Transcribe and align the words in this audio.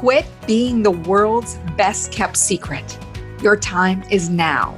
Quit 0.00 0.24
being 0.46 0.82
the 0.82 0.90
world's 0.90 1.58
best 1.76 2.10
kept 2.10 2.34
secret. 2.34 2.98
Your 3.42 3.54
time 3.54 4.02
is 4.04 4.30
now. 4.30 4.74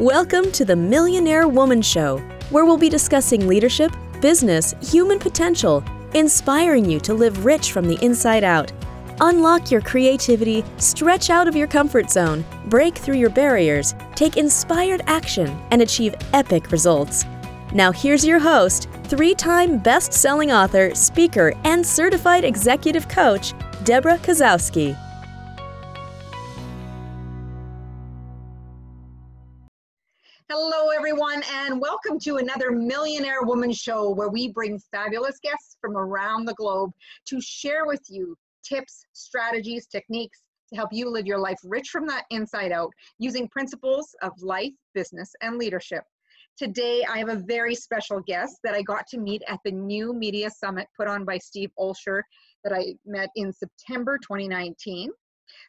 Welcome 0.00 0.50
to 0.50 0.64
the 0.64 0.74
Millionaire 0.74 1.46
Woman 1.46 1.80
Show, 1.80 2.18
where 2.50 2.64
we'll 2.64 2.76
be 2.76 2.88
discussing 2.88 3.46
leadership, 3.46 3.92
business, 4.20 4.74
human 4.82 5.20
potential, 5.20 5.84
inspiring 6.14 6.84
you 6.84 6.98
to 6.98 7.14
live 7.14 7.44
rich 7.44 7.70
from 7.70 7.86
the 7.86 7.96
inside 8.04 8.42
out. 8.42 8.72
Unlock 9.20 9.70
your 9.70 9.82
creativity, 9.82 10.64
stretch 10.78 11.30
out 11.30 11.46
of 11.46 11.54
your 11.54 11.68
comfort 11.68 12.10
zone, 12.10 12.44
break 12.66 12.98
through 12.98 13.18
your 13.18 13.30
barriers, 13.30 13.94
take 14.16 14.36
inspired 14.36 15.02
action, 15.06 15.56
and 15.70 15.80
achieve 15.80 16.16
epic 16.32 16.72
results. 16.72 17.24
Now, 17.72 17.92
here's 17.92 18.26
your 18.26 18.40
host, 18.40 18.88
three 19.04 19.34
time 19.34 19.78
best 19.78 20.12
selling 20.12 20.50
author, 20.50 20.92
speaker, 20.92 21.52
and 21.62 21.86
certified 21.86 22.44
executive 22.44 23.08
coach, 23.08 23.54
Debra 23.84 24.16
Kasowski. 24.16 24.96
Hello, 30.48 30.88
everyone, 30.88 31.42
and 31.52 31.78
welcome 31.78 32.18
to 32.20 32.36
another 32.38 32.70
Millionaire 32.70 33.42
Woman 33.42 33.74
Show 33.74 34.08
where 34.08 34.30
we 34.30 34.48
bring 34.48 34.78
fabulous 34.90 35.38
guests 35.42 35.76
from 35.82 35.98
around 35.98 36.46
the 36.46 36.54
globe 36.54 36.92
to 37.26 37.42
share 37.42 37.84
with 37.84 38.00
you 38.08 38.34
tips, 38.66 39.04
strategies, 39.12 39.86
techniques 39.86 40.40
to 40.70 40.76
help 40.76 40.88
you 40.90 41.10
live 41.10 41.26
your 41.26 41.38
life 41.38 41.58
rich 41.62 41.90
from 41.90 42.06
the 42.06 42.22
inside 42.30 42.72
out 42.72 42.90
using 43.18 43.46
principles 43.48 44.14
of 44.22 44.32
life, 44.40 44.72
business, 44.94 45.30
and 45.42 45.58
leadership. 45.58 46.04
Today, 46.56 47.04
I 47.06 47.18
have 47.18 47.28
a 47.28 47.36
very 47.36 47.74
special 47.74 48.20
guest 48.20 48.60
that 48.62 48.74
I 48.74 48.82
got 48.82 49.06
to 49.08 49.18
meet 49.18 49.42
at 49.48 49.58
the 49.64 49.72
New 49.72 50.14
Media 50.14 50.48
Summit 50.48 50.86
put 50.96 51.08
on 51.08 51.24
by 51.24 51.36
Steve 51.36 51.70
Olsher 51.78 52.22
that 52.64 52.72
I 52.72 52.94
met 53.04 53.30
in 53.36 53.52
September 53.52 54.18
2019. 54.18 55.10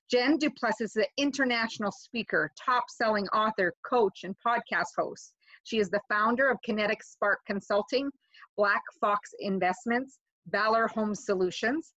Jen 0.10 0.38
du 0.38 0.50
Plessis 0.50 0.92
is 0.92 0.96
an 0.96 1.06
international 1.18 1.92
speaker, 1.92 2.52
top 2.64 2.86
selling 2.90 3.28
author, 3.28 3.74
coach, 3.88 4.24
and 4.24 4.36
podcast 4.46 4.94
host. 4.98 5.34
She 5.64 5.80
is 5.80 5.90
the 5.90 6.02
founder 6.10 6.50
of 6.50 6.62
Kinetic 6.64 7.04
Spark 7.04 7.40
Consulting, 7.46 8.10
Black 8.58 8.82
Fox 9.02 9.32
Investments, 9.40 10.20
Valor 10.48 10.88
Home 10.90 11.16
Solutions. 11.16 11.94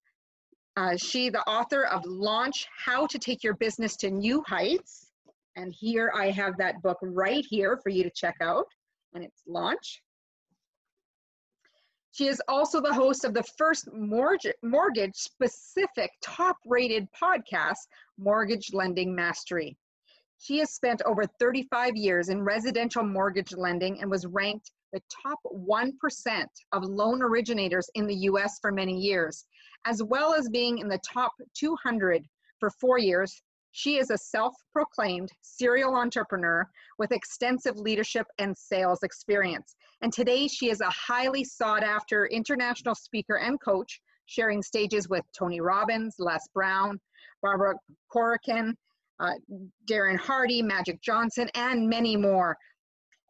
Uh, 0.77 0.97
she, 0.97 1.29
the 1.29 1.47
author 1.49 1.85
of 1.85 2.05
Launch 2.05 2.67
How 2.85 3.07
to 3.07 3.19
Take 3.19 3.43
Your 3.43 3.55
Business 3.55 3.97
to 3.97 4.11
New 4.11 4.43
Heights. 4.47 5.11
And 5.57 5.75
here 5.77 6.13
I 6.15 6.31
have 6.31 6.57
that 6.59 6.81
book 6.83 6.99
right 7.03 7.45
here 7.49 7.79
for 7.83 7.91
you 7.91 8.05
to 8.05 8.11
check 8.15 8.37
out 8.41 8.67
and 9.15 9.25
it's 9.25 9.43
launch. 9.47 10.03
She 12.19 12.27
is 12.27 12.43
also 12.49 12.81
the 12.81 12.93
host 12.93 13.25
of 13.25 13.33
the 13.33 13.45
first 13.45 13.89
mortgage 13.93 15.15
specific 15.15 16.11
top 16.21 16.57
rated 16.65 17.07
podcast, 17.13 17.87
Mortgage 18.19 18.73
Lending 18.73 19.15
Mastery. 19.15 19.77
She 20.39 20.59
has 20.59 20.73
spent 20.73 21.01
over 21.07 21.27
35 21.39 21.95
years 21.95 22.29
in 22.29 22.43
residential 22.43 23.05
mortgage 23.05 23.53
lending 23.53 24.01
and 24.01 24.11
was 24.11 24.27
ranked 24.27 24.73
the 24.93 25.01
top 25.23 25.39
1% 25.47 26.47
of 26.73 26.83
loan 26.83 27.23
originators 27.23 27.89
in 27.95 28.09
the 28.09 28.17
US 28.33 28.59
for 28.59 28.73
many 28.73 28.99
years, 28.99 29.47
as 29.87 30.03
well 30.03 30.35
as 30.35 30.49
being 30.49 30.79
in 30.79 30.89
the 30.89 31.01
top 31.09 31.31
200 31.55 32.27
for 32.59 32.71
four 32.81 32.99
years 32.99 33.41
she 33.71 33.99
is 33.99 34.11
a 34.11 34.19
self 34.19 34.57
proclaimed 34.73 35.31
serial 35.43 35.95
entrepreneur 35.95 36.69
with 36.99 37.13
extensive 37.13 37.77
leadership 37.77 38.27
and 38.39 38.57
sales 38.57 39.05
experience. 39.05 39.77
And 40.03 40.13
today 40.13 40.47
she 40.47 40.71
is 40.71 40.81
a 40.81 40.91
highly 40.91 41.45
sought 41.45 41.83
after 41.83 42.27
international 42.27 42.95
speaker 42.95 43.37
and 43.37 43.61
coach, 43.61 44.01
sharing 44.27 44.63
stages 44.63 45.09
with 45.09 45.25
Tony 45.37 45.61
Robbins, 45.61 46.15
Les 46.19 46.47
Brown, 46.55 47.01
Barbara 47.43 47.75
Corcoran, 48.13 48.77
uh, 49.21 49.33
Darren 49.91 50.17
Hardy, 50.17 50.63
Magic 50.63 51.01
Johnson, 51.03 51.49
and 51.55 51.89
many 51.89 52.17
more. 52.17 52.57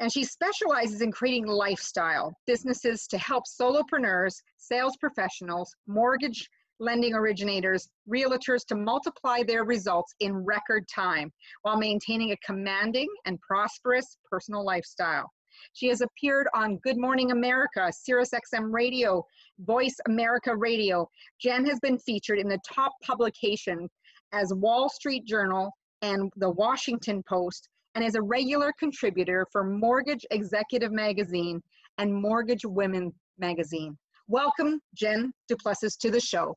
And 0.00 0.12
she 0.12 0.24
specializes 0.24 1.00
in 1.00 1.10
creating 1.10 1.46
lifestyle 1.46 2.32
businesses 2.46 3.06
to 3.08 3.18
help 3.18 3.44
solopreneurs, 3.46 4.34
sales 4.58 4.96
professionals, 5.00 5.74
mortgage 5.86 6.48
lending 6.80 7.14
originators, 7.14 7.88
realtors 8.08 8.64
to 8.66 8.76
multiply 8.76 9.42
their 9.42 9.64
results 9.64 10.14
in 10.20 10.44
record 10.44 10.86
time 10.94 11.32
while 11.62 11.76
maintaining 11.76 12.30
a 12.32 12.36
commanding 12.46 13.08
and 13.24 13.40
prosperous 13.40 14.16
personal 14.30 14.64
lifestyle. 14.64 15.28
She 15.72 15.88
has 15.88 16.00
appeared 16.00 16.48
on 16.54 16.76
Good 16.78 16.96
Morning 16.96 17.30
America, 17.30 17.90
SiriusXM 17.90 18.72
Radio, 18.72 19.24
Voice 19.60 19.96
America 20.06 20.54
Radio. 20.54 21.08
Jen 21.40 21.66
has 21.66 21.80
been 21.80 21.98
featured 21.98 22.38
in 22.38 22.48
the 22.48 22.60
top 22.66 22.92
publication 23.02 23.88
as 24.32 24.52
Wall 24.54 24.88
Street 24.88 25.24
Journal 25.24 25.70
and 26.02 26.32
the 26.36 26.50
Washington 26.50 27.22
Post 27.28 27.68
and 27.94 28.04
is 28.04 28.14
a 28.14 28.22
regular 28.22 28.72
contributor 28.78 29.46
for 29.50 29.64
Mortgage 29.64 30.24
Executive 30.30 30.92
Magazine 30.92 31.62
and 31.98 32.14
Mortgage 32.14 32.64
Women 32.64 33.12
Magazine. 33.38 33.96
Welcome, 34.28 34.80
Jen 34.94 35.32
du 35.48 35.56
Plessis, 35.56 35.96
to 35.96 36.10
the 36.10 36.20
show. 36.20 36.54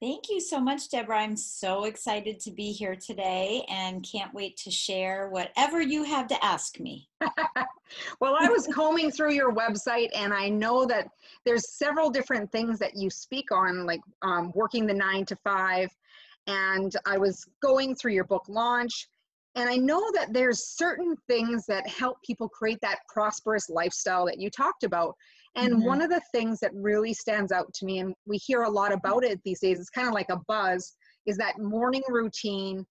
Thank 0.00 0.30
you 0.30 0.40
so 0.40 0.58
much, 0.58 0.88
Debra. 0.88 1.18
I'm 1.18 1.36
so 1.36 1.84
excited 1.84 2.40
to 2.40 2.50
be 2.50 2.72
here 2.72 2.96
today 2.96 3.66
and 3.68 4.02
can't 4.10 4.32
wait 4.32 4.56
to 4.58 4.70
share 4.70 5.28
whatever 5.28 5.82
you 5.82 6.04
have 6.04 6.26
to 6.28 6.42
ask 6.42 6.80
me. 6.80 7.06
well, 8.20 8.34
I 8.40 8.48
was 8.48 8.66
combing 8.72 9.10
through 9.10 9.34
your 9.34 9.52
website 9.52 10.08
and 10.14 10.32
I 10.32 10.48
know 10.48 10.86
that 10.86 11.08
there's 11.44 11.72
several 11.72 12.08
different 12.08 12.50
things 12.50 12.78
that 12.78 12.96
you 12.96 13.10
speak 13.10 13.52
on, 13.52 13.84
like 13.84 14.00
um, 14.22 14.52
working 14.54 14.86
the 14.86 14.94
nine 14.94 15.26
to 15.26 15.36
five. 15.36 15.94
And 16.46 16.96
I 17.04 17.18
was 17.18 17.46
going 17.62 17.94
through 17.94 18.14
your 18.14 18.24
book 18.24 18.44
launch 18.48 19.06
and 19.54 19.68
I 19.68 19.76
know 19.76 20.10
that 20.12 20.32
there's 20.32 20.68
certain 20.76 21.14
things 21.28 21.66
that 21.66 21.86
help 21.86 22.22
people 22.22 22.48
create 22.48 22.78
that 22.80 23.00
prosperous 23.08 23.68
lifestyle 23.68 24.24
that 24.26 24.38
you 24.38 24.48
talked 24.48 24.84
about. 24.84 25.14
And 25.56 25.74
mm-hmm. 25.74 25.84
one 25.84 26.00
of 26.00 26.10
the 26.10 26.22
things 26.32 26.60
that 26.60 26.70
really 26.74 27.12
stands 27.12 27.50
out 27.50 27.72
to 27.74 27.84
me, 27.84 27.98
and 27.98 28.14
we 28.26 28.36
hear 28.36 28.62
a 28.62 28.70
lot 28.70 28.92
about 28.92 29.24
it 29.24 29.40
these 29.44 29.60
days, 29.60 29.80
it's 29.80 29.90
kind 29.90 30.08
of 30.08 30.14
like 30.14 30.30
a 30.30 30.40
buzz, 30.46 30.94
is 31.26 31.36
that 31.38 31.58
morning 31.58 32.02
routine. 32.08 32.86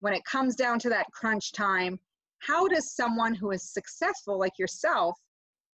When 0.00 0.14
it 0.14 0.24
comes 0.24 0.54
down 0.54 0.78
to 0.80 0.90
that 0.90 1.06
crunch 1.12 1.52
time, 1.52 1.98
how 2.40 2.68
does 2.68 2.94
someone 2.94 3.34
who 3.34 3.52
is 3.52 3.72
successful 3.72 4.38
like 4.38 4.58
yourself 4.58 5.16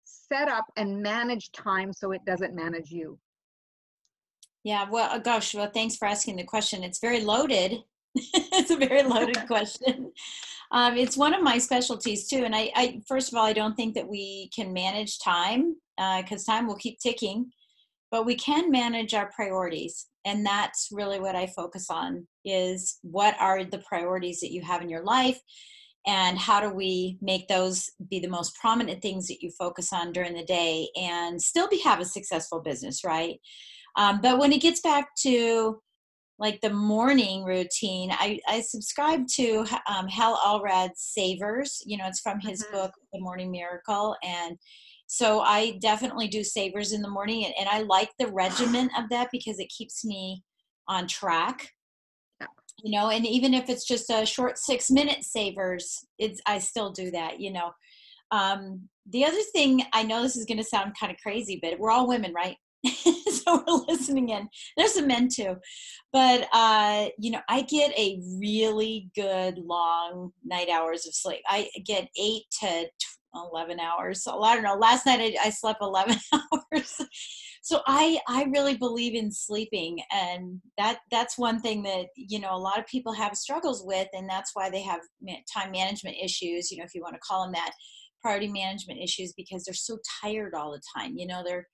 set 0.04 0.48
up 0.48 0.64
and 0.76 1.02
manage 1.02 1.52
time 1.52 1.92
so 1.92 2.12
it 2.12 2.24
doesn't 2.24 2.54
manage 2.54 2.90
you? 2.90 3.18
Yeah, 4.64 4.88
well, 4.90 5.10
uh, 5.12 5.18
gosh, 5.18 5.54
well, 5.54 5.70
thanks 5.72 5.96
for 5.96 6.08
asking 6.08 6.36
the 6.36 6.44
question. 6.44 6.82
It's 6.82 7.00
very 7.00 7.20
loaded. 7.20 7.82
it's 8.14 8.70
a 8.70 8.76
very 8.76 9.02
loaded 9.02 9.38
question. 9.46 10.10
Um, 10.74 10.96
it's 10.96 11.16
one 11.16 11.32
of 11.32 11.42
my 11.42 11.58
specialties 11.58 12.26
too. 12.26 12.44
And 12.44 12.54
I, 12.54 12.70
I, 12.74 13.00
first 13.06 13.32
of 13.32 13.38
all, 13.38 13.46
I 13.46 13.52
don't 13.52 13.76
think 13.76 13.94
that 13.94 14.08
we 14.08 14.50
can 14.54 14.72
manage 14.72 15.20
time 15.20 15.76
because 15.96 16.48
uh, 16.48 16.52
time 16.52 16.66
will 16.66 16.74
keep 16.74 16.98
ticking, 16.98 17.50
but 18.10 18.26
we 18.26 18.34
can 18.34 18.72
manage 18.72 19.14
our 19.14 19.30
priorities. 19.34 20.06
And 20.24 20.44
that's 20.44 20.88
really 20.90 21.20
what 21.20 21.36
I 21.36 21.46
focus 21.46 21.90
on 21.90 22.26
is 22.44 22.98
what 23.02 23.36
are 23.40 23.62
the 23.62 23.78
priorities 23.78 24.40
that 24.40 24.50
you 24.50 24.62
have 24.62 24.82
in 24.82 24.88
your 24.88 25.04
life 25.04 25.38
and 26.06 26.36
how 26.36 26.60
do 26.60 26.70
we 26.70 27.18
make 27.22 27.46
those 27.46 27.88
be 28.10 28.18
the 28.18 28.28
most 28.28 28.56
prominent 28.56 29.00
things 29.00 29.28
that 29.28 29.42
you 29.42 29.50
focus 29.56 29.92
on 29.92 30.12
during 30.12 30.34
the 30.34 30.44
day 30.44 30.88
and 30.96 31.40
still 31.40 31.68
be 31.68 31.78
have 31.78 32.00
a 32.00 32.04
successful 32.04 32.60
business 32.60 33.04
right 33.04 33.40
um, 33.96 34.20
but 34.20 34.38
when 34.38 34.52
it 34.52 34.60
gets 34.60 34.80
back 34.80 35.08
to 35.16 35.80
like 36.44 36.60
the 36.60 36.70
morning 36.70 37.42
routine 37.42 38.10
i, 38.12 38.38
I 38.46 38.60
subscribe 38.60 39.26
to 39.36 39.64
um, 39.86 40.06
hal 40.08 40.38
elrod's 40.44 41.00
savers 41.00 41.82
you 41.86 41.96
know 41.96 42.06
it's 42.06 42.20
from 42.20 42.38
his 42.38 42.62
mm-hmm. 42.62 42.74
book 42.74 42.92
the 43.14 43.20
morning 43.20 43.50
miracle 43.50 44.14
and 44.22 44.58
so 45.06 45.40
i 45.40 45.78
definitely 45.80 46.28
do 46.28 46.44
savers 46.44 46.92
in 46.92 47.00
the 47.00 47.08
morning 47.08 47.46
and, 47.46 47.54
and 47.58 47.68
i 47.68 47.80
like 47.80 48.10
the 48.18 48.28
regimen 48.28 48.90
of 48.98 49.08
that 49.08 49.28
because 49.32 49.58
it 49.58 49.72
keeps 49.76 50.04
me 50.04 50.42
on 50.86 51.06
track. 51.06 51.70
You 52.82 52.90
know 52.90 53.08
and 53.08 53.24
even 53.24 53.54
if 53.54 53.70
it's 53.70 53.86
just 53.86 54.10
a 54.10 54.26
short 54.26 54.58
six 54.58 54.90
minute 54.90 55.24
savers 55.24 56.04
it's 56.18 56.40
i 56.46 56.58
still 56.58 56.90
do 56.90 57.10
that 57.12 57.40
you 57.40 57.52
know. 57.52 57.70
Um, 58.30 58.88
the 59.10 59.24
other 59.24 59.40
thing 59.54 59.84
i 59.92 60.02
know 60.02 60.20
this 60.20 60.36
is 60.36 60.44
going 60.44 60.58
to 60.58 60.64
sound 60.64 60.92
kind 60.98 61.12
of 61.12 61.18
crazy 61.22 61.58
but 61.62 61.78
we're 61.78 61.92
all 61.92 62.08
women 62.08 62.34
right 62.34 62.56
so 63.30 63.64
we're 63.66 63.84
listening 63.88 64.30
in. 64.30 64.48
There's 64.76 64.94
some 64.94 65.06
men 65.06 65.28
too, 65.28 65.56
but 66.12 66.46
uh, 66.52 67.08
you 67.18 67.30
know, 67.30 67.40
I 67.48 67.62
get 67.62 67.92
a 67.98 68.20
really 68.40 69.10
good 69.14 69.58
long 69.58 70.32
night 70.44 70.68
hours 70.68 71.06
of 71.06 71.14
sleep. 71.14 71.40
I 71.48 71.68
get 71.84 72.08
eight 72.18 72.44
to 72.60 72.86
11 73.34 73.80
hours. 73.80 74.22
So 74.22 74.42
I 74.42 74.54
don't 74.54 74.64
know. 74.64 74.76
Last 74.76 75.06
night 75.06 75.20
I, 75.20 75.46
I 75.46 75.50
slept 75.50 75.82
11 75.82 76.16
hours. 76.32 77.00
so 77.62 77.80
I 77.86 78.18
I 78.28 78.44
really 78.54 78.76
believe 78.76 79.14
in 79.14 79.32
sleeping, 79.32 79.98
and 80.12 80.60
that 80.78 80.98
that's 81.10 81.38
one 81.38 81.60
thing 81.60 81.82
that 81.84 82.06
you 82.16 82.38
know 82.38 82.54
a 82.54 82.58
lot 82.58 82.78
of 82.78 82.86
people 82.86 83.12
have 83.12 83.36
struggles 83.36 83.82
with, 83.84 84.08
and 84.12 84.28
that's 84.28 84.50
why 84.54 84.70
they 84.70 84.82
have 84.82 85.00
time 85.52 85.72
management 85.72 86.16
issues. 86.22 86.70
You 86.70 86.78
know, 86.78 86.84
if 86.84 86.94
you 86.94 87.02
want 87.02 87.14
to 87.14 87.20
call 87.20 87.44
them 87.44 87.52
that, 87.52 87.72
priority 88.22 88.48
management 88.48 89.00
issues, 89.02 89.32
because 89.36 89.64
they're 89.64 89.74
so 89.74 89.98
tired 90.22 90.54
all 90.54 90.72
the 90.72 90.82
time. 90.96 91.14
You 91.16 91.26
know, 91.26 91.42
they're 91.44 91.66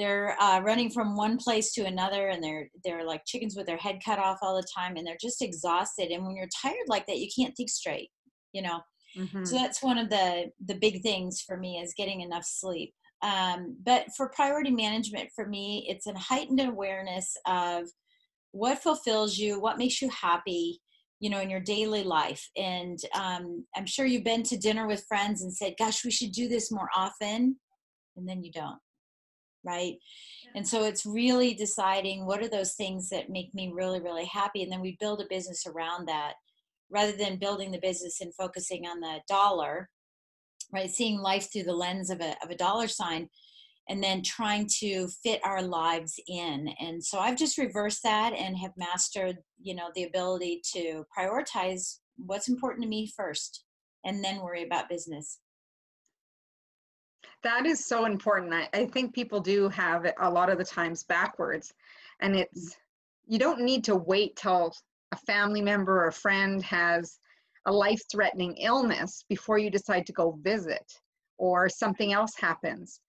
they're 0.00 0.40
uh, 0.40 0.60
running 0.60 0.90
from 0.90 1.16
one 1.16 1.36
place 1.36 1.72
to 1.72 1.84
another 1.84 2.28
and 2.28 2.42
they're 2.42 2.68
they're 2.84 3.04
like 3.04 3.22
chickens 3.26 3.54
with 3.56 3.66
their 3.66 3.76
head 3.76 4.00
cut 4.04 4.18
off 4.18 4.38
all 4.42 4.56
the 4.56 4.66
time 4.74 4.96
and 4.96 5.06
they're 5.06 5.16
just 5.20 5.42
exhausted 5.42 6.10
and 6.10 6.24
when 6.24 6.36
you're 6.36 6.48
tired 6.62 6.76
like 6.88 7.06
that 7.06 7.18
you 7.18 7.28
can't 7.36 7.54
think 7.56 7.68
straight 7.68 8.10
you 8.52 8.62
know? 8.62 8.80
Mhm. 9.16 9.46
so 9.46 9.56
that's 9.56 9.82
one 9.82 9.98
of 9.98 10.08
the 10.08 10.50
the 10.66 10.74
big 10.74 11.02
things 11.02 11.40
for 11.40 11.56
me 11.56 11.78
is 11.78 11.94
getting 11.96 12.20
enough 12.20 12.44
sleep. 12.44 12.94
Um, 13.22 13.76
but 13.84 14.06
for 14.16 14.30
priority 14.30 14.70
management 14.70 15.30
for 15.34 15.46
me 15.46 15.86
it's 15.88 16.06
a 16.06 16.16
heightened 16.18 16.60
awareness 16.60 17.36
of 17.46 17.88
what 18.52 18.82
fulfills 18.82 19.36
you 19.36 19.60
what 19.60 19.78
makes 19.78 20.00
you 20.00 20.08
happy 20.10 20.80
you 21.18 21.28
know 21.28 21.40
in 21.40 21.50
your 21.50 21.60
daily 21.60 22.02
life. 22.04 22.48
And 22.56 22.98
um, 23.14 23.66
i'm 23.76 23.86
sure 23.86 24.06
you've 24.06 24.24
been 24.24 24.44
to 24.44 24.56
dinner 24.56 24.86
with 24.86 25.04
friends 25.08 25.42
and 25.42 25.54
said 25.54 25.74
gosh 25.78 26.04
we 26.04 26.10
should 26.10 26.32
do 26.32 26.48
this 26.48 26.70
more 26.72 26.88
often 26.94 27.56
and 28.16 28.28
then 28.28 28.42
you 28.42 28.52
don't 28.52 28.78
right? 29.64 29.94
And 30.54 30.66
so 30.66 30.84
it's 30.84 31.06
really 31.06 31.54
deciding 31.54 32.26
what 32.26 32.42
are 32.42 32.48
those 32.48 32.74
things 32.74 33.08
that 33.10 33.30
make 33.30 33.54
me 33.54 33.72
really 33.74 34.00
really 34.00 34.24
happy 34.24 34.62
and 34.62 34.72
then 34.72 34.80
we 34.80 34.96
build 35.00 35.20
a 35.20 35.28
business 35.28 35.66
around 35.66 36.06
that 36.08 36.34
rather 36.90 37.12
than 37.12 37.38
building 37.38 37.70
the 37.70 37.78
business 37.78 38.20
and 38.20 38.34
focusing 38.34 38.86
on 38.86 39.00
the 39.00 39.20
dollar 39.28 39.88
right? 40.72 40.90
Seeing 40.90 41.18
life 41.18 41.52
through 41.52 41.64
the 41.64 41.72
lens 41.72 42.10
of 42.10 42.20
a, 42.20 42.36
of 42.42 42.50
a 42.50 42.56
dollar 42.56 42.88
sign 42.88 43.28
and 43.88 44.02
then 44.02 44.22
trying 44.22 44.68
to 44.78 45.08
fit 45.22 45.40
our 45.44 45.62
lives 45.62 46.14
in. 46.28 46.72
And 46.80 47.02
so 47.02 47.18
i've 47.18 47.36
just 47.36 47.58
reversed 47.58 48.02
that 48.04 48.32
and 48.32 48.56
have 48.56 48.72
mastered 48.76 49.38
you 49.60 49.74
know 49.74 49.90
the 49.94 50.04
ability 50.04 50.62
to 50.72 51.04
prioritize 51.16 51.98
what's 52.16 52.48
important 52.48 52.82
to 52.82 52.88
me 52.88 53.10
first 53.16 53.64
and 54.04 54.22
then 54.24 54.40
worry 54.40 54.64
about 54.64 54.88
business 54.88 55.38
That 57.42 57.66
is 57.66 57.86
so 57.86 58.04
important. 58.04 58.52
I, 58.52 58.68
I 58.72 58.86
think 58.86 59.14
people 59.14 59.40
do 59.40 59.68
have 59.70 60.04
it 60.04 60.14
a 60.20 60.30
lot 60.30 60.50
of 60.50 60.58
the 60.58 60.64
times 60.64 61.04
backwards. 61.04 61.72
And 62.20 62.36
it's, 62.36 62.76
you 63.26 63.38
don't 63.38 63.60
need 63.62 63.84
to 63.84 63.96
wait 63.96 64.36
till 64.36 64.72
a 65.12 65.16
family 65.16 65.62
member 65.62 66.02
or 66.02 66.08
a 66.08 66.12
friend 66.12 66.62
has 66.62 67.18
a 67.66 67.72
life 67.72 68.00
threatening 68.10 68.56
illness 68.56 69.24
before 69.28 69.58
you 69.58 69.70
decide 69.70 70.06
to 70.06 70.12
go 70.12 70.38
visit 70.42 70.84
or 71.38 71.68
something 71.68 72.12
else 72.12 72.32
happens. 72.38 73.00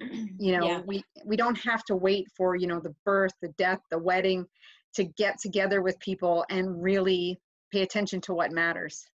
You 0.38 0.56
know, 0.56 0.66
Yeah. 0.66 0.80
we, 0.86 1.04
we 1.24 1.36
don't 1.36 1.58
have 1.58 1.84
to 1.84 1.96
wait 1.96 2.28
for, 2.36 2.56
you 2.56 2.66
know, 2.66 2.80
the 2.80 2.94
birth, 3.04 3.32
the 3.42 3.52
death, 3.58 3.80
the 3.90 3.98
wedding 3.98 4.46
to 4.94 5.04
get 5.04 5.38
together 5.40 5.82
with 5.82 5.98
people 5.98 6.44
and 6.48 6.82
really 6.82 7.38
pay 7.72 7.82
attention 7.82 8.20
to 8.22 8.34
what 8.34 8.52
matters. 8.52 9.04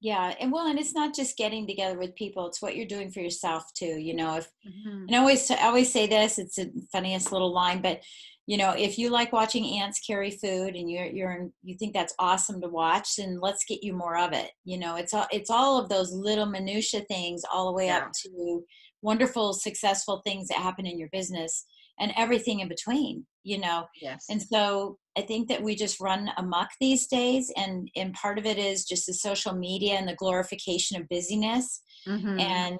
Yeah 0.00 0.34
and 0.40 0.50
well 0.50 0.66
and 0.66 0.78
it's 0.78 0.94
not 0.94 1.14
just 1.14 1.36
getting 1.36 1.66
together 1.66 1.98
with 1.98 2.14
people 2.14 2.46
it's 2.46 2.62
what 2.62 2.74
you're 2.76 2.86
doing 2.86 3.10
for 3.10 3.20
yourself 3.20 3.64
too 3.74 3.98
you 3.98 4.14
know 4.14 4.36
if 4.36 4.48
Mm-hmm. 4.66 5.04
and 5.08 5.16
I 5.16 5.18
always 5.18 5.50
I 5.50 5.62
always 5.66 5.90
say 5.92 6.06
this. 6.06 6.38
It's 6.38 6.56
the 6.56 6.70
funniest 6.92 7.32
little 7.32 7.52
line, 7.52 7.80
but 7.80 8.00
you 8.46 8.58
know, 8.58 8.72
if 8.72 8.98
you 8.98 9.08
like 9.10 9.32
watching 9.32 9.64
ants 9.80 10.00
carry 10.00 10.30
food 10.30 10.74
and 10.76 10.90
you're 10.90 11.06
you're 11.06 11.32
in, 11.32 11.52
you 11.62 11.76
think 11.78 11.94
that's 11.94 12.14
awesome 12.18 12.60
to 12.60 12.68
watch, 12.68 13.16
then 13.16 13.38
let's 13.40 13.64
get 13.64 13.82
you 13.82 13.94
more 13.94 14.18
of 14.18 14.32
it. 14.34 14.50
You 14.64 14.78
know, 14.78 14.96
it's 14.96 15.14
all 15.14 15.26
it's 15.32 15.50
all 15.50 15.78
of 15.80 15.88
those 15.88 16.12
little 16.12 16.46
minutia 16.46 17.00
things, 17.08 17.42
all 17.52 17.66
the 17.66 17.72
way 17.72 17.86
Yeah. 17.86 17.98
up 17.98 18.12
to 18.22 18.62
wonderful, 19.02 19.54
successful 19.54 20.20
things 20.26 20.48
that 20.48 20.58
happen 20.58 20.84
in 20.86 20.98
your 20.98 21.08
business 21.10 21.64
and 22.00 22.12
everything 22.16 22.60
in 22.60 22.68
between. 22.68 23.26
You 23.42 23.58
know, 23.58 23.86
Yes. 24.00 24.26
and 24.28 24.42
so 24.42 24.98
I 25.16 25.22
think 25.22 25.48
that 25.48 25.62
we 25.62 25.74
just 25.74 26.00
run 26.00 26.30
amok 26.36 26.70
these 26.80 27.06
days, 27.06 27.52
and 27.56 27.88
and 27.96 28.12
part 28.14 28.38
of 28.38 28.46
it 28.46 28.58
is 28.58 28.84
just 28.84 29.06
the 29.06 29.14
social 29.14 29.54
media 29.54 29.94
and 29.94 30.08
the 30.08 30.14
glorification 30.16 31.00
of 31.00 31.08
busyness 31.08 31.82
Mhm. 32.06 32.40
and 32.40 32.78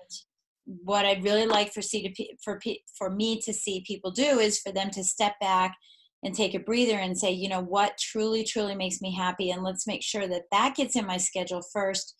what 0.66 1.04
I'd 1.04 1.24
really 1.24 1.46
like 1.46 1.72
for 1.72 1.82
see 1.82 2.08
to 2.08 2.26
for 2.44 2.60
for 2.96 3.10
me 3.10 3.40
to 3.40 3.52
see 3.52 3.82
people 3.86 4.10
do 4.10 4.38
is 4.38 4.60
for 4.60 4.72
them 4.72 4.90
to 4.90 5.02
step 5.04 5.34
back 5.40 5.76
and 6.22 6.34
take 6.34 6.54
a 6.54 6.58
breather 6.60 6.98
and 6.98 7.16
say, 7.18 7.30
you 7.32 7.48
know, 7.48 7.62
what 7.62 7.96
truly 7.98 8.44
truly 8.44 8.74
makes 8.74 9.00
me 9.00 9.14
happy, 9.14 9.50
and 9.50 9.62
let's 9.62 9.86
make 9.86 10.02
sure 10.02 10.28
that 10.28 10.44
that 10.52 10.76
gets 10.76 10.94
in 10.96 11.06
my 11.06 11.16
schedule 11.16 11.62
first. 11.72 12.14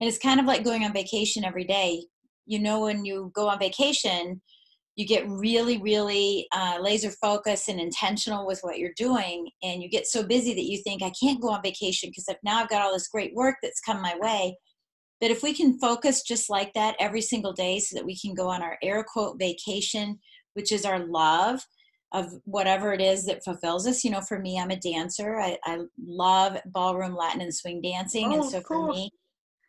And 0.00 0.08
it's 0.08 0.18
kind 0.18 0.38
of 0.38 0.46
like 0.46 0.62
going 0.62 0.84
on 0.84 0.92
vacation 0.92 1.42
every 1.44 1.64
day. 1.64 2.04
You 2.44 2.58
know, 2.58 2.82
when 2.82 3.04
you 3.06 3.32
go 3.34 3.48
on 3.48 3.58
vacation, 3.58 4.42
you 4.96 5.06
get 5.06 5.28
really, 5.28 5.78
really 5.78 6.48
uh, 6.52 6.78
laser 6.80 7.10
focused 7.10 7.68
and 7.68 7.78
intentional 7.78 8.46
with 8.46 8.60
what 8.62 8.78
you're 8.78 8.94
doing, 8.96 9.50
and 9.62 9.82
you 9.82 9.88
get 9.88 10.06
so 10.06 10.22
busy 10.26 10.54
that 10.54 10.64
you 10.64 10.78
think 10.82 11.02
I 11.02 11.12
can't 11.22 11.40
go 11.40 11.50
on 11.50 11.62
vacation 11.62 12.10
because 12.10 12.26
now 12.42 12.58
I've 12.62 12.68
got 12.70 12.82
all 12.82 12.92
this 12.92 13.08
great 13.08 13.34
work 13.34 13.56
that's 13.62 13.80
come 13.80 14.00
my 14.00 14.16
way. 14.18 14.56
But 15.20 15.30
if 15.30 15.42
we 15.42 15.54
can 15.54 15.78
focus 15.78 16.22
just 16.22 16.50
like 16.50 16.72
that 16.74 16.96
every 16.98 17.22
single 17.22 17.52
day 17.52 17.78
so 17.78 17.96
that 17.96 18.04
we 18.04 18.18
can 18.18 18.34
go 18.34 18.48
on 18.48 18.62
our 18.62 18.76
air 18.82 19.04
quote 19.04 19.38
vacation 19.38 20.18
which 20.56 20.72
is 20.72 20.86
our 20.86 21.06
love 21.06 21.60
of 22.12 22.32
whatever 22.44 22.92
it 22.94 23.00
is 23.00 23.26
that 23.26 23.44
fulfills 23.44 23.86
us. 23.86 24.02
You 24.02 24.10
know 24.10 24.22
for 24.22 24.38
me 24.40 24.58
i'm 24.58 24.70
a 24.70 24.76
dancer. 24.76 25.38
I, 25.38 25.58
I 25.64 25.80
love 26.02 26.58
ballroom 26.66 27.14
latin 27.14 27.42
and 27.42 27.54
swing 27.54 27.82
dancing 27.82 28.32
and 28.32 28.42
Oh, 28.42 28.48
so 28.48 28.60
cool. 28.62 28.86
for 28.86 28.94
me 28.94 29.10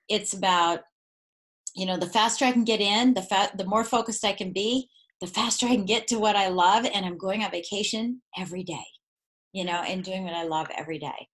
it's 0.10 0.34
about 0.34 0.80
you 1.76 1.86
know 1.86 1.98
the 1.98 2.08
faster 2.08 2.46
i 2.46 2.52
can 2.52 2.64
get 2.64 2.80
in 2.80 3.14
the 3.14 3.22
fa- 3.22 3.52
the 3.58 3.66
more 3.66 3.84
focused 3.84 4.24
i 4.24 4.32
can 4.32 4.54
be 4.54 4.90
the 5.22 5.28
faster 5.28 5.66
i 5.66 5.76
can 5.76 5.86
get 5.86 6.08
to 6.08 6.18
what 6.18 6.36
i 6.36 6.48
love 6.48 6.86
and 6.86 7.06
i'm 7.06 7.18
going 7.18 7.44
on 7.44 7.52
vacation 7.52 8.22
every 8.38 8.64
day 8.64 8.86
you 9.54 9.64
know 9.64 9.82
and 9.88 10.04
doing 10.04 10.24
what 10.24 10.34
i 10.34 10.44
love 10.44 10.68
every 10.78 11.00
day 11.00 11.28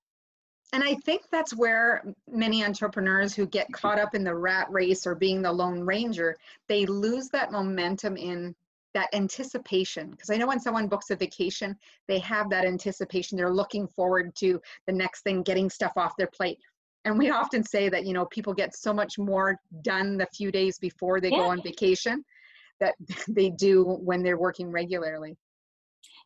And 0.74 0.84
I 0.84 0.96
think 0.96 1.22
that's 1.32 1.56
where 1.56 2.04
many 2.28 2.66
entrepreneurs 2.66 3.36
who 3.36 3.46
get 3.46 3.66
mm-hmm. 3.66 3.74
caught 3.74 4.00
up 4.00 4.16
in 4.16 4.24
the 4.24 4.36
rat 4.36 4.68
race 4.72 5.06
or 5.06 5.14
being 5.14 5.44
the 5.44 5.52
lone 5.52 5.82
ranger, 5.82 6.36
they 6.68 6.88
lose 6.88 7.30
that 7.30 7.52
momentum 7.52 8.18
in 8.18 8.56
that 8.96 9.14
anticipation. 9.14 10.10
Because 10.10 10.32
I 10.32 10.38
know 10.38 10.48
when 10.48 10.60
someone 10.60 10.88
books 10.88 11.12
a 11.12 11.16
vacation, 11.16 11.78
they 12.08 12.18
have 12.20 12.50
that 12.50 12.66
anticipation. 12.66 13.38
They're 13.38 13.54
looking 13.54 13.88
forward 13.88 14.36
to 14.38 14.60
the 14.88 14.94
next 14.94 15.22
thing, 15.22 15.44
getting 15.44 15.70
stuff 15.70 15.94
off 15.96 16.18
their 16.18 16.30
plate. 16.34 16.58
And 17.06 17.20
we 17.20 17.30
often 17.30 17.64
say 17.64 17.88
that, 17.90 18.06
you 18.06 18.14
know, 18.14 18.26
people 18.26 18.54
get 18.54 18.76
so 18.76 18.94
much 18.94 19.20
more 19.20 19.60
done 19.84 20.18
the 20.18 20.28
few 20.34 20.52
days 20.52 20.80
before 20.80 21.22
they 21.22 21.30
go 21.30 21.44
on 21.44 21.62
vacation 21.62 22.26
that 22.84 22.96
they 23.28 23.50
do 23.50 23.84
when 23.84 24.24
they're 24.24 24.38
working 24.38 24.70
regularly. 24.72 25.38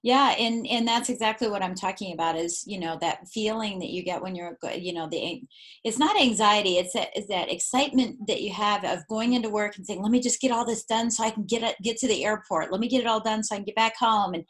yeah 0.03 0.35
and 0.37 0.67
and 0.67 0.87
that's 0.87 1.09
exactly 1.09 1.49
what 1.49 1.63
i'm 1.63 1.75
talking 1.75 2.13
about 2.13 2.35
is 2.35 2.63
you 2.67 2.79
know 2.79 2.97
that 3.01 3.27
feeling 3.27 3.79
that 3.79 3.89
you 3.89 4.03
get 4.03 4.21
when 4.21 4.35
you're 4.35 4.57
you 4.77 4.93
know 4.93 5.07
the 5.09 5.41
it's 5.83 5.99
not 5.99 6.19
anxiety 6.21 6.77
it's 6.77 6.93
that 6.93 7.09
is 7.17 7.27
that 7.27 7.51
excitement 7.51 8.15
that 8.27 8.41
you 8.41 8.51
have 8.51 8.83
of 8.85 8.99
going 9.07 9.33
into 9.33 9.49
work 9.49 9.75
and 9.77 9.85
saying 9.85 10.01
let 10.01 10.11
me 10.11 10.19
just 10.19 10.41
get 10.41 10.51
all 10.51 10.65
this 10.65 10.85
done 10.85 11.09
so 11.09 11.23
i 11.23 11.31
can 11.31 11.45
get 11.45 11.63
it 11.63 11.75
get 11.81 11.97
to 11.97 12.07
the 12.07 12.23
airport. 12.25 12.71
Let 12.71 12.81
me 12.81 12.87
get 12.87 13.01
it 13.01 13.07
all 13.07 13.19
done 13.19 13.43
so 13.43 13.55
i 13.55 13.57
can 13.57 13.65
get 13.65 13.75
back 13.75 13.97
home. 13.97 14.33
And 14.33 14.43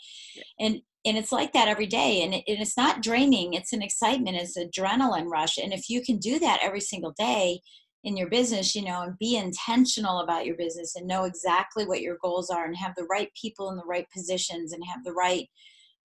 and 0.60 0.82
and 1.06 1.18
it's 1.18 1.32
like 1.32 1.54
that 1.54 1.70
every 1.70 1.86
day 1.86 2.22
and, 2.22 2.34
it, 2.34 2.44
and 2.48 2.60
it's 2.60 2.76
not 2.76 3.02
draining 3.02 3.54
it's 3.54 3.74
an 3.74 3.82
excitement 3.82 4.36
it's 4.36 4.58
adrenaline 4.58 5.28
rush 5.28 5.58
and 5.58 5.72
if 5.72 5.90
you 5.90 6.04
can 6.04 6.18
do 6.18 6.38
that 6.40 6.60
every 6.62 6.82
single 6.82 7.14
day 7.18 7.62
in 8.04 8.16
your 8.16 8.30
business 8.30 8.76
you 8.76 8.84
know 8.84 9.02
and 9.02 9.18
be 9.18 9.36
intentional 9.36 10.20
about 10.20 10.46
your 10.46 10.56
business 10.56 10.96
and 10.96 11.08
know 11.08 11.26
exactly 11.26 11.86
what 11.86 12.02
your 12.02 12.18
goals 12.22 12.50
are 12.50 12.66
and 12.66 12.76
have 12.76 12.94
the 12.96 13.08
right 13.10 13.30
people 13.40 13.70
in 13.70 13.78
the 13.78 13.86
right 13.86 14.08
positions 14.12 14.74
and 14.74 14.84
have 14.86 15.04
the 15.04 15.14
right 15.14 15.48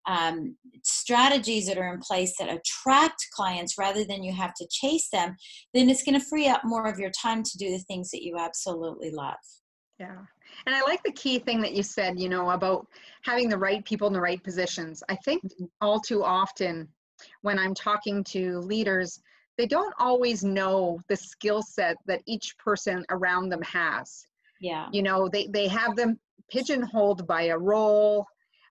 um, 0.09 0.57
strategies 0.83 1.67
that 1.67 1.79
are 1.79 1.95
in 1.95 2.01
place 2.01 2.35
that 2.39 2.49
attract 2.49 3.25
clients 3.33 3.79
rather 3.79 4.05
than 4.05 4.25
you 4.25 4.33
have 4.33 4.55
to 4.55 4.67
chase 4.69 5.09
them 5.11 5.37
then 5.75 5.89
it's 5.89 6.03
going 6.03 6.19
to 6.19 6.27
free 6.27 6.49
up 6.49 6.63
more 6.65 6.87
of 6.87 6.99
your 6.99 7.11
time 7.11 7.43
to 7.43 7.59
do 7.59 7.71
the 7.71 7.85
things 7.85 8.11
that 8.11 8.25
you 8.25 8.37
absolutely 8.39 9.11
love 9.11 9.37
Yeah. 10.01 10.19
And 10.67 10.75
I 10.75 10.83
like 10.83 11.03
the 11.03 11.13
key 11.13 11.39
thing 11.39 11.61
that 11.61 11.75
you 11.75 11.83
said, 11.83 12.19
you 12.19 12.29
know, 12.29 12.51
about 12.51 12.87
having 13.25 13.49
the 13.49 13.59
right 13.59 13.85
people 13.85 14.07
in 14.07 14.13
the 14.13 14.21
right 14.21 14.43
positions. 14.43 15.03
I 15.09 15.17
think 15.17 15.43
all 15.81 16.01
too 16.01 16.25
often 16.25 16.89
when 17.43 17.59
I'm 17.59 17.75
talking 17.75 18.25
to 18.25 18.59
leaders, 18.61 19.21
they 19.59 19.67
don't 19.67 19.95
always 19.99 20.43
know 20.45 21.01
the 21.09 21.17
skill 21.17 21.63
set 21.63 21.97
that 22.07 22.23
each 22.27 22.57
person 22.59 23.05
around 23.11 23.49
them 23.49 23.63
has. 23.63 24.27
yeah 24.61 24.89
You 24.93 25.03
know, 25.03 25.29
they, 25.29 25.47
they 25.49 25.69
have 25.69 25.97
them 25.97 26.19
pigeonholed 26.51 27.27
by 27.27 27.45
a 27.45 27.59
role, 27.59 28.27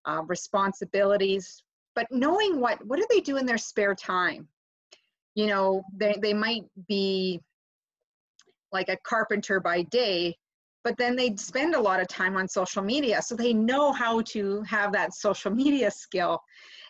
uh, 0.05 0.23
responsibilities, 0.27 1.63
but 1.95 2.07
knowing 2.11 2.59
what, 2.59 2.83
what 2.85 2.99
do 2.99 3.05
they 3.09 3.21
do 3.21 3.37
in 3.37 3.45
their 3.45 3.57
spare 3.57 3.95
time? 3.95 4.47
You 5.35 5.47
know, 5.47 5.83
they, 5.97 6.15
they 6.21 6.33
might 6.33 6.63
be 6.87 7.41
like 8.71 8.89
a 8.89 8.97
carpenter 9.05 9.59
by 9.59 9.83
day, 9.83 10.35
but 10.83 10.97
then 10.97 11.15
they 11.15 11.35
spend 11.35 11.75
a 11.75 11.79
lot 11.79 11.99
of 11.99 12.07
time 12.07 12.35
on 12.35 12.47
social 12.47 12.81
media. 12.81 13.21
So 13.21 13.35
they 13.35 13.53
know 13.53 13.91
how 13.91 14.21
to 14.21 14.61
have 14.63 14.91
that 14.93 15.13
social 15.13 15.51
media 15.51 15.91
skill. 15.91 16.41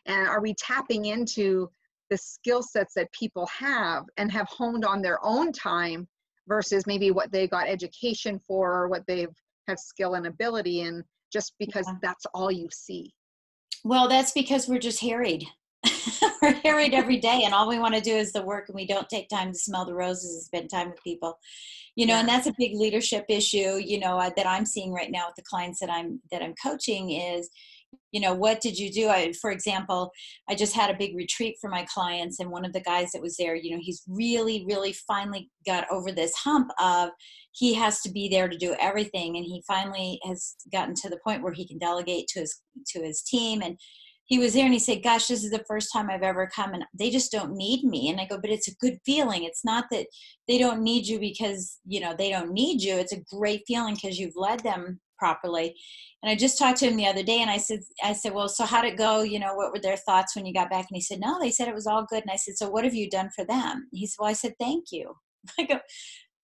And 0.05 0.27
are 0.27 0.41
we 0.41 0.53
tapping 0.55 1.05
into 1.05 1.69
the 2.11 2.17
skill 2.17 2.61
sets 2.61 2.93
that 2.93 3.11
people 3.13 3.47
have 3.47 4.03
and 4.17 4.31
have 4.31 4.47
honed 4.49 4.85
on 4.85 5.01
their 5.01 5.17
own 5.23 5.51
time 5.51 6.07
versus 6.47 6.85
maybe 6.85 7.09
what 7.09 7.31
they 7.31 7.47
got 7.47 7.67
education 7.67 8.39
for 8.45 8.71
or 8.73 8.87
what 8.89 9.03
they've 9.07 9.33
have 9.67 9.79
skill 9.79 10.15
and 10.15 10.27
ability 10.27 10.81
in 10.81 11.03
just 11.31 11.53
because 11.57 11.87
Yeah. 11.87 11.95
that's 12.01 12.25
all 12.33 12.51
you 12.51 12.67
see. 12.73 13.13
Well, 13.83 14.07
that's 14.09 14.33
because 14.33 14.67
we're 14.67 14.79
just 14.79 14.99
harried. 14.99 15.45
we're 16.41 16.53
harried 16.63 16.93
every 16.93 17.17
day, 17.17 17.43
and 17.45 17.53
all 17.53 17.67
we 17.67 17.79
want 17.79 17.95
to 17.95 18.01
do 18.01 18.15
is 18.15 18.31
the 18.33 18.43
work, 18.43 18.67
and 18.67 18.75
we 18.75 18.85
don't 18.85 19.09
take 19.09 19.29
time 19.29 19.53
to 19.53 19.57
smell 19.57 19.85
the 19.85 19.93
roses 19.95 20.35
and 20.35 20.43
spend 20.43 20.69
time 20.69 20.89
with 20.91 21.03
people. 21.03 21.39
You 21.95 22.05
know, 22.05 22.13
yeah. 22.15 22.19
and 22.19 22.29
that's 22.29 22.47
a 22.47 22.53
big 22.57 22.75
leadership 22.75 23.25
issue. 23.29 23.79
You 23.83 23.99
know 23.99 24.19
uh, 24.19 24.29
that 24.35 24.45
I'm 24.45 24.65
seeing 24.65 24.91
right 24.91 25.09
now 25.09 25.27
with 25.27 25.35
the 25.37 25.43
clients 25.43 25.79
that 25.79 25.89
I'm 25.89 26.21
that 26.31 26.43
I'm 26.43 26.53
coaching 26.61 27.11
is 27.11 27.49
you 28.11 28.19
know 28.19 28.33
what 28.33 28.61
did 28.61 28.77
you 28.77 28.91
do? 28.91 29.09
I, 29.09 29.33
for 29.41 29.51
example 29.51 30.11
i 30.49 30.55
just 30.55 30.75
had 30.75 30.89
a 30.89 30.97
big 30.97 31.15
retreat 31.15 31.57
for 31.59 31.69
my 31.69 31.85
clients 31.93 32.39
and 32.39 32.49
one 32.49 32.65
of 32.65 32.73
the 32.73 32.81
guys 32.81 33.11
that 33.11 33.21
was 33.21 33.37
there 33.37 33.55
you 33.55 33.71
know 33.71 33.81
he's 33.81 34.03
really 34.07 34.65
really 34.67 34.93
finally 34.93 35.49
got 35.65 35.85
over 35.91 36.11
this 36.11 36.33
hump 36.35 36.71
of 36.79 37.09
he 37.51 37.73
has 37.73 38.01
to 38.01 38.11
be 38.11 38.29
there 38.29 38.47
to 38.47 38.57
do 38.57 38.75
everything 38.79 39.37
and 39.37 39.45
he 39.45 39.63
finally 39.67 40.19
has 40.25 40.55
gotten 40.71 40.95
to 40.95 41.09
the 41.09 41.19
point 41.25 41.43
where 41.43 41.53
he 41.53 41.67
can 41.67 41.77
delegate 41.77 42.27
to 42.27 42.41
his 42.41 42.61
to 42.87 43.01
his 43.01 43.21
team 43.21 43.61
and 43.61 43.77
he 44.25 44.39
was 44.39 44.53
there 44.53 44.63
and 44.63 44.73
he 44.73 44.79
said 44.79 45.03
gosh 45.03 45.27
this 45.27 45.43
is 45.43 45.51
the 45.51 45.65
first 45.67 45.91
time 45.91 46.09
i've 46.09 46.23
ever 46.23 46.49
come 46.55 46.73
and 46.73 46.85
they 46.97 47.09
just 47.09 47.31
don't 47.31 47.51
need 47.51 47.83
me. 47.83 48.09
And 48.09 48.19
i 48.19 48.25
go 48.25 48.39
but 48.39 48.49
it's 48.49 48.69
a 48.69 48.75
good 48.75 48.97
feeling. 49.05 49.43
It's 49.43 49.65
not 49.65 49.85
that 49.91 50.07
they 50.47 50.57
don't 50.57 50.81
need 50.81 51.05
you 51.05 51.19
because 51.19 51.79
you 51.85 51.99
know 51.99 52.15
they 52.17 52.29
don't 52.29 52.51
need 52.51 52.81
you. 52.81 52.95
It's 52.95 53.13
a 53.13 53.23
great 53.29 53.63
feeling 53.67 53.95
because 53.95 54.17
you've 54.17 54.35
led 54.35 54.61
them 54.61 54.99
properly. 55.21 55.75
And 56.23 56.31
I 56.31 56.35
just 56.35 56.57
talked 56.57 56.79
to 56.79 56.87
him 56.87 56.97
the 56.97 57.05
other 57.05 57.21
day 57.21 57.41
and 57.41 57.49
I 57.49 57.57
said, 57.57 57.81
I 58.03 58.13
said, 58.13 58.33
well, 58.33 58.49
so 58.49 58.65
how'd 58.65 58.85
it 58.85 58.97
go? 58.97 59.21
You 59.21 59.39
know, 59.39 59.53
what 59.53 59.71
were 59.71 59.79
their 59.79 59.97
thoughts 59.97 60.35
when 60.35 60.47
you 60.47 60.53
got 60.53 60.71
back? 60.71 60.87
And 60.89 60.95
he 60.95 61.01
said, 61.01 61.19
no, 61.19 61.39
they 61.39 61.51
said 61.51 61.67
it 61.67 61.75
was 61.75 61.85
all 61.85 62.07
good. 62.09 62.23
And 62.23 62.31
I 62.31 62.37
said, 62.37 62.57
so 62.57 62.69
what 62.69 62.83
have 62.83 62.95
you 62.95 63.07
done 63.07 63.29
for 63.35 63.45
them? 63.45 63.87
He 63.93 64.07
said, 64.07 64.17
well, 64.19 64.29
I 64.29 64.33
said, 64.33 64.53
thank 64.59 64.85
you. 64.91 65.13
I 65.59 65.63
go, 65.63 65.79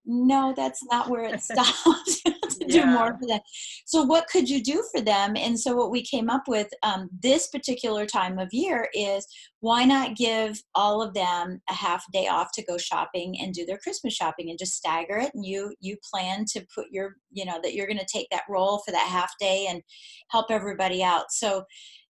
no, 0.05 0.53
that's 0.55 0.83
not 0.91 1.09
where 1.09 1.23
it 1.23 1.41
stops. 1.41 2.21
to 2.67 2.75
yeah. 2.75 2.85
do 2.85 2.91
more 2.91 3.17
for 3.19 3.27
them. 3.27 3.39
So, 3.85 4.03
what 4.03 4.27
could 4.27 4.49
you 4.49 4.63
do 4.63 4.83
for 4.93 5.01
them? 5.01 5.35
And 5.35 5.59
so, 5.59 5.75
what 5.75 5.91
we 5.91 6.03
came 6.03 6.29
up 6.29 6.43
with 6.47 6.67
um, 6.83 7.09
this 7.21 7.47
particular 7.47 8.05
time 8.05 8.39
of 8.39 8.49
year 8.51 8.89
is 8.93 9.25
why 9.59 9.85
not 9.85 10.15
give 10.15 10.61
all 10.75 11.01
of 11.01 11.13
them 11.13 11.61
a 11.69 11.73
half 11.73 12.03
day 12.13 12.27
off 12.27 12.49
to 12.53 12.65
go 12.65 12.77
shopping 12.77 13.37
and 13.39 13.53
do 13.53 13.65
their 13.65 13.79
Christmas 13.79 14.13
shopping 14.13 14.49
and 14.49 14.59
just 14.59 14.75
stagger 14.75 15.17
it. 15.17 15.31
And 15.33 15.45
you 15.45 15.73
you 15.79 15.97
plan 16.13 16.45
to 16.53 16.65
put 16.73 16.87
your 16.91 17.15
you 17.31 17.45
know 17.45 17.59
that 17.63 17.73
you're 17.73 17.87
going 17.87 17.99
to 17.99 18.05
take 18.11 18.27
that 18.31 18.43
role 18.49 18.79
for 18.85 18.91
that 18.91 19.07
half 19.07 19.33
day 19.39 19.67
and 19.69 19.81
help 20.29 20.47
everybody 20.49 21.03
out. 21.03 21.31
So 21.31 21.63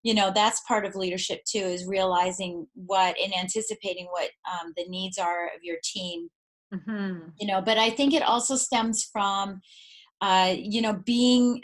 you 0.04 0.14
know 0.14 0.32
that's 0.34 0.62
part 0.62 0.86
of 0.86 0.96
leadership 0.96 1.42
too 1.46 1.60
is 1.60 1.86
realizing 1.86 2.68
what 2.74 3.16
and 3.22 3.34
anticipating 3.36 4.08
what 4.12 4.30
um, 4.50 4.74
the 4.78 4.86
needs 4.88 5.18
are 5.18 5.48
of 5.48 5.64
your 5.64 5.78
team 5.84 6.30
Mm-hmm. 6.74 7.30
you 7.40 7.48
know 7.48 7.62
but 7.62 7.78
i 7.78 7.90
think 7.90 8.14
it 8.14 8.24
also 8.24 8.58
stems 8.58 9.08
from 9.14 9.62
uh, 10.22 10.54
you 10.58 10.82
know 10.82 10.94
being 11.06 11.62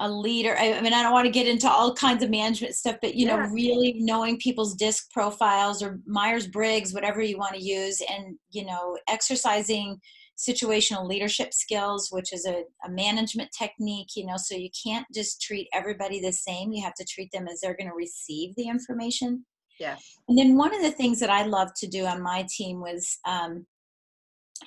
a 0.00 0.10
leader 0.10 0.56
I, 0.58 0.72
I, 0.72 0.80
mean 0.80 0.92
i 0.92 1.02
don't 1.02 1.12
want 1.12 1.26
to 1.26 1.32
get 1.32 1.46
into 1.46 1.70
all 1.70 1.94
kinds 1.94 2.22
of 2.22 2.30
management 2.30 2.74
stuff 2.74 2.96
but 3.00 3.14
you 3.14 3.26
yeah. 3.26 3.36
know 3.36 3.42
really 3.52 3.94
knowing 3.98 4.38
people's 4.38 4.74
disc 4.74 5.10
profiles 5.12 5.82
or 5.82 6.00
myers-briggs 6.06 6.92
whatever 6.92 7.22
you 7.22 7.38
want 7.38 7.54
to 7.54 7.62
use 7.62 8.02
and 8.10 8.36
you 8.50 8.64
know 8.64 8.98
exercising 9.08 10.00
situational 10.36 11.06
leadership 11.06 11.54
skills 11.54 12.08
which 12.10 12.32
is 12.32 12.44
a, 12.44 12.64
a 12.84 12.90
management 12.90 13.48
technique 13.56 14.08
you 14.16 14.26
know 14.26 14.36
so 14.36 14.56
you 14.56 14.68
can't 14.84 15.06
just 15.14 15.40
treat 15.40 15.68
everybody 15.72 16.20
the 16.20 16.32
same 16.32 16.72
you 16.72 16.82
have 16.82 16.94
to 16.94 17.04
treat 17.04 17.30
them 17.32 17.46
as 17.46 17.60
they're 17.60 17.76
going 17.76 17.88
to 17.88 17.96
receive 17.96 18.52
the 18.56 18.66
information 18.66 19.44
yes 19.78 20.18
and 20.28 20.36
then 20.36 20.56
one 20.56 20.74
of 20.74 20.82
the 20.82 20.90
things 20.90 21.20
that 21.20 21.30
i 21.30 21.44
love 21.44 21.68
to 21.76 21.86
do 21.86 22.04
on 22.04 22.20
my 22.20 22.44
team 22.50 22.80
was 22.80 23.18
um, 23.26 23.64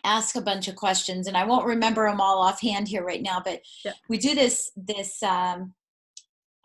ask 0.04 0.36
a 0.36 0.42
bunch 0.42 0.68
of 0.68 0.76
questions 0.76 1.28
and 1.28 1.38
i 1.38 1.46
won't 1.46 1.66
remember 1.66 2.08
them 2.08 2.22
all 2.22 2.42
offhand 2.42 2.88
here 2.88 3.04
right 3.04 3.22
now 3.22 3.42
but 3.44 3.62
yeah. 3.86 3.94
we 4.10 4.18
do 4.18 4.36
this 4.36 4.72
this 4.76 5.22
um, 5.24 5.74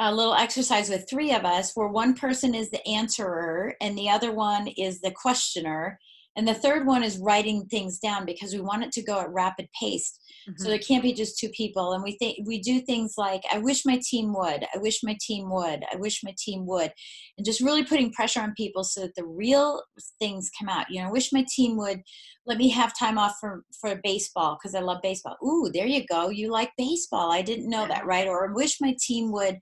a 0.01 0.15
little 0.15 0.35
exercise 0.35 0.89
with 0.89 1.09
three 1.09 1.33
of 1.33 1.45
us 1.45 1.73
where 1.75 1.89
one 1.89 2.15
person 2.15 2.55
is 2.55 2.71
the 2.71 2.87
answerer 2.87 3.75
and 3.81 3.97
the 3.97 4.09
other 4.09 4.33
one 4.33 4.67
is 4.77 5.01
the 5.01 5.13
questioner 5.13 5.99
and 6.37 6.49
the 6.49 6.55
third 6.55 6.87
one 6.87 7.03
is 7.03 7.19
writing 7.19 7.67
things 7.67 7.99
down 7.99 8.25
because 8.25 8.55
we 8.55 8.61
want 8.61 8.85
it 8.85 8.93
to 8.93 9.03
go 9.03 9.21
at 9.21 9.33
rapid 9.33 9.69
pace. 9.79 10.19
Mm-hmm. 10.49 10.61
so 10.61 10.71
there 10.71 10.79
can't 10.79 11.05
be 11.05 11.13
just 11.13 11.39
two 11.39 11.51
people. 11.51 11.93
And 11.93 12.03
we 12.03 12.17
think 12.19 12.39
we 12.47 12.61
do 12.61 12.81
things 12.81 13.15
like 13.17 13.43
i 13.53 13.59
wish 13.59 13.85
my 13.85 14.01
team 14.11 14.35
would. 14.35 14.65
I 14.75 14.79
wish 14.79 15.01
my 15.05 15.17
team 15.21 15.51
would. 15.51 15.85
I 15.93 15.97
wish 15.97 16.25
my 16.25 16.35
team 16.39 16.67
would. 16.67 16.91
And 17.37 17.45
just 17.45 17.61
really 17.61 17.85
putting 17.85 18.13
pressure 18.13 18.41
on 18.41 18.55
people 18.57 18.83
so 18.83 19.03
that 19.03 19.15
the 19.15 19.27
real 19.27 19.83
things 20.19 20.51
come 20.59 20.69
out. 20.69 20.87
You 20.91 21.03
know 21.03 21.09
i 21.09 21.13
wish 21.13 21.33
my 21.33 21.45
team 21.55 21.77
would 21.77 22.01
let 22.47 22.59
me 22.59 22.69
have 22.71 22.99
time 22.99 23.19
off 23.19 23.37
for 23.41 23.65
for 23.81 24.01
baseball 24.03 24.59
because 24.61 24.75
i 24.75 24.81
love 24.81 24.99
baseball. 25.03 25.37
Ooh 25.45 25.71
there 25.73 25.87
you 25.87 26.05
go. 26.07 26.31
You 26.31 26.51
like 26.51 26.73
baseball. 26.77 27.31
I 27.31 27.43
didn't 27.43 27.71
know 27.71 27.87
that 27.87 28.07
right? 28.07 28.27
Or 28.27 28.49
i 28.49 28.53
wish 28.53 28.81
my 28.81 28.97
team 29.01 29.33
would 29.33 29.59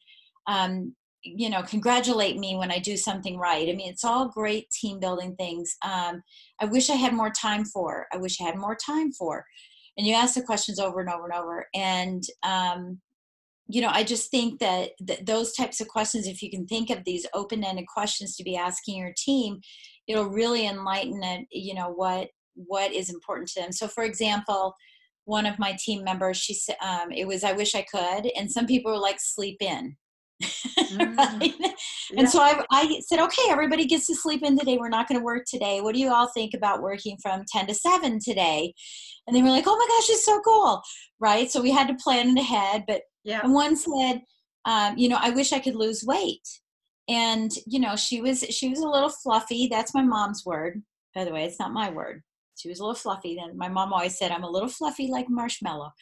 um, 0.46 0.94
you 1.22 1.50
know 1.50 1.62
congratulate 1.62 2.38
me 2.38 2.56
when 2.56 2.70
i 2.70 2.78
do 2.78 2.96
something 2.96 3.36
right. 3.38 3.68
I 3.68 3.72
mean 3.72 3.90
it's 3.90 4.04
all 4.04 4.28
great 4.28 4.70
team 4.70 4.98
building 5.00 5.34
things 5.36 5.76
um, 5.82 6.22
i 6.60 6.64
wish 6.64 6.90
i 6.90 6.94
had 6.94 7.12
more 7.12 7.30
time 7.30 7.64
for 7.64 8.06
i 8.12 8.16
wish 8.16 8.40
i 8.40 8.44
had 8.44 8.56
more 8.56 8.76
time 8.76 9.12
for. 9.12 9.44
And 9.96 10.06
you 10.06 10.14
ask 10.14 10.34
the 10.34 10.42
questions 10.42 10.78
over 10.78 11.00
and 11.00 11.10
over 11.10 11.24
and 11.24 11.34
over 11.34 11.66
and 11.74 12.22
um, 12.42 13.00
you 13.68 13.80
know 13.80 13.90
i 13.92 14.02
just 14.02 14.30
think 14.30 14.60
that, 14.60 14.90
that 15.00 15.26
those 15.26 15.52
types 15.52 15.80
of 15.80 15.88
questions 15.88 16.26
if 16.26 16.42
you 16.42 16.50
can 16.50 16.66
think 16.66 16.90
of 16.90 17.04
these 17.04 17.26
open-ended 17.34 17.86
questions 17.86 18.36
to 18.36 18.44
be 18.44 18.56
asking 18.56 18.98
your 18.98 19.12
team 19.16 19.60
it'll 20.08 20.28
really 20.28 20.66
enlighten 20.66 21.22
it 21.22 21.46
you 21.50 21.74
know 21.74 21.90
what 21.90 22.28
what 22.54 22.92
is 22.92 23.10
important 23.10 23.48
to 23.48 23.60
them. 23.60 23.72
So 23.72 23.88
for 23.88 24.04
example 24.04 24.74
one 25.24 25.46
of 25.46 25.58
my 25.58 25.76
team 25.78 26.02
members 26.02 26.36
she 26.36 26.54
said 26.54 26.76
um, 26.82 27.12
it 27.12 27.26
was 27.26 27.44
i 27.44 27.52
wish 27.52 27.74
i 27.74 27.82
could 27.82 28.30
and 28.36 28.50
some 28.50 28.66
people 28.66 28.90
were 28.90 28.98
like 28.98 29.20
sleep 29.20 29.58
in 29.60 29.96
Mm. 30.90 31.16
right? 31.16 31.54
yeah. 31.61 31.70
And 32.16 32.28
so 32.28 32.40
I, 32.40 32.64
I 32.73 33.00
said, 33.06 33.20
okay, 33.20 33.42
everybody 33.49 33.87
gets 33.87 34.06
to 34.09 34.14
sleep 34.16 34.42
in 34.42 34.59
today. 34.59 34.76
We're 34.76 34.88
not 34.88 35.09
going 35.09 35.20
to 35.20 35.25
work 35.25 35.44
today. 35.47 35.80
What 35.80 35.94
do 35.94 36.00
you 36.00 36.12
all 36.12 36.26
think 36.26 36.52
about 36.52 36.82
working 36.82 37.16
from 37.23 37.44
10 37.47 37.68
to 37.68 37.75
7 37.75 38.18
today? 38.18 38.75
And 39.26 39.37
they 39.37 39.42
were 39.42 39.50
like, 39.50 39.64
oh 39.68 39.76
my 39.76 39.87
gosh, 39.87 40.11
it's 40.11 40.25
so 40.25 40.40
cool. 40.40 40.82
Right. 41.20 41.49
So 41.49 41.62
we 41.62 41.70
had 41.70 41.87
to 41.88 41.94
plan 41.94 42.37
it 42.37 42.40
ahead. 42.40 42.85
But 42.88 43.02
yeah. 43.23 43.40
and 43.44 43.54
one 43.54 43.76
said, 43.76 44.23
um, 44.64 44.99
you 44.99 45.09
know, 45.09 45.18
I 45.20 45.30
wish 45.30 45.52
I 45.52 45.61
could 45.61 45.76
lose 45.76 46.02
weight. 46.04 46.47
And, 47.09 47.50
you 47.66 47.78
know, 47.78 47.94
she 47.94 48.20
was 48.20 48.40
she 48.40 48.68
was 48.68 48.80
a 48.80 48.88
little 48.88 49.11
fluffy. 49.11 49.68
That's 49.68 49.94
my 49.94 50.02
mom's 50.02 50.44
word. 50.44 50.82
By 51.14 51.25
the 51.25 51.32
way, 51.32 51.44
it's 51.44 51.61
not 51.61 51.73
my 51.73 51.90
word. 51.90 52.23
She 52.56 52.68
was 52.68 52.80
a 52.80 52.82
little 52.82 52.94
fluffy. 52.94 53.37
Then 53.37 53.56
my 53.56 53.68
mom 53.68 53.92
always 53.92 54.18
said, 54.18 54.32
I'm 54.32 54.44
a 54.44 54.50
little 54.50 54.68
fluffy 54.68 55.09
like 55.09 55.28
marshmallow. 55.28 55.92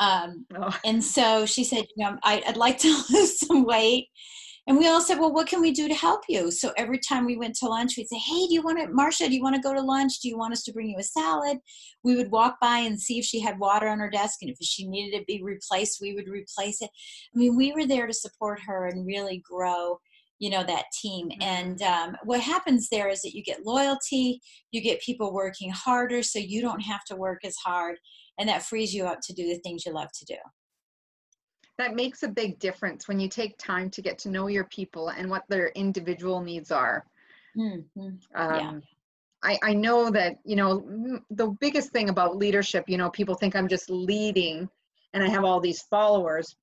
Um, 0.00 0.46
oh. 0.56 0.76
And 0.84 1.04
so 1.04 1.46
she 1.46 1.62
said, 1.62 1.84
you 1.96 2.04
know, 2.04 2.16
I, 2.24 2.42
would 2.46 2.56
like 2.56 2.78
to 2.78 2.88
lose 3.10 3.38
some 3.38 3.64
weight. 3.64 4.08
And 4.66 4.78
we 4.78 4.86
all 4.86 5.00
said, 5.00 5.18
well, 5.18 5.32
what 5.32 5.48
can 5.48 5.60
we 5.60 5.72
do 5.72 5.88
to 5.88 5.94
help 5.94 6.20
you? 6.28 6.50
So 6.50 6.72
every 6.76 6.98
time 6.98 7.24
we 7.24 7.36
went 7.36 7.56
to 7.56 7.66
lunch, 7.66 7.96
we'd 7.96 8.08
say, 8.08 8.18
hey, 8.18 8.46
do 8.46 8.52
you 8.54 8.62
want 8.62 8.78
to, 8.78 8.88
Marcia, 8.92 9.28
do 9.28 9.34
you 9.34 9.42
want 9.42 9.56
to 9.56 9.62
go 9.62 9.74
to 9.74 9.80
lunch? 9.80 10.20
Do 10.20 10.28
you 10.28 10.38
want 10.38 10.52
us 10.52 10.62
to 10.64 10.72
bring 10.72 10.90
you 10.90 10.98
a 10.98 11.02
salad? 11.02 11.58
We 12.04 12.14
would 12.14 12.30
walk 12.30 12.56
by 12.60 12.78
and 12.78 13.00
see 13.00 13.18
if 13.18 13.24
she 13.24 13.40
had 13.40 13.58
water 13.58 13.88
on 13.88 13.98
her 13.98 14.10
desk. 14.10 14.38
And 14.42 14.50
if 14.50 14.58
she 14.60 14.86
needed 14.86 15.18
to 15.18 15.24
be 15.24 15.42
replaced, 15.42 15.98
we 16.00 16.14
would 16.14 16.28
replace 16.28 16.82
it. 16.82 16.90
I 17.34 17.38
mean, 17.38 17.56
we 17.56 17.72
were 17.72 17.86
there 17.86 18.06
to 18.06 18.12
support 18.12 18.60
her 18.66 18.86
and 18.86 19.06
really 19.06 19.42
grow 19.44 19.98
you 20.40 20.48
know 20.48 20.64
that 20.64 20.86
team 21.00 21.28
mm-hmm. 21.28 21.42
and 21.42 21.82
um, 21.82 22.16
what 22.24 22.40
happens 22.40 22.88
there 22.88 23.08
is 23.08 23.20
that 23.20 23.34
you 23.34 23.44
get 23.44 23.66
loyalty 23.66 24.40
you 24.72 24.80
get 24.80 25.00
people 25.02 25.32
working 25.32 25.70
harder 25.70 26.22
so 26.22 26.38
you 26.38 26.62
don't 26.62 26.80
have 26.80 27.04
to 27.04 27.14
work 27.14 27.44
as 27.44 27.54
hard 27.56 27.96
and 28.40 28.48
that 28.48 28.62
frees 28.62 28.92
you 28.92 29.04
up 29.04 29.20
to 29.22 29.32
do 29.32 29.46
the 29.46 29.58
things 29.58 29.86
you 29.86 29.92
love 29.92 30.10
to 30.12 30.24
do 30.24 30.36
that 31.78 31.94
makes 31.94 32.22
a 32.24 32.28
big 32.28 32.58
difference 32.58 33.06
when 33.06 33.20
you 33.20 33.28
take 33.28 33.56
time 33.56 33.88
to 33.90 34.02
get 34.02 34.18
to 34.18 34.28
know 34.28 34.48
your 34.48 34.64
people 34.64 35.10
and 35.10 35.30
what 35.30 35.44
their 35.48 35.68
individual 35.68 36.40
needs 36.40 36.72
are 36.72 37.06
mm-hmm. 37.56 38.00
um, 38.00 38.18
yeah. 38.34 38.72
I, 39.42 39.58
I 39.62 39.74
know 39.74 40.10
that 40.10 40.38
you 40.44 40.56
know 40.56 41.20
the 41.30 41.48
biggest 41.60 41.90
thing 41.90 42.08
about 42.08 42.36
leadership 42.36 42.84
you 42.88 42.96
know 42.96 43.10
people 43.10 43.34
think 43.34 43.54
i'm 43.54 43.68
just 43.68 43.88
leading 43.88 44.68
and 45.14 45.22
i 45.22 45.28
have 45.28 45.44
all 45.44 45.60
these 45.60 45.82
followers 45.82 46.56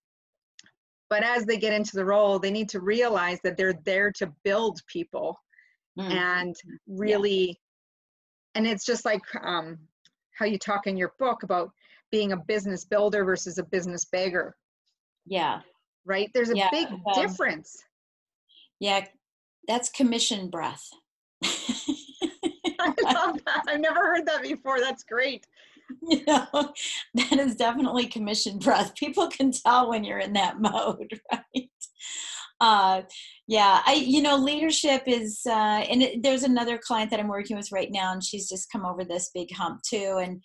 but 1.09 1.23
as 1.23 1.45
they 1.45 1.57
get 1.57 1.73
into 1.73 1.95
the 1.95 2.05
role 2.05 2.39
they 2.39 2.51
need 2.51 2.69
to 2.69 2.81
realize 2.81 3.39
that 3.43 3.55
they're 3.55 3.79
there 3.85 4.11
to 4.11 4.31
build 4.43 4.79
people 4.87 5.39
mm-hmm. 5.97 6.11
and 6.11 6.55
really 6.87 7.47
yeah. 7.47 7.53
and 8.55 8.67
it's 8.67 8.85
just 8.85 9.05
like 9.05 9.21
um, 9.41 9.77
how 10.37 10.45
you 10.45 10.57
talk 10.57 10.87
in 10.87 10.97
your 10.97 11.13
book 11.19 11.43
about 11.43 11.71
being 12.11 12.31
a 12.31 12.37
business 12.37 12.85
builder 12.85 13.25
versus 13.25 13.57
a 13.57 13.63
business 13.63 14.05
beggar. 14.05 14.55
Yeah. 15.25 15.61
Right? 16.05 16.29
There's 16.33 16.49
a 16.49 16.55
yeah, 16.55 16.69
big 16.71 16.87
um, 16.87 17.03
difference. 17.13 17.83
Yeah, 18.79 19.05
that's 19.67 19.89
commission 19.89 20.49
breath. 20.49 20.87
I 21.43 22.93
love 23.03 23.39
that. 23.45 23.63
I've 23.67 23.79
never 23.79 23.99
heard 24.01 24.25
that 24.27 24.43
before. 24.43 24.79
That's 24.79 25.03
great. 25.03 25.45
You 26.09 26.21
know, 26.27 26.47
that 27.13 27.39
is 27.39 27.55
definitely 27.55 28.07
commission 28.07 28.59
breath. 28.59 28.93
People 28.95 29.29
can 29.29 29.53
tell 29.53 29.89
when 29.89 30.03
you're 30.03 30.19
in 30.19 30.33
that 30.33 30.59
mode, 30.59 31.21
right? 31.31 31.69
Uh, 32.59 33.01
yeah, 33.47 33.81
I 33.85 33.93
you 33.93 34.21
know 34.21 34.35
leadership 34.35 35.03
is, 35.05 35.41
uh, 35.45 35.83
and 35.89 36.01
it, 36.01 36.23
there's 36.23 36.43
another 36.43 36.79
client 36.79 37.11
that 37.11 37.19
I'm 37.19 37.27
working 37.27 37.55
with 37.55 37.71
right 37.71 37.91
now, 37.91 38.13
and 38.13 38.23
she's 38.23 38.49
just 38.49 38.71
come 38.71 38.85
over 38.85 39.03
this 39.03 39.29
big 39.33 39.51
hump 39.53 39.81
too, 39.87 40.19
and 40.21 40.41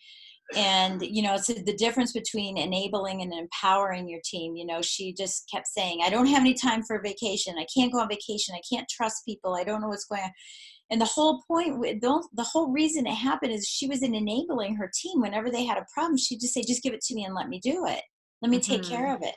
and 0.54 1.02
you 1.02 1.22
know 1.22 1.34
it's 1.34 1.46
the 1.46 1.76
difference 1.76 2.12
between 2.12 2.58
enabling 2.58 3.22
and 3.22 3.32
empowering 3.32 4.08
your 4.08 4.20
team 4.24 4.54
you 4.56 4.66
know 4.66 4.82
she 4.82 5.14
just 5.14 5.48
kept 5.50 5.66
saying 5.66 6.00
i 6.04 6.10
don't 6.10 6.26
have 6.26 6.40
any 6.40 6.54
time 6.54 6.82
for 6.82 7.00
vacation. 7.00 7.54
I 7.58 7.66
can't 7.74 7.92
go 7.92 8.00
on 8.00 8.08
vacation. 8.08 8.54
I 8.54 8.60
can't 8.70 8.88
trust 8.88 9.24
people. 9.24 9.54
I 9.54 9.64
don't 9.64 9.80
know 9.80 9.88
what's 9.88 10.06
going 10.06 10.22
on. 10.22 10.30
And 10.90 11.00
the 11.00 11.06
whole 11.06 11.42
point 11.48 11.80
the, 11.80 12.28
the 12.34 12.44
whole 12.44 12.70
reason 12.70 13.06
it 13.06 13.14
happened 13.14 13.52
is 13.52 13.66
she 13.66 13.86
was 13.86 14.02
enabling 14.02 14.76
her 14.76 14.90
team 15.02 15.20
whenever 15.20 15.50
they 15.50 15.64
had 15.64 15.78
a 15.78 15.86
problem. 15.92 16.18
She'd 16.18 16.40
just 16.40 16.54
say 16.54 16.62
just 16.62 16.82
give 16.82 16.92
it 16.92 17.00
to 17.02 17.14
me 17.14 17.24
and 17.24 17.34
let 17.34 17.48
me 17.48 17.60
do 17.60 17.86
it. 17.86 18.02
Let 18.42 18.50
me 18.50 18.60
take 18.60 18.82
mm-hmm. 18.82 18.92
care 18.92 19.14
of 19.14 19.22
it 19.22 19.34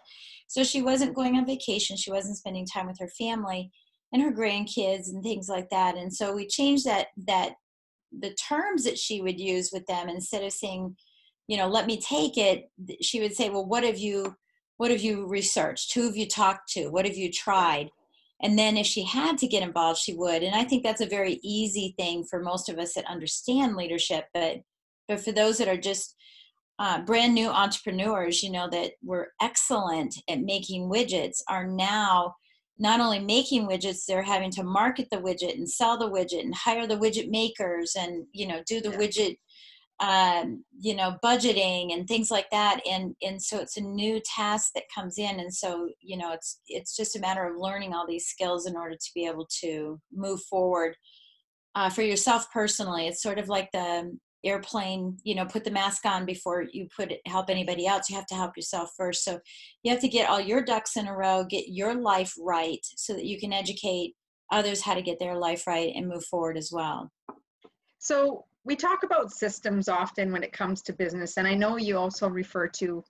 so 0.48 0.64
she 0.64 0.82
wasn't 0.82 1.16
going 1.16 1.36
on 1.36 1.46
vacation. 1.46 1.98
She 1.98 2.12
wasn't 2.12 2.38
spending 2.38 2.66
time 2.66 2.88
with 2.88 3.00
her 3.00 3.10
family 3.10 3.72
and 4.14 4.22
her 4.22 4.32
grandkids 4.32 5.10
and 5.10 5.24
things 5.24 5.50
like 5.50 5.70
that. 5.70 5.98
And 5.98 6.14
so 6.14 6.34
we 6.34 6.48
changed 6.48 6.86
that 6.86 7.08
that 7.28 7.54
the 8.18 8.34
terms 8.34 8.84
that 8.86 8.98
she 8.98 9.22
would 9.22 9.40
use 9.40 9.72
with 9.74 9.86
them. 9.88 10.10
Instead 10.10 10.44
of 10.44 10.54
saying 10.54 10.96
you 11.48 11.58
know 11.58 11.68
let 11.68 11.86
me 11.86 12.00
take 12.00 12.38
it 12.38 12.72
she 13.02 13.22
would 13.22 13.36
say 13.36 13.50
well 13.50 13.66
what 13.66 13.84
have 13.84 14.00
you 14.00 14.36
what 14.78 14.92
have 14.92 15.02
you 15.02 15.25
researched? 15.28 15.94
Who 15.94 16.04
have 16.08 16.18
you 16.18 16.28
talked 16.28 16.70
to? 16.74 16.90
What 16.90 17.06
have 17.06 17.16
you 17.16 17.32
tried? 17.32 17.90
And 18.42 18.60
then 18.60 18.75
if 18.75 18.86
she 18.86 19.04
had 19.04 19.38
to 19.38 19.48
get 19.48 19.64
involved 19.64 20.00
she 20.00 20.14
would. 20.14 20.44
And 20.44 20.56
i 20.56 20.64
think 20.64 20.84
that's 20.84 21.02
a 21.02 21.08
very 21.08 21.40
easy 21.44 21.94
thing 21.98 22.24
for 22.24 22.42
most 22.42 22.70
of 22.70 22.78
us 22.78 22.94
that 22.94 23.10
understand 23.10 23.75
leadership 23.75 24.25
but 24.34 24.62
but 25.08 25.20
for 25.20 25.32
those 25.32 25.58
that 25.60 25.68
are 25.68 25.78
just 25.78 26.16
uh, 26.79 27.01
brand 27.03 27.34
new 27.34 27.50
entrepreneurs 27.50 28.44
you 28.44 28.51
know 28.51 28.70
that 28.70 28.91
were 29.03 29.29
excellent 29.41 30.15
at 30.29 30.41
making 30.41 30.89
widgets 30.89 31.41
are 31.50 31.67
now 31.67 32.34
not 32.77 33.00
only 33.00 33.20
making 33.20 33.67
widgets 33.67 34.05
they're 34.05 34.22
having 34.22 34.51
to 34.51 34.63
market 34.63 35.08
the 35.10 35.17
widget 35.17 35.53
and 35.53 35.70
sell 35.70 35.98
the 35.98 36.10
widget 36.10 36.41
and 36.41 36.53
hire 36.53 36.86
the 36.88 36.98
widget 36.98 37.29
makers 37.29 37.96
and 37.98 38.25
you 38.34 38.48
know 38.48 38.62
do 38.67 38.82
the 38.82 38.91
yeah. 38.91 38.98
widget 38.98 39.38
um, 40.00 40.63
you 40.79 40.96
know 40.96 41.17
budgeting 41.24 41.94
and 41.94 42.08
things 42.08 42.29
like 42.29 42.50
that. 42.51 42.82
And 42.89 43.15
and 43.22 43.41
so 43.41 43.60
it's 43.60 43.77
a 43.77 43.82
new 43.82 44.22
task 44.25 44.72
that 44.75 44.84
comes 44.94 45.17
in. 45.17 45.39
And 45.39 45.53
so 45.53 45.89
you 46.01 46.17
know 46.17 46.34
it's 46.34 46.60
it's 46.67 46.96
just 46.96 47.15
a 47.15 47.20
matter 47.20 47.46
of 47.46 47.58
learning 47.58 47.94
all 47.94 48.05
these 48.08 48.27
skills 48.27 48.65
in 48.65 48.75
order 48.75 48.96
to 48.96 49.12
be 49.13 49.25
able 49.25 49.48
to 49.62 50.00
move 50.13 50.41
forward 50.44 50.96
uh, 51.75 51.89
for 51.89 52.01
yourself 52.01 52.51
personally. 52.51 53.08
It's 53.08 53.24
sort 53.24 53.39
of 53.39 53.48
like 53.48 53.70
the 53.72 54.17
airplane 54.46 55.18
you 55.24 55.36
know 55.36 55.46
put 55.46 55.64
the 55.64 55.72
mask 55.72 56.06
on 56.06 56.25
before 56.25 56.66
you 56.72 56.88
put 56.96 57.12
it 57.12 57.22
help 57.25 57.50
anybody 57.50 57.88
else 57.88 58.10
you 58.10 58.16
have 58.16 58.28
to 58.28 58.36
help 58.36 58.56
yourself 58.56 58.92
first 58.96 59.24
so 59.24 59.40
you 59.84 59.92
have 59.92 60.02
to 60.02 60.08
get 60.08 60.30
all 60.30 60.40
your 60.40 60.64
ducks 60.64 60.98
in 60.98 61.08
a 61.08 61.16
row 61.16 61.44
get 61.50 61.70
your 61.70 61.96
life 61.96 62.34
right 62.40 62.86
so 62.96 63.14
that 63.14 63.25
you 63.25 63.40
can 63.40 63.52
educate 63.52 64.14
others 64.52 64.82
how 64.82 64.94
to 64.94 65.02
get 65.02 65.20
their 65.20 65.36
life 65.36 65.66
right 65.66 65.94
and 65.96 66.08
move 66.08 66.24
forward 66.25 66.58
as 66.58 66.70
well 66.72 67.12
so 68.00 68.46
we 68.66 68.75
talk 68.75 69.04
about 69.04 69.32
systems 69.32 69.88
often 69.88 70.32
when 70.32 70.44
it 70.44 70.52
comes 70.52 70.82
to 70.82 70.94
business, 70.94 71.38
and 71.38 71.48
I 71.48 71.54
know 71.54 71.78
you 71.78 71.98
also 71.98 72.28
refer 72.28 72.68
to 72.68 73.04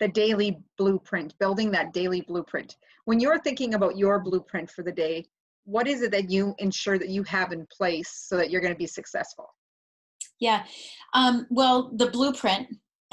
the 0.00 0.08
daily 0.08 0.58
blueprint, 0.78 1.38
building 1.38 1.70
that 1.70 1.92
daily 1.92 2.22
blueprint. 2.22 2.76
When 3.04 3.20
you're 3.20 3.38
thinking 3.38 3.74
about 3.74 3.98
your 3.98 4.20
blueprint 4.20 4.70
for 4.70 4.82
the 4.82 4.90
day, 4.90 5.26
what 5.64 5.86
is 5.86 6.00
it 6.02 6.10
that 6.12 6.30
you 6.30 6.54
ensure 6.58 6.98
that 6.98 7.10
you 7.10 7.22
have 7.24 7.52
in 7.52 7.66
place 7.70 8.10
so 8.10 8.36
that 8.36 8.50
you're 8.50 8.62
going 8.62 8.72
to 8.72 8.78
be 8.78 8.86
successful? 8.86 9.54
Yeah. 10.42 10.64
Um, 11.14 11.46
well, 11.50 11.92
the 11.94 12.08
blueprint 12.08 12.66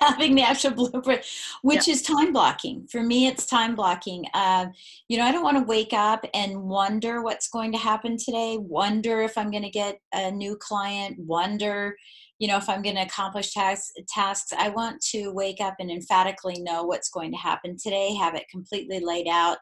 having 0.00 0.34
the 0.34 0.42
actual 0.42 0.70
blueprint, 0.70 1.22
which 1.60 1.86
yeah. 1.86 1.92
is 1.92 2.00
time 2.00 2.32
blocking. 2.32 2.86
For 2.90 3.02
me, 3.02 3.26
it's 3.26 3.44
time 3.44 3.74
blocking. 3.74 4.24
Uh, 4.32 4.66
you 5.08 5.18
know, 5.18 5.24
I 5.24 5.32
don't 5.32 5.42
want 5.42 5.58
to 5.58 5.64
wake 5.64 5.92
up 5.92 6.24
and 6.32 6.62
wonder 6.62 7.20
what's 7.20 7.48
going 7.48 7.70
to 7.72 7.78
happen 7.78 8.16
today, 8.16 8.56
wonder 8.58 9.20
if 9.20 9.36
I'm 9.36 9.50
going 9.50 9.62
to 9.62 9.70
get 9.70 9.98
a 10.14 10.30
new 10.30 10.56
client, 10.56 11.18
wonder, 11.18 11.96
you 12.38 12.48
know, 12.48 12.56
if 12.56 12.66
I'm 12.66 12.80
going 12.80 12.96
to 12.96 13.02
accomplish 13.02 13.52
tasks. 13.52 13.92
tasks. 14.08 14.54
I 14.56 14.70
want 14.70 15.02
to 15.10 15.32
wake 15.32 15.60
up 15.60 15.74
and 15.80 15.90
emphatically 15.90 16.62
know 16.62 16.84
what's 16.84 17.10
going 17.10 17.30
to 17.32 17.38
happen 17.38 17.76
today, 17.76 18.14
have 18.14 18.34
it 18.34 18.48
completely 18.48 19.00
laid 19.00 19.28
out 19.28 19.58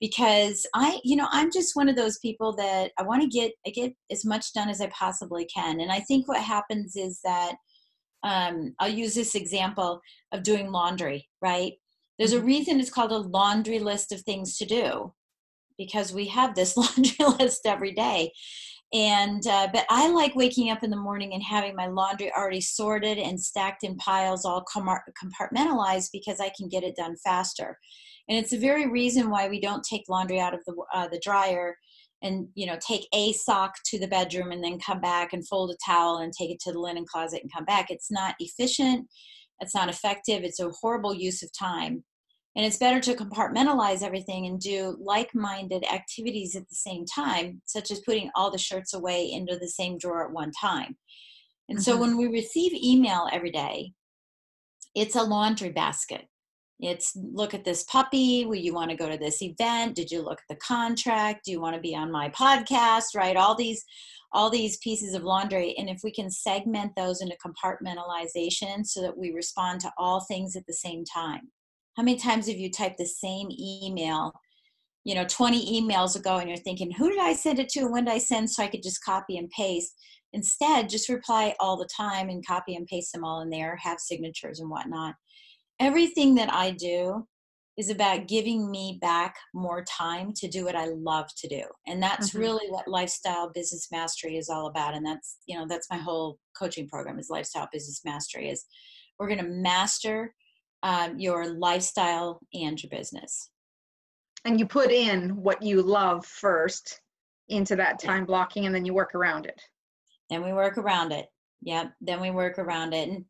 because 0.00 0.66
I, 0.74 1.00
you 1.04 1.16
know, 1.16 1.28
I'm 1.30 1.50
just 1.50 1.76
one 1.76 1.88
of 1.88 1.96
those 1.96 2.18
people 2.18 2.54
that 2.56 2.92
I 2.98 3.02
want 3.02 3.22
to 3.22 3.28
get 3.28 3.52
I 3.66 3.70
get 3.70 3.92
as 4.10 4.24
much 4.24 4.52
done 4.52 4.68
as 4.68 4.80
I 4.80 4.88
possibly 4.88 5.46
can. 5.46 5.80
And 5.80 5.90
I 5.90 6.00
think 6.00 6.28
what 6.28 6.40
happens 6.40 6.96
is 6.96 7.20
that 7.24 7.54
um, 8.22 8.74
I'll 8.78 8.88
use 8.88 9.14
this 9.14 9.34
example 9.34 10.00
of 10.32 10.42
doing 10.42 10.70
laundry, 10.70 11.28
right? 11.40 11.74
There's 12.18 12.32
a 12.32 12.38
mm-hmm. 12.38 12.46
reason 12.46 12.80
it's 12.80 12.90
called 12.90 13.12
a 13.12 13.18
laundry 13.18 13.78
list 13.78 14.12
of 14.12 14.22
things 14.22 14.56
to 14.58 14.66
do 14.66 15.12
because 15.78 16.12
we 16.12 16.26
have 16.28 16.54
this 16.54 16.76
laundry 16.76 17.26
list 17.38 17.66
every 17.66 17.92
day. 17.92 18.32
And, 18.96 19.46
uh, 19.46 19.68
but 19.74 19.84
I 19.90 20.08
like 20.08 20.34
waking 20.34 20.70
up 20.70 20.82
in 20.82 20.88
the 20.88 20.96
morning 20.96 21.34
and 21.34 21.42
having 21.42 21.76
my 21.76 21.86
laundry 21.86 22.32
already 22.32 22.62
sorted 22.62 23.18
and 23.18 23.38
stacked 23.38 23.84
in 23.84 23.94
piles, 23.96 24.46
all 24.46 24.64
compartmentalized 24.74 26.08
because 26.14 26.40
I 26.40 26.50
can 26.56 26.70
get 26.70 26.82
it 26.82 26.96
done 26.96 27.14
faster. 27.22 27.78
And 28.26 28.38
it's 28.38 28.52
the 28.52 28.58
very 28.58 28.88
reason 28.88 29.28
why 29.28 29.48
we 29.48 29.60
don't 29.60 29.84
take 29.84 30.08
laundry 30.08 30.40
out 30.40 30.54
of 30.54 30.60
the, 30.66 30.74
uh, 30.94 31.08
the 31.08 31.20
dryer 31.22 31.76
and 32.22 32.48
you 32.54 32.66
know 32.66 32.78
take 32.80 33.06
a 33.12 33.34
sock 33.34 33.74
to 33.84 33.98
the 33.98 34.08
bedroom 34.08 34.50
and 34.50 34.64
then 34.64 34.78
come 34.78 35.02
back 35.02 35.34
and 35.34 35.46
fold 35.46 35.70
a 35.70 35.76
towel 35.84 36.16
and 36.16 36.32
take 36.32 36.50
it 36.50 36.58
to 36.60 36.72
the 36.72 36.78
linen 36.78 37.04
closet 37.04 37.42
and 37.42 37.52
come 37.52 37.66
back. 37.66 37.90
It's 37.90 38.10
not 38.10 38.34
efficient. 38.38 39.06
It's 39.60 39.74
not 39.74 39.90
effective. 39.90 40.42
It's 40.42 40.60
a 40.60 40.70
horrible 40.80 41.12
use 41.12 41.42
of 41.42 41.50
time 41.52 42.02
and 42.56 42.64
it's 42.64 42.78
better 42.78 43.00
to 43.00 43.14
compartmentalize 43.14 44.02
everything 44.02 44.46
and 44.46 44.58
do 44.58 44.96
like-minded 44.98 45.84
activities 45.92 46.56
at 46.56 46.68
the 46.68 46.74
same 46.74 47.04
time 47.04 47.60
such 47.66 47.90
as 47.90 48.00
putting 48.00 48.30
all 48.34 48.50
the 48.50 48.58
shirts 48.58 48.94
away 48.94 49.30
into 49.30 49.56
the 49.56 49.68
same 49.68 49.98
drawer 49.98 50.26
at 50.26 50.32
one 50.32 50.50
time. 50.58 50.96
And 51.68 51.78
mm-hmm. 51.78 51.82
so 51.82 51.96
when 51.98 52.16
we 52.16 52.26
receive 52.26 52.72
email 52.72 53.28
every 53.30 53.50
day 53.50 53.92
it's 54.96 55.14
a 55.14 55.22
laundry 55.22 55.68
basket. 55.68 56.22
It's 56.80 57.16
look 57.16 57.54
at 57.54 57.64
this 57.64 57.84
puppy. 57.84 58.46
Will 58.46 58.56
you 58.56 58.74
want 58.74 58.90
to 58.90 58.96
go 58.96 59.08
to 59.08 59.18
this 59.18 59.42
event? 59.42 59.94
Did 59.94 60.10
you 60.10 60.22
look 60.22 60.38
at 60.38 60.54
the 60.54 60.60
contract? 60.66 61.44
Do 61.44 61.52
you 61.52 61.60
want 61.60 61.74
to 61.74 61.80
be 61.80 61.94
on 61.94 62.10
my 62.10 62.30
podcast? 62.30 63.14
Right? 63.14 63.36
All 63.36 63.54
these 63.54 63.84
all 64.32 64.50
these 64.50 64.78
pieces 64.78 65.14
of 65.14 65.22
laundry. 65.22 65.74
And 65.78 65.88
if 65.88 66.00
we 66.02 66.10
can 66.10 66.30
segment 66.30 66.92
those 66.96 67.20
into 67.20 67.36
compartmentalization 67.44 68.84
so 68.84 69.00
that 69.02 69.16
we 69.16 69.32
respond 69.32 69.80
to 69.82 69.92
all 69.96 70.20
things 70.20 70.56
at 70.56 70.66
the 70.66 70.74
same 70.74 71.04
time 71.04 71.50
how 71.96 72.02
many 72.02 72.16
times 72.16 72.46
have 72.48 72.56
you 72.56 72.70
typed 72.70 72.98
the 72.98 73.06
same 73.06 73.48
email 73.50 74.32
you 75.04 75.14
know 75.14 75.24
20 75.24 75.80
emails 75.80 76.16
ago 76.16 76.38
and 76.38 76.48
you're 76.48 76.58
thinking 76.58 76.90
who 76.90 77.10
did 77.10 77.20
i 77.20 77.32
send 77.32 77.58
it 77.58 77.68
to 77.68 77.80
and 77.80 77.92
when 77.92 78.04
did 78.04 78.14
i 78.14 78.18
send 78.18 78.50
so 78.50 78.62
i 78.62 78.68
could 78.68 78.82
just 78.82 79.04
copy 79.04 79.36
and 79.38 79.50
paste 79.50 79.94
instead 80.32 80.88
just 80.88 81.08
reply 81.08 81.54
all 81.60 81.76
the 81.76 81.88
time 81.96 82.28
and 82.28 82.46
copy 82.46 82.74
and 82.74 82.86
paste 82.86 83.12
them 83.12 83.24
all 83.24 83.40
in 83.40 83.50
there 83.50 83.76
have 83.76 83.98
signatures 83.98 84.60
and 84.60 84.70
whatnot 84.70 85.14
everything 85.80 86.34
that 86.36 86.52
I 86.52 86.70
do 86.70 87.26
is 87.76 87.90
about 87.90 88.26
giving 88.26 88.70
me 88.70 88.98
back 89.02 89.36
more 89.52 89.84
time 89.84 90.32
to 90.34 90.48
do 90.48 90.64
what 90.64 90.74
I 90.74 90.86
love 90.86 91.26
to 91.36 91.48
do. 91.48 91.62
And 91.86 92.02
that's 92.02 92.30
mm-hmm. 92.30 92.38
really 92.38 92.70
what 92.70 92.88
lifestyle 92.88 93.50
business 93.52 93.88
mastery 93.92 94.38
is 94.38 94.48
all 94.48 94.66
about. 94.68 94.94
And 94.94 95.04
that's, 95.04 95.36
you 95.46 95.58
know, 95.58 95.66
that's 95.68 95.90
my 95.90 95.98
whole 95.98 96.38
coaching 96.58 96.88
program 96.88 97.18
is 97.18 97.28
lifestyle 97.28 97.68
business 97.70 98.00
mastery 98.02 98.48
is 98.48 98.64
we're 99.18 99.28
going 99.28 99.44
to 99.44 99.48
master 99.48 100.34
um, 100.82 101.18
your 101.18 101.46
lifestyle 101.46 102.40
and 102.54 102.80
your 102.82 102.90
business. 102.90 103.50
And 104.44 104.58
you 104.60 104.66
put 104.66 104.90
in 104.90 105.30
what 105.30 105.62
you 105.62 105.82
love 105.82 106.24
first 106.24 107.00
into 107.48 107.76
that 107.76 107.98
time 107.98 108.24
blocking 108.24 108.66
and 108.66 108.74
then 108.74 108.84
you 108.84 108.94
work 108.94 109.14
around 109.14 109.46
it. 109.46 109.60
Then 110.30 110.44
we 110.44 110.52
work 110.52 110.78
around 110.78 111.12
it. 111.12 111.26
Yep. 111.62 111.92
Then 112.00 112.20
we 112.20 112.30
work 112.30 112.58
around 112.58 112.92
it. 112.92 113.08
And 113.08 113.24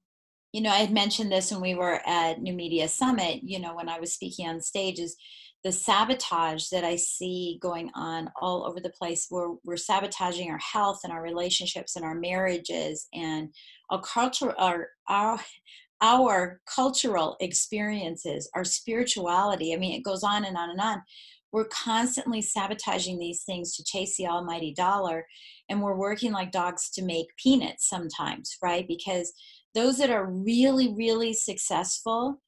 you 0.52 0.62
know, 0.62 0.70
I 0.70 0.76
had 0.78 0.92
mentioned 0.92 1.30
this 1.30 1.50
when 1.50 1.60
we 1.60 1.74
were 1.74 2.00
at 2.06 2.40
New 2.40 2.54
Media 2.54 2.88
Summit, 2.88 3.40
you 3.42 3.58
know, 3.58 3.74
when 3.74 3.88
I 3.88 4.00
was 4.00 4.14
speaking 4.14 4.48
on 4.48 4.60
stage, 4.60 4.98
is 4.98 5.16
the 5.64 5.72
sabotage 5.72 6.68
that 6.68 6.84
I 6.84 6.96
see 6.96 7.58
going 7.60 7.90
on 7.94 8.30
all 8.40 8.64
over 8.64 8.80
the 8.80 8.90
place 8.90 9.26
where 9.28 9.50
we're 9.64 9.76
sabotaging 9.76 10.50
our 10.50 10.58
health 10.58 11.00
and 11.02 11.12
our 11.12 11.22
relationships 11.22 11.96
and 11.96 12.04
our 12.04 12.14
marriages 12.14 13.08
and 13.12 13.52
our 13.90 14.00
culture, 14.00 14.54
our, 14.58 14.88
our, 15.08 15.40
our 16.00 16.60
cultural 16.72 17.36
experiences, 17.40 18.50
our 18.54 18.64
spirituality. 18.64 19.72
I 19.72 19.76
mean, 19.76 19.98
it 19.98 20.04
goes 20.04 20.22
on 20.22 20.44
and 20.44 20.56
on 20.56 20.70
and 20.70 20.80
on. 20.80 21.02
We're 21.52 21.68
constantly 21.68 22.42
sabotaging 22.42 23.18
these 23.18 23.44
things 23.44 23.74
to 23.76 23.84
chase 23.84 24.16
the 24.16 24.26
almighty 24.26 24.74
dollar. 24.74 25.26
And 25.68 25.82
we're 25.82 25.96
working 25.96 26.32
like 26.32 26.52
dogs 26.52 26.90
to 26.90 27.04
make 27.04 27.26
peanuts 27.42 27.88
sometimes, 27.88 28.56
right? 28.62 28.86
Because 28.86 29.32
those 29.74 29.98
that 29.98 30.10
are 30.10 30.30
really, 30.30 30.94
really 30.94 31.32
successful 31.32 32.42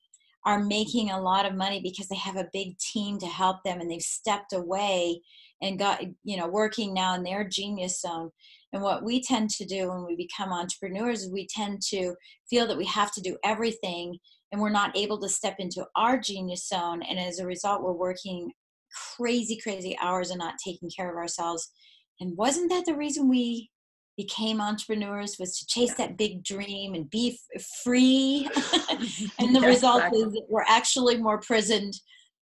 are 0.45 0.63
making 0.63 1.11
a 1.11 1.21
lot 1.21 1.47
of 1.47 1.55
money 1.55 1.81
because 1.81 2.09
they 2.09 2.17
have 2.17 2.37
a 2.37 2.49
big 2.53 2.79
team 2.79 3.19
to 3.19 3.27
help 3.27 3.63
them 3.65 3.81
and 3.81 3.91
they've 3.91 4.01
stepped 4.01 4.53
away 4.53 5.21
and 5.61 5.79
got, 5.79 6.01
you 6.25 6.37
know, 6.37 6.47
working 6.47 6.95
now 6.95 7.15
in 7.15 7.23
their 7.23 7.47
genius 7.47 8.01
zone. 8.01 8.31
And 8.73 8.83
what 8.83 9.03
we 9.03 9.23
tend 9.23 9.51
to 9.51 9.65
do 9.65 9.89
when 9.89 10.05
we 10.05 10.15
become 10.15 10.53
entrepreneurs 10.53 11.23
is 11.23 11.33
we 11.33 11.47
tend 11.47 11.81
to 11.89 12.15
feel 12.51 12.67
that 12.67 12.77
we 12.77 12.85
have 12.87 13.13
to 13.13 13.21
do 13.21 13.37
everything 13.45 14.19
and 14.53 14.61
we're 14.61 14.69
not 14.71 14.97
able 14.97 15.19
to 15.21 15.29
step 15.29 15.57
into 15.59 15.87
our 15.97 16.19
genius 16.19 16.69
zone. 16.69 17.03
And 17.03 17.19
as 17.19 17.39
a 17.39 17.47
result, 17.47 17.83
we're 17.83 17.93
working 17.93 18.51
crazy, 19.17 19.59
crazy 19.63 19.97
hours 20.01 20.31
and 20.31 20.39
not 20.39 20.55
taking 20.63 20.91
care 20.95 21.11
of 21.11 21.17
ourselves. 21.17 21.71
And 22.21 22.37
wasn't 22.37 22.71
that 22.71 22.85
the 22.87 22.97
reason 22.97 23.29
we 23.29 23.71
became 24.17 24.61
entrepreneurs 24.61 25.37
was 25.39 25.59
to 25.59 25.67
chase 25.67 25.95
that 25.95 26.19
big 26.19 26.43
dream 26.43 26.95
and 26.95 27.09
be 27.09 27.39
f- 27.55 27.65
free. 27.85 28.49
and 29.39 29.55
the 29.55 29.61
result 29.65 29.99
exactly. 29.99 30.21
is 30.21 30.33
that 30.33 30.47
we're 30.49 30.65
actually 30.67 31.17
more 31.17 31.41
prisoned 31.41 31.95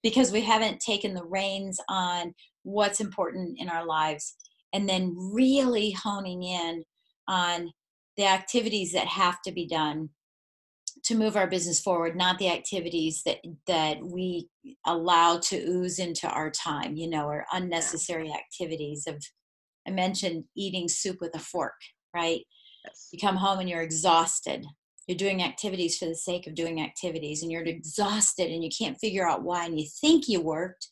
because 0.02 0.32
we 0.32 0.40
haven't 0.40 0.80
taken 0.80 1.12
the 1.12 1.24
reins 1.24 1.78
on 1.88 2.32
what's 2.62 3.00
important 3.00 3.58
in 3.58 3.68
our 3.68 3.84
lives 3.84 4.36
and 4.72 4.88
then 4.88 5.14
really 5.16 5.90
honing 5.92 6.42
in 6.42 6.84
on 7.26 7.70
the 8.16 8.26
activities 8.26 8.92
that 8.92 9.06
have 9.06 9.40
to 9.42 9.52
be 9.52 9.66
done 9.66 10.10
to 11.04 11.14
move 11.14 11.36
our 11.36 11.46
business 11.46 11.80
forward 11.80 12.16
not 12.16 12.38
the 12.38 12.50
activities 12.50 13.22
that 13.24 13.38
that 13.66 13.98
we 14.02 14.48
allow 14.86 15.38
to 15.38 15.56
ooze 15.56 15.98
into 15.98 16.28
our 16.28 16.50
time 16.50 16.96
you 16.96 17.08
know 17.08 17.26
or 17.26 17.46
unnecessary 17.52 18.32
activities 18.32 19.06
of 19.06 19.22
i 19.86 19.90
mentioned 19.90 20.44
eating 20.56 20.88
soup 20.88 21.18
with 21.20 21.34
a 21.34 21.38
fork 21.38 21.74
right 22.14 22.40
yes. 22.84 23.08
you 23.12 23.18
come 23.18 23.36
home 23.36 23.60
and 23.60 23.68
you're 23.68 23.82
exhausted 23.82 24.66
you're 25.06 25.16
doing 25.16 25.42
activities 25.42 25.96
for 25.96 26.04
the 26.04 26.14
sake 26.14 26.46
of 26.46 26.54
doing 26.54 26.82
activities 26.82 27.42
and 27.42 27.50
you're 27.50 27.62
exhausted 27.62 28.50
and 28.50 28.62
you 28.62 28.70
can't 28.76 28.98
figure 29.00 29.26
out 29.26 29.42
why 29.42 29.64
and 29.64 29.78
you 29.78 29.86
think 30.00 30.28
you 30.28 30.40
worked 30.40 30.88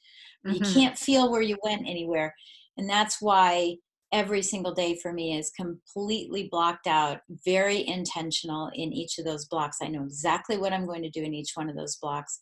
mm-hmm. 0.46 0.54
you 0.54 0.72
can't 0.72 0.96
feel 0.96 1.30
where 1.30 1.42
you 1.42 1.56
went 1.64 1.86
anywhere 1.86 2.34
and 2.76 2.88
that's 2.88 3.20
why 3.20 3.76
every 4.12 4.42
single 4.42 4.72
day 4.72 4.98
for 5.02 5.12
me 5.12 5.36
is 5.36 5.50
completely 5.50 6.48
blocked 6.50 6.86
out, 6.86 7.20
very 7.44 7.86
intentional 7.86 8.70
in 8.74 8.92
each 8.92 9.18
of 9.18 9.24
those 9.24 9.46
blocks. 9.46 9.78
I 9.82 9.88
know 9.88 10.04
exactly 10.04 10.56
what 10.56 10.72
I'm 10.72 10.86
going 10.86 11.02
to 11.02 11.10
do 11.10 11.22
in 11.22 11.34
each 11.34 11.52
one 11.54 11.68
of 11.68 11.76
those 11.76 11.96
blocks. 11.96 12.40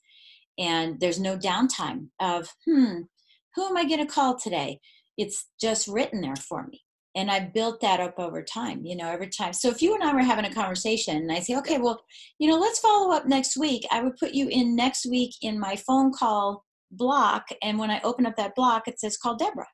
And 0.59 1.01
there's 1.01 1.19
no 1.19 1.37
downtime 1.37 2.09
of, 2.21 2.49
hmm, 2.65 3.01
who 3.55 3.67
am 3.67 3.77
I 3.77 3.85
going 3.85 4.07
to 4.07 4.13
call 4.13 4.39
today? 4.39 4.79
It's 5.17 5.47
just 5.61 5.89
written 5.89 6.21
there 6.21 6.37
for 6.37 6.67
me. 6.67 6.83
And 7.17 7.31
I 7.31 7.41
built 7.41 7.81
that 7.81 8.01
up 8.01 8.19
over 8.19 8.43
time, 8.43 8.85
you 8.85 8.97
know, 8.97 9.09
every 9.09 9.29
time. 9.29 9.53
So 9.53 9.69
if 9.69 9.81
you 9.81 9.95
and 9.95 10.03
I 10.03 10.13
were 10.13 10.23
having 10.23 10.45
a 10.45 10.55
conversation 10.55 11.17
and 11.17 11.31
I 11.31 11.39
say, 11.39 11.57
okay, 11.59 11.79
well, 11.79 12.03
you 12.41 12.49
know, 12.49 12.59
let's 12.59 12.81
follow 12.81 13.15
up 13.15 13.27
next 13.27 13.57
week, 13.57 13.87
I 13.93 14.03
would 14.03 14.17
put 14.17 14.33
you 14.33 14.49
in 14.49 14.75
next 14.75 15.07
week 15.07 15.31
in 15.41 15.59
my 15.59 15.77
phone 15.77 16.13
call 16.13 16.65
block. 16.91 17.47
And 17.63 17.79
when 17.79 17.91
I 17.91 18.01
open 18.03 18.27
up 18.27 18.37
that 18.37 18.57
block, 18.57 18.89
it 18.89 18.99
says 18.99 19.17
call 19.17 19.37
Debra 19.37 19.67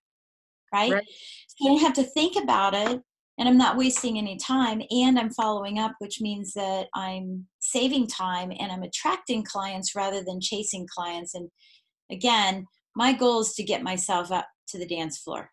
right? 0.73 0.93
right. 0.93 1.07
So 1.49 1.67
I 1.67 1.69
don't 1.69 1.81
have 1.81 1.95
to 1.95 2.03
think 2.03 2.37
about 2.43 2.75
it 2.75 3.01
and 3.41 3.49
I'm 3.49 3.57
not 3.57 3.79
wasting 3.79 4.19
any 4.19 4.37
time 4.37 4.83
and 4.91 5.19
I'm 5.19 5.31
following 5.31 5.79
up, 5.79 5.93
which 5.99 6.21
means 6.21 6.53
that 6.53 6.89
I'm 6.95 7.47
saving 7.61 8.07
time 8.07 8.53
and 8.59 8.71
I'm 8.71 8.83
attracting 8.83 9.45
clients 9.45 9.95
rather 9.97 10.23
than 10.23 10.43
chasing 10.43 10.87
clients. 10.95 11.35
And 11.35 11.49
again, 12.11 12.67
my 12.95 13.15
goal 13.15 13.41
is 13.41 13.55
to 13.55 13.63
get 13.63 13.83
myself 13.83 14.31
up 14.31 14.47
to 14.69 14.79
the 14.79 14.87
dance 14.87 15.19
floor. 15.19 15.51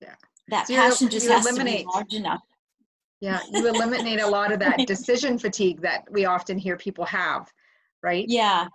Yeah. 0.00 0.14
That 0.48 0.68
so 0.68 0.74
passion 0.74 1.10
just 1.10 1.28
has 1.28 1.46
eliminate, 1.46 1.80
to 1.80 1.84
be 1.84 1.90
large 1.92 2.14
enough. 2.14 2.40
Yeah, 3.20 3.40
you 3.52 3.68
eliminate 3.68 4.20
a 4.20 4.26
lot 4.26 4.50
of 4.50 4.58
that 4.60 4.78
decision 4.86 5.38
fatigue 5.38 5.82
that 5.82 6.04
we 6.10 6.24
often 6.24 6.56
hear 6.56 6.78
people 6.78 7.04
have, 7.04 7.46
right? 8.02 8.24
Yeah, 8.26 8.68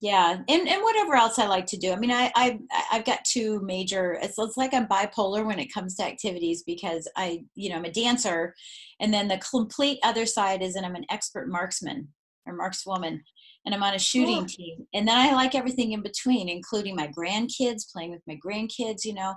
yeah 0.00 0.38
and 0.48 0.68
and 0.68 0.82
whatever 0.82 1.14
else 1.14 1.38
i 1.38 1.46
like 1.46 1.66
to 1.66 1.76
do. 1.76 1.92
I 1.92 1.96
mean 1.96 2.12
i 2.12 2.30
i 2.36 2.58
i've 2.92 3.04
got 3.04 3.24
two 3.24 3.60
major 3.62 4.18
it's, 4.22 4.38
it's 4.38 4.56
like 4.56 4.72
i'm 4.72 4.86
bipolar 4.86 5.44
when 5.44 5.58
it 5.58 5.72
comes 5.72 5.96
to 5.96 6.04
activities 6.04 6.62
because 6.64 7.08
i 7.16 7.42
you 7.54 7.70
know 7.70 7.76
i'm 7.76 7.84
a 7.84 7.90
dancer 7.90 8.54
and 9.00 9.12
then 9.12 9.28
the 9.28 9.38
complete 9.50 9.98
other 10.04 10.26
side 10.26 10.62
is 10.62 10.74
that 10.74 10.84
i'm 10.84 10.94
an 10.94 11.06
expert 11.10 11.48
marksman 11.48 12.08
or 12.46 12.56
markswoman 12.56 13.18
and 13.66 13.74
i'm 13.74 13.82
on 13.82 13.94
a 13.94 13.98
shooting 13.98 14.46
team 14.46 14.86
and 14.94 15.08
then 15.08 15.18
i 15.18 15.32
like 15.32 15.54
everything 15.56 15.92
in 15.92 16.02
between 16.02 16.48
including 16.48 16.94
my 16.94 17.08
grandkids 17.08 17.90
playing 17.92 18.12
with 18.12 18.22
my 18.28 18.38
grandkids 18.44 19.04
you 19.04 19.14
know 19.14 19.34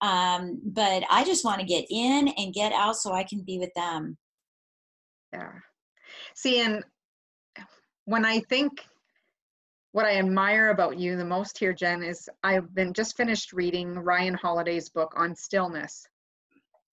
um, 0.00 0.60
but 0.64 1.02
i 1.10 1.24
just 1.24 1.44
want 1.44 1.60
to 1.60 1.66
get 1.66 1.84
in 1.90 2.28
and 2.28 2.54
get 2.54 2.72
out 2.72 2.96
so 2.96 3.12
i 3.12 3.24
can 3.24 3.42
be 3.42 3.58
with 3.58 3.74
them. 3.74 4.16
Yeah. 5.32 5.50
See 6.36 6.60
and 6.60 6.84
when 8.04 8.24
i 8.24 8.38
think 8.48 8.70
what 9.92 10.04
I 10.04 10.16
admire 10.18 10.68
about 10.70 10.98
you 10.98 11.16
the 11.16 11.24
most 11.24 11.58
here, 11.58 11.72
Jen, 11.72 12.02
is 12.02 12.28
I've 12.42 12.74
been 12.74 12.92
just 12.92 13.16
finished 13.16 13.52
reading 13.52 13.94
Ryan 13.94 14.34
Holiday's 14.34 14.88
book 14.88 15.12
on 15.16 15.34
stillness. 15.34 16.06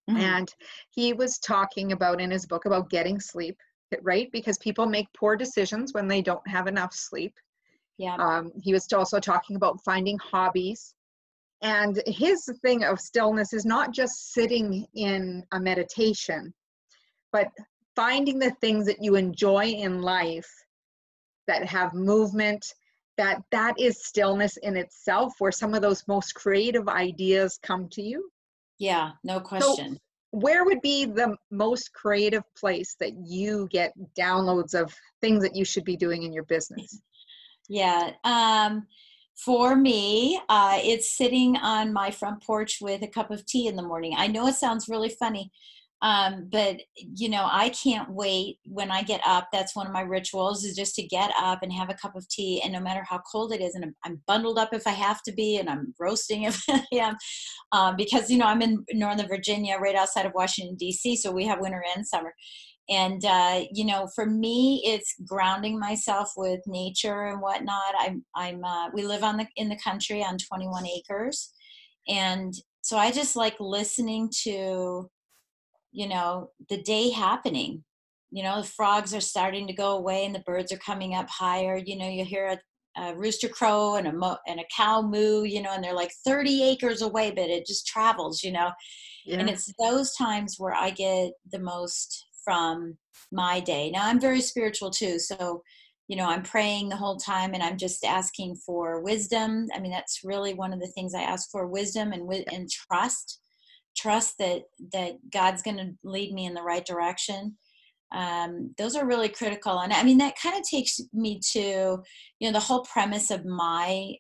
Mm-hmm. 0.10 0.19
And 0.19 0.55
he 0.91 1.13
was 1.13 1.38
talking 1.39 1.91
about 1.91 2.21
in 2.21 2.31
his 2.31 2.45
book 2.45 2.65
about 2.65 2.89
getting 2.89 3.19
sleep, 3.19 3.58
right? 4.01 4.29
Because 4.31 4.58
people 4.60 4.86
make 4.86 5.08
poor 5.17 5.36
decisions 5.36 5.93
when 5.93 6.08
they 6.08 6.21
don't 6.21 6.47
have 6.47 6.67
enough 6.67 6.93
sleep. 6.93 7.34
Yeah. 7.97 8.15
Um, 8.15 8.51
he 8.62 8.73
was 8.73 8.91
also 8.93 9.19
talking 9.19 9.55
about 9.55 9.84
finding 9.84 10.17
hobbies. 10.19 10.93
And 11.62 12.01
his 12.05 12.47
thing 12.62 12.84
of 12.84 12.99
stillness 12.99 13.53
is 13.53 13.65
not 13.65 13.93
just 13.93 14.34
sitting 14.34 14.86
in 14.93 15.43
a 15.51 15.60
meditation, 15.60 16.53
but 17.31 17.47
finding 17.95 18.39
the 18.39 18.51
things 18.62 18.86
that 18.86 19.01
you 19.01 19.15
enjoy 19.15 19.65
in 19.65 20.01
life 20.01 20.49
that 21.47 21.65
have 21.65 21.93
movement 21.93 22.65
that 23.17 23.41
that 23.51 23.80
is 23.80 24.04
stillness 24.04 24.58
in 24.58 24.75
itself 24.75 25.34
where 25.39 25.51
some 25.51 25.73
of 25.73 25.82
those 25.82 26.04
most 26.08 26.34
creative 26.36 26.88
ideas 26.88 27.60
come 27.62 27.88
to 27.89 28.01
you? 28.01 28.30
Yeah 28.78 29.12
no 29.23 29.39
question. 29.39 29.93
so 29.93 29.97
where 30.32 30.65
would 30.65 30.82
be 30.82 31.06
the 31.06 31.38
most 31.49 31.93
creative 31.93 32.43
place 32.58 32.97
that 32.99 33.13
you 33.25 33.69
get 33.71 33.93
downloads 34.19 34.73
of 34.73 34.93
things 35.21 35.41
that 35.43 35.56
you 35.56 35.63
should 35.63 35.86
be 35.86 35.95
doing 35.95 36.23
in 36.23 36.34
your 36.34 36.43
business? 36.43 37.01
Yeah 37.69 38.12
um 38.23 38.88
for 39.36 39.75
me 39.75 40.39
uh, 40.47 40.80
it's 40.82 41.17
sitting 41.17 41.58
on 41.58 41.91
my 41.91 42.10
front 42.10 42.41
porch 42.41 42.78
with 42.80 43.01
a 43.01 43.08
cup 43.08 43.32
of 43.32 43.45
tea 43.45 43.67
in 43.67 43.75
the 43.75 43.82
morning. 43.84 44.13
I 44.17 44.28
know 44.28 44.47
it 44.47 44.56
sounds 44.56 44.88
really 44.88 45.10
funny 45.10 45.51
um, 46.05 46.47
but 46.51 46.77
you 47.15 47.27
know 47.27 47.47
i 47.51 47.69
can't 47.69 48.09
wait 48.11 48.59
when 48.65 48.91
i 48.91 49.01
get 49.01 49.21
up 49.25 49.47
that's 49.51 49.75
one 49.75 49.87
of 49.87 49.91
my 49.91 50.01
rituals 50.01 50.63
is 50.63 50.75
just 50.75 50.93
to 50.95 51.03
get 51.03 51.31
up 51.41 51.59
and 51.63 51.73
have 51.73 51.89
a 51.89 51.95
cup 51.95 52.15
of 52.15 52.27
tea 52.29 52.61
and 52.63 52.71
no 52.71 52.79
matter 52.79 53.03
how 53.09 53.19
cold 53.29 53.51
it 53.51 53.59
is 53.59 53.73
and 53.73 53.83
i'm, 53.83 53.95
I'm 54.05 54.21
bundled 54.27 54.59
up 54.59 54.69
if 54.71 54.85
i 54.85 54.91
have 54.91 55.23
to 55.23 55.33
be 55.33 55.57
and 55.57 55.69
i'm 55.69 55.93
roasting 55.99 56.43
if 56.43 56.61
i 56.69 56.83
am 56.93 57.15
um, 57.71 57.95
because 57.97 58.29
you 58.29 58.37
know 58.37 58.45
i'm 58.45 58.61
in 58.61 58.85
northern 58.93 59.27
virginia 59.27 59.77
right 59.81 59.95
outside 59.95 60.25
of 60.25 60.33
washington 60.35 60.75
d.c 60.75 61.15
so 61.15 61.31
we 61.31 61.45
have 61.45 61.59
winter 61.59 61.83
and 61.95 62.05
summer. 62.05 62.33
And 62.87 63.25
uh, 63.25 63.63
you 63.71 63.83
know 63.83 64.07
for 64.13 64.27
me 64.27 64.83
it's 64.85 65.15
grounding 65.27 65.79
myself 65.79 66.33
with 66.37 66.59
nature 66.67 67.25
and 67.25 67.41
whatnot. 67.41 67.95
I'm 67.99 68.23
i'm 68.35 68.63
uh, 68.63 68.89
we 68.93 69.03
live 69.03 69.23
on 69.23 69.37
the 69.37 69.47
in 69.55 69.69
the 69.69 69.79
country 69.83 70.23
on 70.23 70.37
21 70.37 70.85
acres. 70.85 71.51
And 72.07 72.53
so 72.81 72.97
i 72.97 73.09
just 73.11 73.35
like 73.35 73.55
listening 73.59 74.29
to 74.43 75.09
you 75.95 76.08
know 76.08 76.49
the 76.69 76.81
day 76.81 77.10
happening. 77.10 77.84
You 78.31 78.43
know 78.43 78.62
the 78.62 78.67
frogs 78.67 79.13
are 79.13 79.21
starting 79.21 79.65
to 79.67 79.73
go 79.73 79.97
away 79.97 80.25
and 80.25 80.36
the 80.36 80.43
birds 80.45 80.71
are 80.71 80.77
coming 80.77 81.15
up 81.15 81.29
higher. 81.29 81.77
You 81.77 81.97
know 81.97 82.08
you 82.10 82.25
hear 82.25 82.47
a, 82.47 83.01
a 83.01 83.15
rooster 83.15 83.47
crow 83.47 83.95
and 83.95 84.08
a 84.08 84.13
mo- 84.13 84.38
and 84.45 84.60
a 84.60 84.65
cow 84.75 85.01
moo 85.01 85.43
you 85.43 85.62
know 85.62 85.71
and 85.71 85.84
they're 85.84 85.95
like 85.95 86.12
30 86.25 86.63
acres 86.63 87.01
away 87.01 87.31
but 87.31 87.49
it 87.49 87.65
just 87.65 87.88
travels 87.88 88.43
you 88.43 88.51
know? 88.51 88.71
Yeah. 89.25 89.39
and 89.39 89.49
it's 89.49 89.73
those 89.79 90.13
times 90.15 90.55
where 90.60 90.73
i 90.73 90.91
get 90.91 91.31
the 91.51 91.60
most 91.60 92.27
from 92.43 92.95
my 93.31 93.60
day. 93.60 93.89
Now 93.89 94.05
i'm 94.05 94.19
very 94.19 94.41
spiritual 94.41 94.91
too 94.91 95.17
so 95.19 95.62
you 96.08 96.15
know 96.15 96.27
i'm 96.27 96.43
praying 96.43 96.89
the 96.89 96.95
whole 96.95 97.17
time 97.17 97.53
and 97.53 97.63
i'm 97.63 97.77
just 97.77 98.03
asking 98.05 98.55
for 98.65 99.01
wisdom. 99.01 99.67
I 99.75 99.79
mean 99.79 99.91
that's 99.91 100.21
really 100.23 100.53
one 100.53 100.73
of 100.73 100.79
the 100.79 100.91
things 100.95 101.15
i 101.15 101.21
ask 101.21 101.49
for 101.51 101.67
wisdom 101.67 102.13
and 102.13 102.27
with 102.27 102.45
and 102.51 102.69
trust 102.69 103.39
trust 103.95 104.38
that 104.39 104.63
that 104.93 105.13
god's 105.31 105.62
going 105.62 105.77
to 105.77 105.91
lead 106.03 106.34
me 106.34 106.45
in 106.45 106.53
the 106.53 106.63
right 106.63 106.86
direction. 106.86 107.58
Um, 108.12 108.73
those 108.77 108.95
are 108.95 109.08
really 109.08 109.29
critical. 109.29 109.79
And 109.79 109.93
i 109.93 110.03
mean 110.03 110.17
that 110.19 110.39
kind 110.41 110.55
of 110.55 110.63
takes 110.63 110.99
me 111.13 111.39
to 111.53 112.01
you 112.39 112.47
know 112.47 112.51
the 112.51 112.60
whole 112.60 112.84
premise 112.84 113.31
of 113.31 113.45
my 113.45 114.13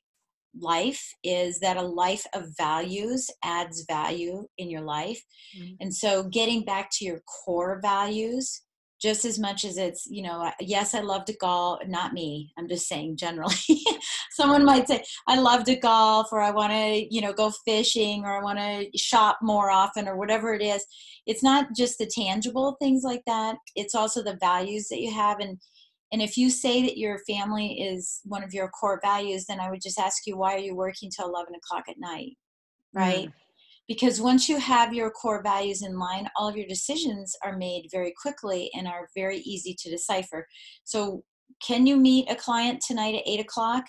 life 0.57 1.13
is 1.23 1.59
that 1.59 1.75
a 1.75 1.81
life 1.81 2.25
of 2.33 2.45
values 2.57 3.29
adds 3.43 3.83
value 3.89 4.47
in 4.57 4.69
your 4.69 4.81
life. 4.81 5.21
Mm-hmm. 5.57 5.73
and 5.81 5.93
so 5.93 6.23
getting 6.23 6.63
back 6.63 6.89
to 6.93 7.05
your 7.05 7.21
core 7.21 7.79
values 7.81 8.61
just 9.01 9.25
as 9.25 9.37
much 9.37 9.65
as 9.65 9.77
it's 9.77 10.07
you 10.09 10.23
know 10.23 10.49
yes 10.59 10.93
i 10.93 10.99
love 10.99 11.25
to 11.25 11.35
golf 11.37 11.79
not 11.87 12.13
me 12.13 12.51
i'm 12.57 12.67
just 12.67 12.87
saying 12.87 13.17
generally. 13.17 13.53
Someone 14.31 14.65
might 14.65 14.87
say 14.87 15.03
i 15.27 15.39
love 15.39 15.63
to 15.65 15.75
golf 15.75 16.27
or 16.31 16.41
i 16.41 16.51
want 16.51 16.71
to 16.71 17.13
you 17.13 17.21
know 17.21 17.33
go 17.33 17.51
fishing 17.65 18.23
or 18.23 18.37
i 18.37 18.43
want 18.43 18.59
to 18.59 18.97
shop 18.97 19.37
more 19.41 19.69
often 19.69 20.07
or 20.07 20.17
whatever 20.17 20.53
it 20.53 20.61
is. 20.61 20.85
It's 21.25 21.43
not 21.43 21.67
just 21.75 21.97
the 21.97 22.05
tangible 22.05 22.77
things 22.79 23.03
like 23.03 23.23
that 23.27 23.57
it's 23.75 23.95
also 23.95 24.23
the 24.23 24.37
values 24.39 24.87
that 24.89 25.01
you 25.01 25.13
have 25.13 25.39
and 25.39 25.57
and 26.11 26.21
if 26.21 26.37
you 26.37 26.49
say 26.49 26.83
that 26.83 26.97
your 26.97 27.19
family 27.27 27.81
is 27.81 28.21
one 28.23 28.43
of 28.43 28.53
your 28.53 28.69
core 28.69 28.99
values 29.03 29.45
then 29.45 29.59
i 29.59 29.69
would 29.69 29.81
just 29.81 29.99
ask 29.99 30.25
you 30.25 30.37
why 30.37 30.53
are 30.55 30.59
you 30.59 30.75
working 30.75 31.09
till 31.09 31.27
11 31.27 31.53
o'clock 31.55 31.83
at 31.89 31.99
night? 31.99 32.33
Right? 32.93 33.27
mm 33.27 33.33
because 33.87 34.19
once 34.19 34.49
you 34.49 34.57
have 34.59 34.93
your 34.93 35.11
core 35.11 35.43
values 35.43 35.83
in 35.83 35.97
line 35.97 36.27
all 36.35 36.47
of 36.47 36.57
your 36.57 36.67
decisions 36.67 37.35
are 37.43 37.57
made 37.57 37.87
very 37.91 38.13
quickly 38.21 38.69
and 38.73 38.87
are 38.87 39.09
very 39.15 39.39
easy 39.39 39.75
to 39.77 39.89
decipher 39.89 40.47
so 40.83 41.23
can 41.65 41.85
you 41.85 41.95
meet 41.95 42.29
a 42.29 42.35
client 42.35 42.81
tonight 42.85 43.15
at 43.15 43.27
8 43.27 43.39
o'clock 43.39 43.85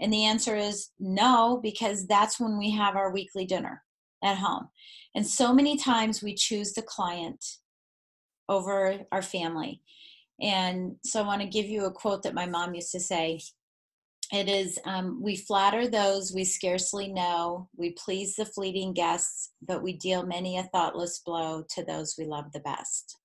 and 0.00 0.12
the 0.12 0.24
answer 0.24 0.56
is 0.56 0.90
no 1.00 1.60
because 1.62 2.06
that's 2.06 2.38
when 2.38 2.56
we 2.58 2.70
have 2.70 2.96
our 2.96 3.12
weekly 3.12 3.44
dinner 3.44 3.82
at 4.22 4.36
home. 4.36 4.68
And 5.14 5.26
so 5.26 5.52
many 5.52 5.76
times 5.76 6.22
we 6.22 6.34
choose 6.34 6.72
the 6.72 6.82
client 6.82 7.44
over 8.48 9.00
our 9.10 9.22
family. 9.22 9.82
And 10.40 10.96
so 11.04 11.22
I 11.22 11.26
want 11.26 11.42
to 11.42 11.48
give 11.48 11.66
you 11.66 11.86
a 11.86 11.90
quote 11.92 12.22
that 12.22 12.34
my 12.34 12.46
mom 12.46 12.74
used 12.74 12.92
to 12.92 13.00
say. 13.00 13.40
It 14.30 14.48
is, 14.48 14.78
um, 14.84 15.22
we 15.22 15.36
flatter 15.36 15.88
those 15.88 16.34
we 16.34 16.44
scarcely 16.44 17.10
know, 17.10 17.68
we 17.76 17.92
please 17.92 18.36
the 18.36 18.44
fleeting 18.44 18.92
guests, 18.92 19.52
but 19.62 19.82
we 19.82 19.94
deal 19.94 20.26
many 20.26 20.58
a 20.58 20.64
thoughtless 20.64 21.20
blow 21.24 21.64
to 21.74 21.84
those 21.84 22.16
we 22.18 22.26
love 22.26 22.52
the 22.52 22.60
best. 22.60 23.16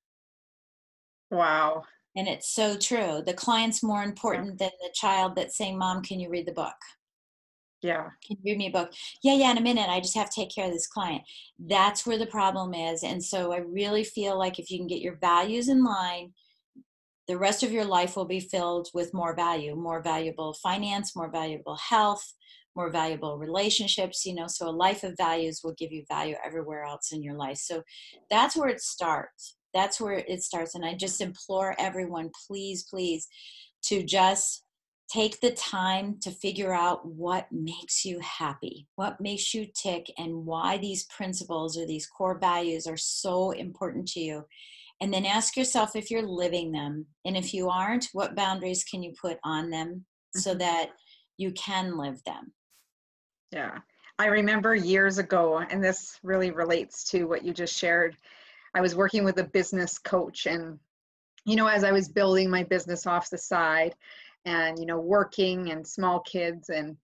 Wow. 1.29 1.83
And 2.15 2.27
it's 2.27 2.53
so 2.53 2.77
true. 2.77 3.21
The 3.25 3.33
client's 3.33 3.83
more 3.83 4.03
important 4.03 4.59
than 4.59 4.71
the 4.79 4.93
child 4.93 5.35
that's 5.35 5.57
saying, 5.57 5.77
Mom, 5.77 6.03
can 6.03 6.19
you 6.19 6.29
read 6.29 6.47
the 6.47 6.53
book? 6.53 6.75
Yeah. 7.81 8.07
Can 8.25 8.37
you 8.41 8.53
read 8.53 8.57
me 8.57 8.67
a 8.67 8.71
book? 8.71 8.93
Yeah, 9.23 9.33
yeah, 9.33 9.51
in 9.51 9.57
a 9.57 9.61
minute. 9.61 9.89
I 9.89 9.99
just 9.99 10.15
have 10.15 10.29
to 10.29 10.35
take 10.41 10.55
care 10.55 10.67
of 10.67 10.71
this 10.71 10.87
client. 10.87 11.23
That's 11.59 12.05
where 12.05 12.17
the 12.17 12.27
problem 12.27 12.73
is. 12.73 13.03
And 13.03 13.21
so 13.21 13.51
I 13.51 13.57
really 13.57 14.05
feel 14.05 14.39
like 14.39 14.57
if 14.57 14.71
you 14.71 14.77
can 14.77 14.87
get 14.87 15.01
your 15.01 15.17
values 15.17 15.67
in 15.67 15.83
line, 15.83 16.31
the 17.27 17.37
rest 17.37 17.63
of 17.63 17.71
your 17.71 17.85
life 17.85 18.15
will 18.15 18.25
be 18.25 18.39
filled 18.39 18.89
with 18.93 19.13
more 19.13 19.35
value, 19.35 19.75
more 19.75 20.01
valuable 20.01 20.53
finance, 20.61 21.15
more 21.15 21.31
valuable 21.31 21.77
health, 21.77 22.33
more 22.75 22.89
valuable 22.89 23.37
relationships, 23.37 24.25
you 24.25 24.35
know. 24.35 24.47
So 24.47 24.67
a 24.67 24.71
life 24.71 25.03
of 25.03 25.15
values 25.17 25.61
will 25.63 25.73
give 25.73 25.91
you 25.91 26.03
value 26.09 26.35
everywhere 26.45 26.83
else 26.83 27.11
in 27.11 27.23
your 27.23 27.35
life. 27.35 27.57
So 27.57 27.83
that's 28.29 28.57
where 28.57 28.69
it 28.69 28.81
starts. 28.81 29.55
That's 29.73 29.99
where 30.01 30.13
it 30.13 30.43
starts. 30.43 30.75
And 30.75 30.85
I 30.85 30.93
just 30.95 31.21
implore 31.21 31.75
everyone, 31.79 32.29
please, 32.47 32.83
please, 32.89 33.27
to 33.83 34.03
just 34.03 34.63
take 35.09 35.39
the 35.41 35.51
time 35.51 36.17
to 36.21 36.31
figure 36.31 36.73
out 36.73 37.05
what 37.05 37.47
makes 37.51 38.03
you 38.03 38.19
happy, 38.19 38.87
what 38.95 39.19
makes 39.21 39.53
you 39.53 39.67
tick, 39.75 40.11
and 40.17 40.45
why 40.45 40.77
these 40.77 41.05
principles 41.05 41.77
or 41.77 41.85
these 41.85 42.07
core 42.07 42.39
values 42.39 42.87
are 42.87 42.97
so 42.97 43.51
important 43.51 44.07
to 44.07 44.19
you. 44.19 44.45
And 45.03 45.13
then 45.13 45.25
ask 45.25 45.57
yourself 45.57 45.97
if 45.97 46.09
you're 46.09 46.25
living 46.25 46.71
them. 46.71 47.05
And 47.25 47.35
if 47.35 47.53
you 47.53 47.67
aren't, 47.67 48.07
what 48.13 48.37
boundaries 48.37 48.85
can 48.85 49.03
you 49.03 49.11
put 49.21 49.37
on 49.43 49.69
them 49.69 50.05
so 50.33 50.55
Mhm. 50.55 50.59
that 50.59 50.91
you 51.35 51.51
can 51.51 51.97
live 51.97 52.23
them? 52.23 52.53
Yeah. 53.51 53.81
I 54.17 54.27
remember 54.27 54.73
years 54.75 55.17
ago, 55.17 55.57
and 55.57 55.83
this 55.83 56.17
really 56.23 56.51
relates 56.51 57.03
to 57.09 57.25
what 57.25 57.43
you 57.43 57.53
just 57.53 57.77
shared. 57.77 58.15
I 58.73 58.79
was 58.79 58.95
working 58.95 59.25
with 59.25 59.39
a 59.39 59.43
business 59.43 59.99
coach, 59.99 60.45
and, 60.45 60.79
you 61.43 61.57
know, 61.57 61.67
as 61.67 61.83
I 61.83 61.91
was 61.91 62.07
building 62.07 62.49
my 62.49 62.63
business 62.63 63.05
off 63.05 63.29
the 63.29 63.37
side 63.37 63.97
and, 64.45 64.79
you 64.79 64.85
know, 64.85 65.01
working 65.01 65.69
and 65.71 65.85
small 65.85 66.21
kids, 66.21 66.69
and 66.69 66.95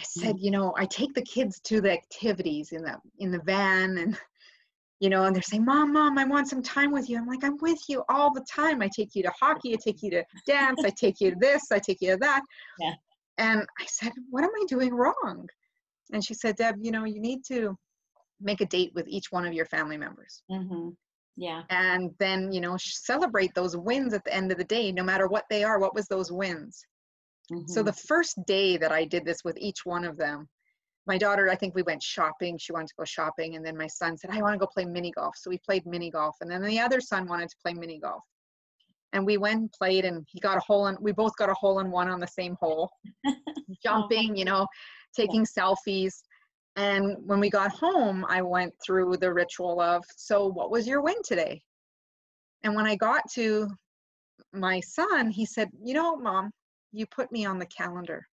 I 0.00 0.02
said, 0.02 0.40
you 0.40 0.50
know, 0.50 0.74
I 0.76 0.84
take 0.86 1.14
the 1.14 1.22
kids 1.22 1.60
to 1.60 1.80
the 1.80 1.92
activities 1.92 2.72
in 2.72 2.82
the 2.82 3.00
in 3.18 3.30
the 3.30 3.38
van 3.38 3.98
and 3.98 4.18
you 5.00 5.10
know, 5.10 5.24
and 5.24 5.34
they're 5.34 5.42
saying, 5.42 5.64
Mom, 5.64 5.92
Mom, 5.92 6.18
I 6.18 6.24
want 6.24 6.48
some 6.48 6.62
time 6.62 6.90
with 6.90 7.08
you. 7.10 7.18
I'm 7.18 7.26
like, 7.26 7.44
I'm 7.44 7.58
with 7.60 7.78
you 7.88 8.02
all 8.08 8.32
the 8.32 8.44
time. 8.50 8.80
I 8.80 8.88
take 8.94 9.14
you 9.14 9.22
to 9.22 9.32
hockey, 9.38 9.74
I 9.74 9.76
take 9.82 10.02
you 10.02 10.10
to 10.10 10.24
dance, 10.46 10.80
I 10.84 10.90
take 10.90 11.20
you 11.20 11.30
to 11.32 11.36
this, 11.38 11.70
I 11.70 11.78
take 11.78 12.00
you 12.00 12.12
to 12.12 12.16
that. 12.18 12.42
Yeah. 12.78 12.94
And 13.38 13.60
I 13.78 13.84
said, 13.86 14.12
What 14.30 14.44
am 14.44 14.50
I 14.50 14.64
doing 14.68 14.94
wrong? 14.94 15.46
And 16.12 16.24
she 16.24 16.34
said, 16.34 16.56
Deb, 16.56 16.76
you 16.80 16.90
know, 16.90 17.04
you 17.04 17.20
need 17.20 17.44
to 17.48 17.76
make 18.40 18.60
a 18.60 18.66
date 18.66 18.92
with 18.94 19.08
each 19.08 19.26
one 19.30 19.46
of 19.46 19.52
your 19.52 19.66
family 19.66 19.96
members. 19.96 20.42
Mm-hmm. 20.50 20.90
Yeah. 21.36 21.62
And 21.68 22.12
then, 22.18 22.52
you 22.52 22.60
know, 22.60 22.76
celebrate 22.78 23.54
those 23.54 23.76
wins 23.76 24.14
at 24.14 24.24
the 24.24 24.34
end 24.34 24.52
of 24.52 24.58
the 24.58 24.64
day, 24.64 24.92
no 24.92 25.02
matter 25.02 25.26
what 25.26 25.44
they 25.50 25.64
are. 25.64 25.78
What 25.78 25.94
was 25.94 26.06
those 26.06 26.32
wins? 26.32 26.82
So 27.68 27.82
Mhm. 27.82 27.86
the 27.86 27.92
first 27.92 28.34
day 28.46 28.76
that 28.76 28.90
I 28.90 29.04
did 29.04 29.24
this 29.24 29.44
with 29.44 29.56
each 29.58 29.84
one 29.84 30.04
of 30.04 30.16
them, 30.16 30.48
my 31.06 31.18
daughter, 31.18 31.48
I 31.50 31.54
think 31.54 31.74
we 31.74 31.82
went 31.82 32.02
shopping. 32.02 32.58
She 32.58 32.72
wanted 32.72 32.88
to 32.88 32.94
go 32.98 33.04
shopping. 33.04 33.54
And 33.54 33.64
then 33.64 33.76
my 33.76 33.86
son 33.86 34.16
said, 34.16 34.30
I 34.30 34.42
want 34.42 34.54
to 34.54 34.58
go 34.58 34.66
play 34.66 34.84
mini 34.84 35.12
golf. 35.12 35.36
So 35.36 35.50
we 35.50 35.58
played 35.58 35.86
mini 35.86 36.10
golf. 36.10 36.36
And 36.40 36.50
then 36.50 36.62
the 36.62 36.80
other 36.80 37.00
son 37.00 37.26
wanted 37.26 37.48
to 37.50 37.56
play 37.62 37.74
mini 37.74 38.00
golf. 38.00 38.22
And 39.12 39.24
we 39.24 39.36
went 39.36 39.60
and 39.60 39.72
played 39.72 40.04
and 40.04 40.26
he 40.28 40.40
got 40.40 40.56
a 40.56 40.60
hole 40.60 40.88
in, 40.88 40.96
we 41.00 41.12
both 41.12 41.36
got 41.36 41.48
a 41.48 41.54
hole 41.54 41.78
in 41.78 41.90
one 41.90 42.08
on 42.08 42.20
the 42.20 42.26
same 42.26 42.56
hole, 42.60 42.90
oh 43.26 43.34
jumping, 43.82 44.36
you 44.36 44.44
know, 44.44 44.66
taking 45.14 45.46
selfies. 45.46 46.12
And 46.74 47.16
when 47.24 47.40
we 47.40 47.48
got 47.48 47.70
home, 47.70 48.26
I 48.28 48.42
went 48.42 48.74
through 48.84 49.16
the 49.16 49.32
ritual 49.32 49.80
of, 49.80 50.04
so 50.16 50.46
what 50.46 50.70
was 50.70 50.86
your 50.86 51.00
win 51.00 51.16
today? 51.24 51.62
And 52.64 52.74
when 52.74 52.86
I 52.86 52.96
got 52.96 53.22
to 53.34 53.68
my 54.52 54.80
son, 54.80 55.30
he 55.30 55.46
said, 55.46 55.70
you 55.82 55.94
know, 55.94 56.16
mom, 56.16 56.50
you 56.92 57.06
put 57.06 57.30
me 57.30 57.46
on 57.46 57.58
the 57.58 57.66
calendar. 57.66 58.26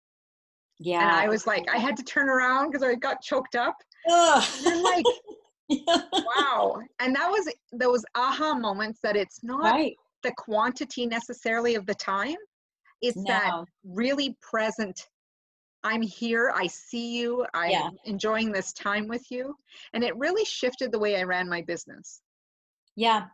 Yeah. 0.81 1.01
And 1.01 1.11
I 1.11 1.27
was 1.27 1.47
like, 1.47 1.65
I 1.73 1.77
had 1.77 1.95
to 1.97 2.03
turn 2.03 2.29
around 2.29 2.71
because 2.71 2.83
I 2.83 2.95
got 2.95 3.21
choked 3.21 3.55
up. 3.55 3.75
Ugh. 4.09 4.43
I'm 4.65 4.83
like, 4.83 5.05
wow. 6.37 6.79
And 6.99 7.15
that 7.15 7.29
was 7.29 7.47
those 7.71 8.03
aha 8.15 8.53
moments 8.55 8.99
that 9.03 9.15
it's 9.15 9.43
not 9.43 9.61
right. 9.61 9.95
the 10.23 10.33
quantity 10.37 11.05
necessarily 11.05 11.75
of 11.75 11.85
the 11.85 11.95
time. 11.95 12.35
It's 13.01 13.21
that 13.25 13.51
really 13.83 14.37
present. 14.41 14.99
I'm 15.83 16.01
here. 16.01 16.51
I 16.55 16.67
see 16.67 17.17
you. 17.17 17.45
I'm 17.53 17.71
Yeah. 17.71 17.89
enjoying 18.05 18.51
this 18.51 18.71
time 18.73 19.07
with 19.07 19.23
you. 19.31 19.55
And 19.93 20.03
it 20.03 20.15
really 20.17 20.45
shifted 20.45 20.91
the 20.91 20.99
way 20.99 21.17
I 21.19 21.23
ran 21.23 21.49
my 21.49 21.61
business. 21.61 22.21
Yeah. 22.95 23.27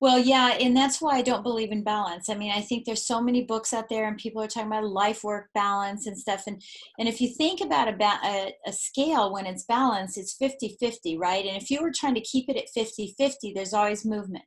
Well, 0.00 0.18
yeah, 0.18 0.56
and 0.60 0.76
that's 0.76 1.00
why 1.00 1.16
I 1.16 1.22
don't 1.22 1.44
believe 1.44 1.70
in 1.70 1.84
balance. 1.84 2.28
I 2.28 2.34
mean, 2.34 2.50
I 2.50 2.60
think 2.60 2.84
there's 2.84 3.06
so 3.06 3.20
many 3.20 3.44
books 3.44 3.72
out 3.72 3.88
there 3.88 4.08
and 4.08 4.16
people 4.18 4.42
are 4.42 4.48
talking 4.48 4.66
about 4.66 4.84
life 4.84 5.22
work 5.22 5.48
balance 5.54 6.06
and 6.06 6.18
stuff 6.18 6.42
and 6.46 6.60
and 6.98 7.08
if 7.08 7.20
you 7.20 7.28
think 7.28 7.60
about 7.60 7.88
a 7.88 7.92
ba- 7.92 8.20
a, 8.24 8.52
a 8.66 8.72
scale 8.72 9.32
when 9.32 9.46
it's 9.46 9.64
balanced, 9.64 10.18
it's 10.18 10.36
50/50, 10.36 11.18
right? 11.18 11.44
And 11.46 11.56
if 11.56 11.70
you 11.70 11.80
were 11.82 11.92
trying 11.92 12.14
to 12.16 12.20
keep 12.20 12.48
it 12.48 12.56
at 12.56 12.66
50/50, 12.76 13.54
there's 13.54 13.72
always 13.74 14.04
movement. 14.04 14.44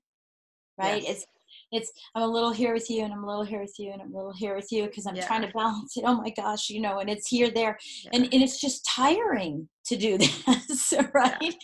Right? 0.78 1.04
Yes. 1.04 1.12
It's 1.18 1.26
it's 1.72 1.92
I'm 2.16 2.24
a 2.24 2.28
little 2.28 2.52
here 2.52 2.74
with 2.74 2.90
you 2.90 3.04
and 3.04 3.14
I'm 3.14 3.24
a 3.24 3.28
little 3.28 3.44
here 3.46 3.62
with 3.62 3.76
you 3.78 3.92
and 3.92 4.02
I'm 4.02 4.14
a 4.14 4.18
little 4.18 4.34
here 4.34 4.56
with 4.56 4.72
you 4.72 4.86
because 4.88 5.06
I'm 5.06 5.16
Yeah. 5.16 5.26
trying 5.28 5.42
to 5.44 5.54
balance 5.54 5.96
it. 5.98 6.04
Oh 6.06 6.16
my 6.16 6.32
gosh, 6.32 6.70
you 6.70 6.82
know, 6.82 7.00
and 7.00 7.10
it's 7.10 7.28
here 7.28 7.50
there 7.50 7.78
and 8.14 8.24
Yeah. 8.26 8.30
and 8.34 8.44
it's 8.44 8.60
just 8.60 8.86
tiring 8.86 9.70
to 9.86 9.96
do 9.96 10.18
this 10.68 10.94
right 11.14 11.56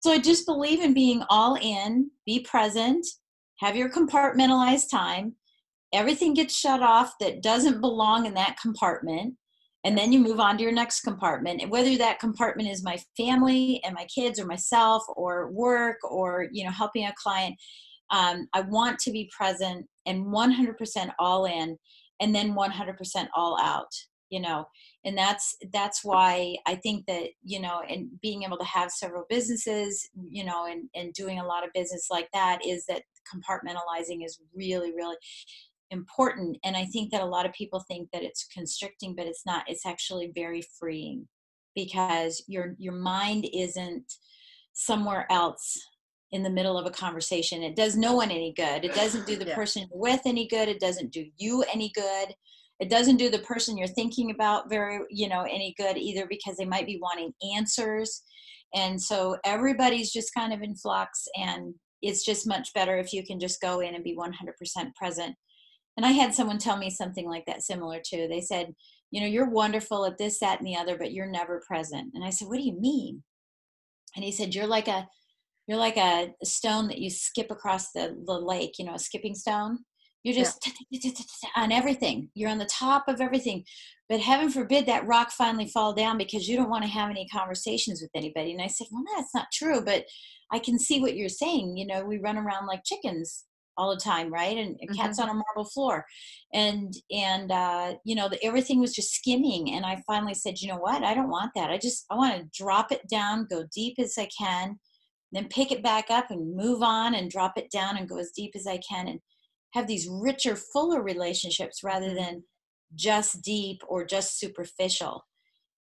so 0.00 0.10
i 0.10 0.18
just 0.18 0.46
believe 0.46 0.82
in 0.82 0.92
being 0.92 1.22
all 1.30 1.56
in 1.60 2.10
be 2.26 2.40
present 2.40 3.06
have 3.60 3.76
your 3.76 3.90
compartmentalized 3.90 4.90
time. 4.90 5.34
Everything 5.92 6.34
gets 6.34 6.56
shut 6.56 6.82
off 6.82 7.14
that 7.20 7.42
doesn't 7.42 7.80
belong 7.80 8.26
in 8.26 8.34
that 8.34 8.56
compartment 8.60 9.34
and 9.84 9.96
then 9.96 10.12
you 10.12 10.18
move 10.18 10.40
on 10.40 10.58
to 10.58 10.62
your 10.62 10.72
next 10.72 11.00
compartment. 11.00 11.62
And 11.62 11.70
whether 11.70 11.96
that 11.96 12.20
compartment 12.20 12.68
is 12.68 12.84
my 12.84 12.98
family 13.16 13.80
and 13.84 13.94
my 13.94 14.06
kids 14.14 14.38
or 14.38 14.46
myself 14.46 15.02
or 15.16 15.50
work 15.52 15.96
or 16.04 16.48
you 16.52 16.64
know 16.64 16.70
helping 16.70 17.06
a 17.06 17.14
client 17.16 17.56
um, 18.10 18.48
i 18.54 18.60
want 18.62 18.98
to 18.98 19.12
be 19.12 19.30
present 19.36 19.86
and 20.06 20.26
100% 20.26 21.10
all 21.18 21.46
in 21.46 21.78
and 22.20 22.34
then 22.34 22.54
100% 22.54 23.28
all 23.34 23.58
out 23.60 23.90
you 24.30 24.40
know 24.40 24.66
and 25.04 25.16
that's 25.16 25.56
that's 25.72 26.04
why 26.04 26.56
i 26.66 26.74
think 26.74 27.06
that 27.06 27.28
you 27.42 27.60
know 27.60 27.80
and 27.88 28.08
being 28.20 28.42
able 28.42 28.58
to 28.58 28.64
have 28.64 28.90
several 28.90 29.24
businesses 29.28 30.08
you 30.28 30.44
know 30.44 30.66
and 30.66 30.88
and 30.94 31.12
doing 31.14 31.38
a 31.38 31.46
lot 31.46 31.64
of 31.64 31.72
business 31.72 32.08
like 32.10 32.28
that 32.32 32.64
is 32.66 32.84
that 32.86 33.02
compartmentalizing 33.32 34.24
is 34.24 34.40
really 34.54 34.92
really 34.94 35.16
important. 35.90 36.56
And 36.64 36.76
i 36.76 36.84
think 36.86 37.10
that 37.10 37.20
a 37.20 37.26
lot 37.26 37.46
of 37.46 37.52
people 37.52 37.80
think 37.80 38.08
that 38.12 38.22
it's 38.22 38.46
constricting 38.46 39.14
but 39.16 39.26
it's 39.26 39.44
not. 39.44 39.64
It's 39.68 39.86
actually 39.86 40.32
very 40.34 40.62
freeing 40.78 41.26
because 41.74 42.44
your 42.46 42.74
your 42.78 42.92
mind 42.94 43.46
isn't 43.52 44.12
somewhere 44.72 45.26
else 45.30 45.76
in 46.32 46.42
the 46.44 46.50
middle 46.50 46.78
of 46.78 46.86
a 46.86 46.90
conversation. 46.90 47.62
It 47.62 47.74
does 47.74 47.96
no 47.96 48.14
one 48.14 48.30
any 48.30 48.52
good. 48.52 48.84
It 48.84 48.94
doesn't 48.94 49.26
do 49.26 49.36
the 49.36 49.46
Yeah. 49.46 49.54
person 49.56 49.88
with 49.92 50.20
any 50.26 50.46
good. 50.46 50.68
It 50.68 50.78
doesn't 50.78 51.12
do 51.12 51.26
you 51.38 51.62
any 51.64 51.90
good 51.92 52.34
it 52.80 52.88
doesn't 52.88 53.18
do 53.18 53.30
the 53.30 53.38
person 53.40 53.76
you're 53.76 53.86
thinking 53.86 54.30
about 54.30 54.70
very 54.70 55.00
you 55.10 55.28
know 55.28 55.42
any 55.42 55.74
good 55.76 55.96
either 55.96 56.26
because 56.26 56.56
they 56.56 56.64
might 56.64 56.86
be 56.86 56.98
wanting 57.00 57.32
answers. 57.54 58.22
And 58.74 59.00
so 59.00 59.36
everybody's 59.44 60.12
just 60.12 60.32
kind 60.32 60.52
of 60.52 60.62
in 60.62 60.74
flux 60.76 61.26
and 61.36 61.74
it's 62.02 62.24
just 62.24 62.46
much 62.46 62.72
better 62.72 62.96
if 62.96 63.12
you 63.12 63.24
can 63.24 63.38
just 63.38 63.60
go 63.60 63.80
in 63.80 63.94
and 63.94 64.04
be 64.04 64.16
100% 64.16 64.94
present. 64.94 65.34
And 65.96 66.06
i 66.06 66.12
had 66.12 66.34
someone 66.34 66.58
tell 66.58 66.78
me 66.78 66.88
something 66.88 67.28
like 67.28 67.44
that 67.46 67.62
similar 67.62 68.00
too. 68.04 68.26
They 68.28 68.40
said 68.40 68.74
you 69.10 69.20
know 69.20 69.26
you're 69.26 69.50
wonderful 69.50 70.06
at 70.06 70.18
this 70.18 70.40
that 70.40 70.58
and 70.58 70.66
the 70.66 70.76
other 70.76 70.96
but 70.96 71.12
you're 71.12 71.30
never 71.30 71.62
present. 71.66 72.12
And 72.14 72.24
i 72.24 72.30
said 72.30 72.48
what 72.48 72.58
do 72.58 72.64
you 72.64 72.80
mean? 72.80 73.22
And 74.16 74.24
he 74.24 74.32
said 74.32 74.54
you're 74.54 74.66
like 74.66 74.88
a 74.88 75.06
you're 75.66 75.78
like 75.78 75.98
a 75.98 76.32
stone 76.42 76.88
that 76.88 76.98
you 76.98 77.10
skip 77.10 77.50
across 77.50 77.92
the, 77.92 78.16
the 78.26 78.32
lake 78.32 78.78
you 78.78 78.86
know 78.86 78.94
a 78.94 78.98
skipping 78.98 79.34
stone 79.34 79.80
you're 80.22 80.34
Yeah. 80.34 80.44
just 80.44 81.46
on 81.56 81.72
everything. 81.72 82.30
You're 82.34 82.50
on 82.50 82.58
the 82.58 82.66
top 82.66 83.08
of 83.08 83.20
everything. 83.20 83.64
But 84.08 84.20
heaven 84.20 84.50
forbid 84.50 84.86
that 84.86 85.06
rock 85.06 85.30
finally 85.30 85.68
fall 85.68 85.92
down 85.94 86.18
because 86.18 86.48
you 86.48 86.56
don't 86.56 86.70
want 86.70 86.84
to 86.84 86.90
have 86.90 87.10
any 87.10 87.26
conversations 87.28 88.02
with 88.02 88.10
anybody. 88.14 88.52
And 88.52 88.60
i 88.60 88.66
said 88.66 88.88
well 88.90 89.04
that's 89.16 89.34
not 89.34 89.52
true 89.52 89.80
but 89.82 90.04
i 90.52 90.58
can 90.58 90.78
see 90.78 91.00
what 91.00 91.16
you're 91.16 91.28
saying. 91.28 91.76
You 91.76 91.86
know 91.86 92.04
we 92.04 92.18
run 92.18 92.36
around 92.36 92.66
like 92.66 92.84
chickens 92.84 93.44
all 93.76 93.94
the 93.94 94.00
time 94.00 94.30
right? 94.32 94.58
And 94.58 94.76
mm-hmm. 94.76 94.94
cats 94.94 95.18
on 95.18 95.30
a 95.30 95.34
marble 95.34 95.70
floor. 95.70 96.04
And 96.52 96.92
and 97.10 97.50
uh, 97.50 97.94
you 98.04 98.14
know 98.14 98.28
the, 98.28 98.42
everything 98.44 98.80
was 98.80 98.94
just 98.94 99.14
skimming. 99.14 99.72
And 99.72 99.86
i 99.86 100.02
finally 100.06 100.34
said 100.34 100.60
you 100.60 100.68
know 100.68 100.78
what? 100.78 101.02
I 101.04 101.14
don't 101.14 101.30
want 101.30 101.52
that. 101.54 101.70
I 101.70 101.78
just 101.78 102.04
i 102.10 102.14
want 102.14 102.36
to 102.36 102.62
drop 102.62 102.92
it 102.92 103.08
down 103.08 103.46
go 103.48 103.64
deep 103.74 103.98
as 103.98 104.18
i 104.18 104.28
can 104.38 104.78
then 105.32 105.48
pick 105.48 105.70
it 105.70 105.82
back 105.82 106.06
up 106.10 106.30
and 106.30 106.56
move 106.56 106.82
on 106.82 107.14
and 107.14 107.30
drop 107.30 107.56
it 107.56 107.70
down 107.70 107.96
and 107.96 108.08
go 108.08 108.18
as 108.18 108.32
deep 108.32 108.52
as 108.54 108.66
i 108.66 108.78
can. 108.78 109.08
And 109.08 109.20
have 109.72 109.86
these 109.86 110.08
richer 110.08 110.56
fuller 110.56 111.02
relationships 111.02 111.82
rather 111.82 112.08
mm-hmm. 112.08 112.16
than 112.16 112.44
just 112.94 113.42
deep 113.42 113.82
or 113.88 114.04
just 114.04 114.38
superficial. 114.38 115.24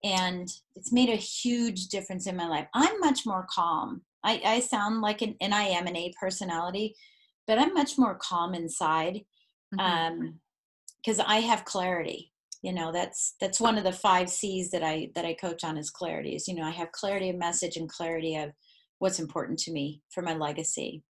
And 0.03 0.47
it's 0.75 0.91
made 0.91 1.09
a 1.09 1.15
huge 1.15 1.87
difference 1.87 2.27
in 2.27 2.35
my 2.35 2.47
life. 2.47 2.67
I'm 2.73 2.99
much 2.99 3.25
more 3.25 3.47
calm. 3.49 4.01
I, 4.23 4.41
I 4.45 4.59
sound 4.59 5.01
like 5.01 5.21
an 5.21 5.35
and 5.41 5.53
i 5.53 5.63
am 5.63 5.87
an 5.87 5.95
a 5.95 6.13
personality 6.19 6.95
but 7.47 7.57
i'm 7.57 7.73
much 7.73 7.97
more 7.97 8.15
calm 8.21 8.53
inside 8.53 9.21
mm-hmm. 9.73 9.79
um 9.79 10.39
because 11.03 11.19
i 11.19 11.37
have 11.37 11.65
clarity. 11.65 12.33
You 12.63 12.73
know 12.73 12.91
that's 12.91 13.35
that's 13.39 13.61
one 13.61 13.77
of 13.77 13.83
the 13.83 13.93
five 13.93 14.29
c's 14.29 14.71
that 14.71 14.83
i 14.83 15.09
that 15.15 15.25
i 15.25 15.33
coach 15.35 15.63
on 15.63 15.77
is 15.77 15.91
clarity 15.91 16.35
is 16.35 16.47
you 16.47 16.55
know 16.55 16.65
i 16.65 16.71
have 16.71 16.91
clarity 16.91 17.29
of 17.29 17.37
message 17.37 17.77
and 17.77 17.87
clarity 17.87 18.35
of 18.35 18.49
what's 18.97 19.19
important 19.19 19.59
to 19.59 19.71
me 19.71 20.01
for 20.09 20.23
my 20.23 20.33
legacy 20.33 21.03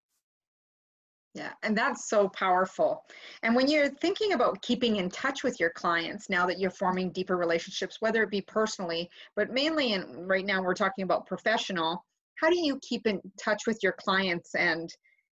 yeah, 1.37 1.53
and 1.61 1.77
that's 1.77 2.09
so 2.09 2.27
powerful. 2.29 3.03
And 3.43 3.55
when 3.55 3.67
you're 3.67 3.89
thinking 3.89 4.33
about 4.33 4.59
keeping 4.63 4.95
in 4.95 5.07
touch 5.07 5.43
with 5.43 5.59
your 5.59 5.69
clients 5.69 6.31
now 6.31 6.47
that 6.47 6.59
you're 6.59 6.71
forming 6.71 7.11
deeper 7.11 7.37
relationships, 7.37 7.97
whether 7.99 8.23
it 8.23 8.31
be 8.31 8.41
personally, 8.41 9.07
but 9.35 9.51
mainly 9.51 9.93
in 9.93 10.27
right 10.27 10.45
now 10.45 10.63
we're 10.63 10.73
talking 10.73 11.03
about 11.03 11.27
professional, 11.27 12.03
how 12.41 12.49
do 12.49 12.57
you 12.57 12.79
keep 12.81 13.05
in 13.05 13.21
touch 13.39 13.67
with 13.67 13.77
your 13.83 13.91
clients 13.93 14.55
and 14.55 14.91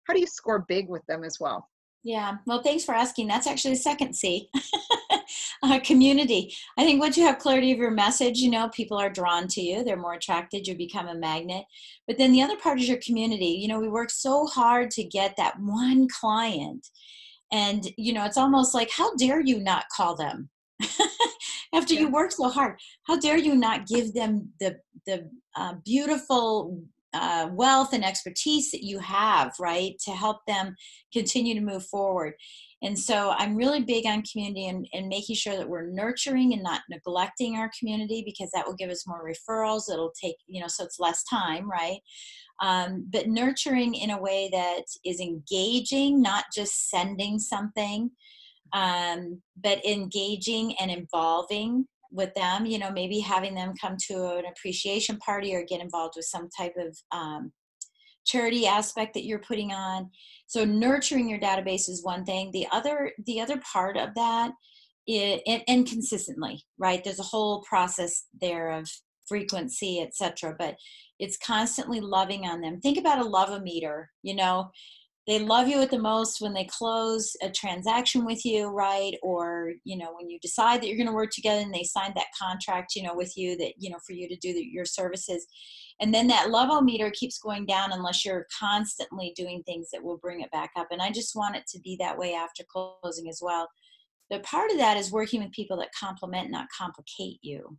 how 0.08 0.12
do 0.12 0.18
you 0.18 0.26
score 0.26 0.64
big 0.66 0.88
with 0.88 1.06
them 1.06 1.22
as 1.22 1.38
well? 1.38 1.68
Yeah, 2.04 2.38
well, 2.46 2.62
thanks 2.62 2.84
for 2.84 2.94
asking. 2.94 3.28
That's 3.28 3.46
actually 3.46 3.74
the 3.74 3.80
second 3.80 4.14
C. 4.14 4.48
uh, 5.62 5.78
community. 5.80 6.52
I 6.76 6.84
think 6.84 7.00
once 7.00 7.16
you 7.16 7.24
have 7.24 7.38
clarity 7.38 7.70
of 7.70 7.78
your 7.78 7.92
message, 7.92 8.38
you 8.38 8.50
know, 8.50 8.68
people 8.70 8.96
are 8.96 9.10
drawn 9.10 9.46
to 9.48 9.60
you, 9.60 9.84
they're 9.84 9.96
more 9.96 10.14
attracted, 10.14 10.66
you 10.66 10.76
become 10.76 11.06
a 11.06 11.14
magnet. 11.14 11.64
But 12.08 12.18
then 12.18 12.32
the 12.32 12.42
other 12.42 12.56
part 12.56 12.80
is 12.80 12.88
your 12.88 12.98
community. 12.98 13.46
You 13.46 13.68
know, 13.68 13.78
we 13.78 13.88
work 13.88 14.10
so 14.10 14.46
hard 14.46 14.90
to 14.92 15.04
get 15.04 15.36
that 15.36 15.54
one 15.60 16.08
client. 16.08 16.88
And, 17.52 17.86
you 17.96 18.12
know, 18.12 18.24
it's 18.24 18.38
almost 18.38 18.74
like, 18.74 18.90
how 18.90 19.14
dare 19.14 19.40
you 19.40 19.60
not 19.60 19.84
call 19.94 20.16
them? 20.16 20.48
After 21.74 21.94
yeah. 21.94 22.00
you 22.00 22.10
work 22.10 22.32
so 22.32 22.48
hard, 22.48 22.78
how 23.06 23.18
dare 23.18 23.38
you 23.38 23.54
not 23.54 23.86
give 23.86 24.12
them 24.12 24.50
the 24.60 24.76
the 25.06 25.30
uh, 25.56 25.74
beautiful 25.84 26.82
uh, 27.14 27.48
wealth 27.52 27.92
and 27.92 28.04
expertise 28.04 28.70
that 28.70 28.84
you 28.84 28.98
have, 28.98 29.52
right, 29.60 29.94
to 30.04 30.12
help 30.12 30.38
them 30.46 30.74
continue 31.12 31.54
to 31.54 31.60
move 31.60 31.84
forward. 31.86 32.34
And 32.82 32.98
so 32.98 33.30
I'm 33.36 33.54
really 33.54 33.82
big 33.82 34.06
on 34.06 34.22
community 34.22 34.66
and, 34.66 34.86
and 34.92 35.08
making 35.08 35.36
sure 35.36 35.56
that 35.56 35.68
we're 35.68 35.90
nurturing 35.90 36.52
and 36.52 36.62
not 36.62 36.80
neglecting 36.90 37.56
our 37.56 37.70
community 37.78 38.22
because 38.26 38.50
that 38.52 38.66
will 38.66 38.74
give 38.74 38.90
us 38.90 39.06
more 39.06 39.24
referrals. 39.24 39.90
It'll 39.90 40.12
take, 40.20 40.36
you 40.48 40.60
know, 40.60 40.66
so 40.66 40.84
it's 40.84 40.98
less 40.98 41.22
time, 41.24 41.70
right? 41.70 42.00
Um, 42.60 43.06
but 43.10 43.28
nurturing 43.28 43.94
in 43.94 44.10
a 44.10 44.20
way 44.20 44.48
that 44.52 44.82
is 45.04 45.20
engaging, 45.20 46.20
not 46.20 46.44
just 46.54 46.90
sending 46.90 47.38
something, 47.38 48.10
um, 48.72 49.40
but 49.62 49.84
engaging 49.84 50.74
and 50.80 50.90
involving 50.90 51.86
with 52.12 52.32
them 52.34 52.66
you 52.66 52.78
know 52.78 52.90
maybe 52.90 53.18
having 53.18 53.54
them 53.54 53.72
come 53.80 53.96
to 53.98 54.36
an 54.36 54.44
appreciation 54.46 55.16
party 55.18 55.54
or 55.54 55.64
get 55.64 55.80
involved 55.80 56.14
with 56.16 56.26
some 56.26 56.48
type 56.56 56.74
of 56.76 56.96
um, 57.10 57.52
charity 58.24 58.66
aspect 58.66 59.14
that 59.14 59.24
you're 59.24 59.40
putting 59.40 59.72
on. 59.72 60.10
So 60.46 60.64
nurturing 60.64 61.28
your 61.28 61.40
database 61.40 61.88
is 61.88 62.04
one 62.04 62.24
thing. 62.24 62.50
The 62.52 62.66
other 62.72 63.12
the 63.26 63.40
other 63.40 63.60
part 63.72 63.96
of 63.96 64.14
that 64.14 64.52
and, 65.08 65.62
and 65.66 65.86
consistently 65.86 66.62
right? 66.78 67.02
There's 67.02 67.20
a 67.20 67.24
whole 67.24 67.62
process 67.62 68.26
there 68.40 68.70
of 68.70 68.88
frequency 69.26 70.00
etc 70.00 70.54
but 70.58 70.74
it's 71.18 71.38
constantly 71.38 72.00
loving 72.00 72.44
on 72.44 72.60
them. 72.60 72.80
Think 72.80 72.98
about 72.98 73.18
a 73.18 73.28
love 73.28 73.62
meter 73.62 74.10
you 74.22 74.34
know 74.34 74.70
they 75.26 75.38
love 75.38 75.68
you 75.68 75.80
at 75.80 75.90
the 75.90 75.98
most 75.98 76.40
when 76.40 76.52
they 76.52 76.64
close 76.64 77.36
a 77.42 77.50
transaction 77.50 78.24
with 78.24 78.44
you 78.44 78.68
right? 78.68 79.14
Or 79.22 79.72
you 79.84 79.96
know 79.96 80.12
when 80.16 80.28
you 80.28 80.38
decide 80.40 80.80
that 80.80 80.88
you're 80.88 80.96
going 80.96 81.06
to 81.06 81.12
work 81.12 81.30
together 81.30 81.60
and 81.60 81.72
they 81.72 81.84
signed 81.84 82.14
that 82.16 82.26
contract 82.40 82.94
you 82.96 83.02
know 83.02 83.14
with 83.14 83.36
you 83.36 83.56
that 83.58 83.74
you 83.78 83.90
know 83.90 83.98
for 84.06 84.12
you 84.12 84.28
to 84.28 84.36
do 84.36 84.52
the, 84.52 84.62
your 84.62 84.84
services. 84.84 85.46
And 86.00 86.12
then 86.12 86.26
that 86.28 86.50
love 86.50 86.82
meter 86.82 87.12
keeps 87.14 87.38
going 87.38 87.66
down 87.66 87.92
unless 87.92 88.24
you're 88.24 88.46
constantly 88.58 89.32
doing 89.36 89.62
things 89.62 89.88
that 89.92 90.02
will 90.02 90.16
bring 90.16 90.40
it 90.40 90.50
back 90.50 90.70
up. 90.76 90.88
And 90.90 91.00
i 91.00 91.10
just 91.10 91.36
want 91.36 91.56
it 91.56 91.66
to 91.68 91.80
be 91.80 91.96
that 92.00 92.18
way 92.18 92.34
after 92.34 92.64
closing 92.64 93.28
as 93.28 93.40
well. 93.40 93.68
But 94.30 94.42
part 94.42 94.70
of 94.70 94.78
that 94.78 94.96
is 94.96 95.12
working 95.12 95.42
with 95.42 95.52
people 95.52 95.76
that 95.76 95.90
complement 95.98 96.50
not 96.50 96.66
complicate 96.76 97.38
you. 97.42 97.78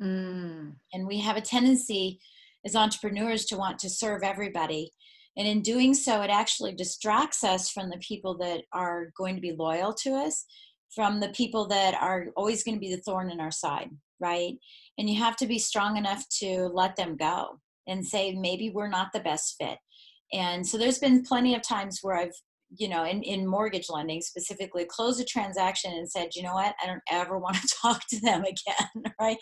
Mm. 0.00 0.72
and 0.92 1.06
we 1.06 1.20
have 1.20 1.36
a 1.36 1.40
tendency 1.40 2.18
as 2.64 2.74
entrepreneurs 2.74 3.44
to 3.44 3.56
want 3.56 3.78
to 3.80 3.90
serve 3.90 4.22
everybody 4.24 4.90
and 5.36 5.48
in 5.48 5.62
doing 5.62 5.94
so, 5.94 6.22
it 6.22 6.30
actually 6.30 6.72
distracts 6.74 7.42
us 7.42 7.70
from 7.70 7.88
the 7.88 7.98
people 7.98 8.36
that 8.38 8.62
are 8.72 9.10
going 9.16 9.34
to 9.34 9.40
be 9.40 9.52
loyal 9.52 9.94
to 10.02 10.10
us, 10.10 10.44
from 10.94 11.20
the 11.20 11.30
people 11.30 11.66
that 11.68 11.94
are 11.94 12.26
always 12.36 12.62
going 12.62 12.76
to 12.76 12.80
be 12.80 12.94
the 12.94 13.00
thorn 13.00 13.30
in 13.30 13.40
our 13.40 13.50
side, 13.50 13.90
right? 14.20 14.54
And 14.98 15.08
you 15.08 15.18
have 15.20 15.36
to 15.36 15.46
be 15.46 15.58
strong 15.58 15.96
enough 15.96 16.24
to 16.40 16.70
let 16.74 16.96
them 16.96 17.16
go 17.16 17.58
and 17.88 18.06
say, 18.06 18.32
maybe 18.32 18.70
we're 18.70 18.88
not 18.88 19.08
the 19.14 19.20
best 19.20 19.56
fit. 19.58 19.78
And 20.32 20.66
so 20.66 20.76
there's 20.76 20.98
been 20.98 21.24
plenty 21.24 21.54
of 21.54 21.62
times 21.62 22.00
where 22.02 22.16
I've, 22.16 22.34
you 22.76 22.88
know, 22.88 23.04
in, 23.04 23.22
in 23.22 23.46
mortgage 23.46 23.88
lending 23.88 24.20
specifically, 24.20 24.86
closed 24.88 25.20
a 25.20 25.24
transaction 25.24 25.92
and 25.92 26.10
said, 26.10 26.30
you 26.34 26.42
know 26.42 26.54
what, 26.54 26.74
I 26.82 26.86
don't 26.86 27.02
ever 27.10 27.38
want 27.38 27.56
to 27.56 27.68
talk 27.82 28.02
to 28.10 28.20
them 28.20 28.44
again, 28.44 29.12
right? 29.20 29.38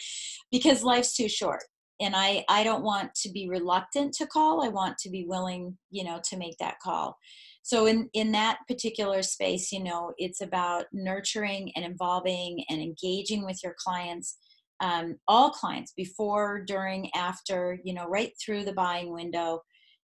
Because 0.53 0.85
life's 0.85 1.17
too 1.17 1.29
short 1.29 1.63
and 2.01 2.17
i 2.17 2.45
i 2.49 2.65
don't 2.65 2.83
want 2.83 3.15
to 3.15 3.31
be 3.31 3.49
reluctant 3.49 4.13
to 4.13 4.27
call 4.27 4.65
i 4.65 4.69
want 4.69 4.97
to 4.99 5.11
be 5.11 5.25
willing 5.29 5.77
you 5.91 6.05
know 6.05 6.21
to 6.29 6.37
make 6.37 6.57
that 6.59 6.77
call. 6.83 7.17
So 7.63 7.87
in 7.87 8.09
in 8.15 8.33
that 8.33 8.59
particular 8.67 9.23
space 9.23 9.71
you 9.71 9.85
know 9.85 10.13
it's 10.17 10.41
about 10.41 10.87
nurturing 10.93 11.73
and 11.77 11.85
involving 11.85 12.65
and 12.69 12.81
engaging 12.81 13.45
with 13.45 13.61
your 13.63 13.75
clients 13.79 14.39
um, 14.81 15.17
all 15.29 15.51
clients 15.51 15.93
before 15.95 16.65
during 16.67 17.11
after 17.15 17.79
you 17.85 17.93
know 17.95 18.07
right 18.07 18.33
through 18.43 18.65
the 18.65 18.73
buying 18.73 19.13
window 19.13 19.61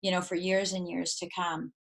you 0.00 0.10
know 0.10 0.20
for 0.20 0.36
years 0.36 0.72
and 0.72 0.88
years 0.88 1.16
to 1.16 1.28
come. 1.36 1.72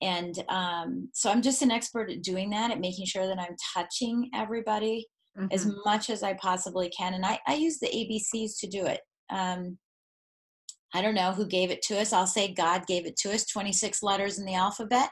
And 0.00 0.44
um, 0.48 1.08
so 1.12 1.30
i'm 1.30 1.42
just 1.42 1.62
an 1.62 1.72
expert 1.72 2.10
at 2.10 2.22
doing 2.22 2.50
that 2.50 2.70
at 2.70 2.80
making 2.80 3.06
sure 3.06 3.26
that 3.26 3.38
i'm 3.38 3.56
touching 3.74 4.30
everybody 4.34 5.06
mm-hmm. 5.36 5.48
as 5.50 5.70
much 5.84 6.08
as 6.08 6.22
i 6.22 6.34
possibly 6.34 6.88
can 6.90 7.14
and 7.14 7.26
I, 7.26 7.38
I 7.48 7.54
use 7.54 7.78
the 7.78 7.88
abcs 7.88 8.58
to 8.60 8.68
do 8.68 8.86
it 8.86 9.00
um, 9.30 9.78
I 10.94 11.02
don't 11.02 11.14
know 11.14 11.32
who 11.32 11.46
gave 11.46 11.70
it 11.70 11.82
to 11.82 12.00
us. 12.00 12.12
I'll 12.12 12.26
say 12.26 12.54
God 12.54 12.86
gave 12.86 13.06
it 13.06 13.16
to 13.18 13.32
us 13.32 13.46
26 13.46 14.02
letters 14.02 14.38
in 14.38 14.46
the 14.46 14.54
alphabet, 14.54 15.10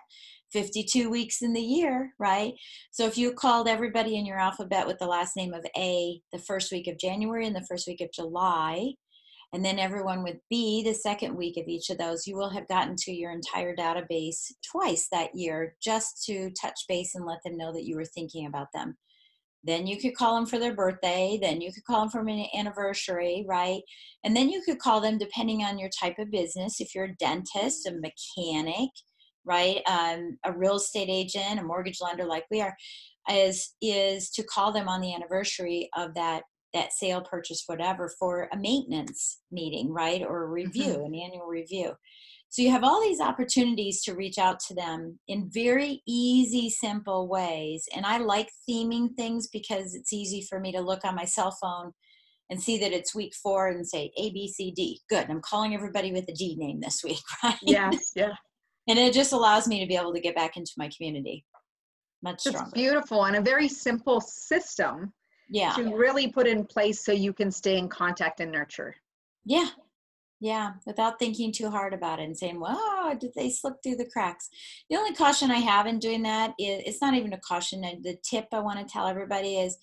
52 0.52 1.10
weeks 1.10 1.42
in 1.42 1.52
the 1.52 1.60
year, 1.60 2.14
right? 2.18 2.54
So 2.90 3.06
if 3.06 3.18
you 3.18 3.32
called 3.32 3.68
everybody 3.68 4.16
in 4.16 4.24
your 4.24 4.38
alphabet 4.38 4.86
with 4.86 4.98
the 4.98 5.06
last 5.06 5.36
name 5.36 5.52
of 5.52 5.66
A 5.76 6.20
the 6.32 6.38
first 6.38 6.72
week 6.72 6.86
of 6.86 6.98
January 6.98 7.46
and 7.46 7.54
the 7.54 7.66
first 7.68 7.86
week 7.86 8.00
of 8.00 8.12
July, 8.12 8.92
and 9.52 9.64
then 9.64 9.78
everyone 9.78 10.22
with 10.22 10.36
B 10.50 10.82
the 10.82 10.94
second 10.94 11.36
week 11.36 11.56
of 11.56 11.68
each 11.68 11.90
of 11.90 11.98
those, 11.98 12.26
you 12.26 12.36
will 12.36 12.50
have 12.50 12.68
gotten 12.68 12.96
to 12.96 13.12
your 13.12 13.30
entire 13.30 13.76
database 13.76 14.52
twice 14.70 15.08
that 15.12 15.34
year 15.34 15.76
just 15.82 16.24
to 16.24 16.50
touch 16.60 16.80
base 16.88 17.14
and 17.14 17.24
let 17.24 17.38
them 17.44 17.56
know 17.56 17.72
that 17.72 17.84
you 17.84 17.96
were 17.96 18.04
thinking 18.04 18.46
about 18.46 18.68
them 18.74 18.96
then 19.66 19.86
you 19.86 19.98
could 19.98 20.14
call 20.14 20.34
them 20.34 20.46
for 20.46 20.58
their 20.58 20.74
birthday 20.74 21.38
then 21.40 21.60
you 21.60 21.72
could 21.72 21.84
call 21.84 22.00
them 22.00 22.10
for 22.10 22.20
an 22.20 22.46
anniversary 22.56 23.44
right? 23.48 23.82
And 24.24 24.36
then 24.36 24.48
you 24.48 24.62
could 24.62 24.78
call 24.78 25.00
them 25.00 25.18
depending 25.18 25.62
on 25.62 25.78
your 25.78 25.90
type 26.00 26.18
of 26.18 26.30
business. 26.30 26.80
If 26.80 26.94
you're 26.94 27.04
a 27.04 27.16
dentist 27.16 27.86
a 27.86 27.92
mechanic 27.92 28.90
right 29.46 29.80
um, 29.86 30.36
a 30.44 30.52
real 30.52 30.76
estate 30.76 31.08
agent 31.08 31.60
a 31.60 31.62
mortgage 31.62 31.98
lender 32.00 32.26
like 32.26 32.44
we 32.50 32.60
are 32.60 32.74
is 33.30 33.74
is 33.80 34.30
to 34.30 34.42
call 34.44 34.72
them 34.72 34.88
on 34.88 35.00
the 35.00 35.14
anniversary 35.14 35.88
of 35.96 36.14
that 36.14 36.42
that 36.74 36.92
sale 36.92 37.22
purchase 37.22 37.62
whatever 37.66 38.12
for 38.18 38.48
a 38.52 38.56
maintenance 38.56 39.40
meeting 39.50 39.92
right 39.92 40.22
or 40.22 40.44
a 40.44 40.48
review 40.48 40.94
mm-hmm. 40.94 41.14
an 41.14 41.14
annual 41.14 41.46
review 41.46 41.92
so 42.48 42.62
you 42.62 42.70
have 42.70 42.84
all 42.84 43.02
these 43.02 43.20
opportunities 43.20 44.02
to 44.02 44.14
reach 44.14 44.38
out 44.38 44.60
to 44.60 44.74
them 44.74 45.18
in 45.28 45.50
very 45.52 46.02
easy, 46.06 46.70
simple 46.70 47.28
ways. 47.28 47.84
And 47.94 48.06
I 48.06 48.18
like 48.18 48.48
theming 48.68 49.14
things 49.14 49.48
because 49.48 49.94
it's 49.94 50.12
easy 50.12 50.46
for 50.48 50.60
me 50.60 50.72
to 50.72 50.80
look 50.80 51.04
on 51.04 51.14
my 51.14 51.24
cell 51.24 51.56
phone 51.60 51.92
and 52.48 52.62
see 52.62 52.78
that 52.78 52.92
it's 52.92 53.14
week 53.14 53.34
four 53.34 53.68
and 53.68 53.86
say 53.86 54.10
A, 54.16 54.30
B, 54.30 54.48
C, 54.48 54.70
D. 54.70 55.00
Good. 55.10 55.28
I'm 55.28 55.42
calling 55.42 55.74
everybody 55.74 56.12
with 56.12 56.28
a 56.28 56.32
D 56.32 56.56
name 56.56 56.80
this 56.80 57.02
week, 57.04 57.18
right? 57.42 57.58
Yes, 57.62 58.12
yeah. 58.14 58.34
and 58.88 58.98
it 58.98 59.12
just 59.12 59.32
allows 59.32 59.66
me 59.66 59.80
to 59.80 59.86
be 59.86 59.96
able 59.96 60.14
to 60.14 60.20
get 60.20 60.36
back 60.36 60.56
into 60.56 60.72
my 60.78 60.88
community 60.96 61.44
much 62.22 62.40
stronger. 62.40 62.60
It's 62.64 62.72
beautiful 62.72 63.24
and 63.24 63.36
a 63.36 63.40
very 63.40 63.68
simple 63.68 64.20
system 64.20 65.12
yeah. 65.48 65.72
to 65.72 65.96
really 65.96 66.28
put 66.28 66.46
in 66.46 66.64
place 66.64 67.04
so 67.04 67.12
you 67.12 67.32
can 67.32 67.50
stay 67.50 67.78
in 67.78 67.88
contact 67.88 68.40
and 68.40 68.50
nurture. 68.50 68.94
Yeah, 69.44 69.68
Yeah, 70.38 70.72
without 70.86 71.18
thinking 71.18 71.50
too 71.50 71.70
hard 71.70 71.94
about 71.94 72.20
it 72.20 72.24
and 72.24 72.36
saying, 72.36 72.60
well, 72.60 73.16
did 73.18 73.30
they 73.34 73.48
slip 73.48 73.74
through 73.82 73.96
the 73.96 74.10
cracks? 74.12 74.50
The 74.90 74.96
only 74.96 75.14
caution 75.14 75.50
I 75.50 75.58
have 75.58 75.86
in 75.86 75.98
doing 75.98 76.22
that 76.24 76.50
is 76.58 76.82
it's 76.84 77.00
not 77.00 77.14
even 77.14 77.32
a 77.32 77.40
caution. 77.40 77.80
The 77.80 78.16
tip 78.22 78.46
I 78.52 78.60
want 78.60 78.78
to 78.78 78.92
tell 78.92 79.06
everybody 79.06 79.56
is 79.56 79.78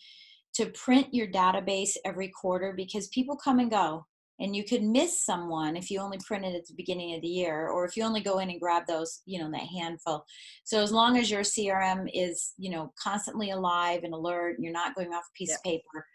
to 0.55 0.67
print 0.67 1.07
your 1.11 1.27
database 1.27 1.93
every 2.05 2.29
quarter 2.29 2.73
because 2.77 3.07
people 3.07 3.35
come 3.35 3.57
and 3.57 3.71
go 3.71 4.05
and 4.39 4.55
you 4.55 4.63
could 4.63 4.83
miss 4.83 5.23
someone 5.23 5.75
if 5.75 5.89
you 5.89 5.99
only 5.99 6.17
printed 6.25 6.55
at 6.55 6.65
the 6.67 6.73
beginning 6.75 7.15
of 7.15 7.21
the 7.21 7.27
year 7.27 7.67
or 7.69 7.85
if 7.85 7.95
you 7.95 8.03
only 8.03 8.21
go 8.21 8.39
in 8.39 8.49
and 8.49 8.59
grab 8.59 8.83
those 8.87 9.21
you 9.25 9.39
know 9.39 9.49
that 9.51 9.67
handful 9.79 10.25
so 10.63 10.81
as 10.81 10.91
long 10.91 11.17
as 11.17 11.29
your 11.29 11.41
crm 11.41 12.07
is 12.13 12.53
you 12.57 12.69
know 12.69 12.91
constantly 13.01 13.51
alive 13.51 14.01
and 14.03 14.13
alert 14.13 14.55
and 14.55 14.63
you're 14.63 14.73
not 14.73 14.95
going 14.95 15.13
off 15.13 15.23
a 15.23 15.37
piece 15.37 15.49
yeah. 15.49 15.55
of 15.55 15.63
paper 15.63 16.05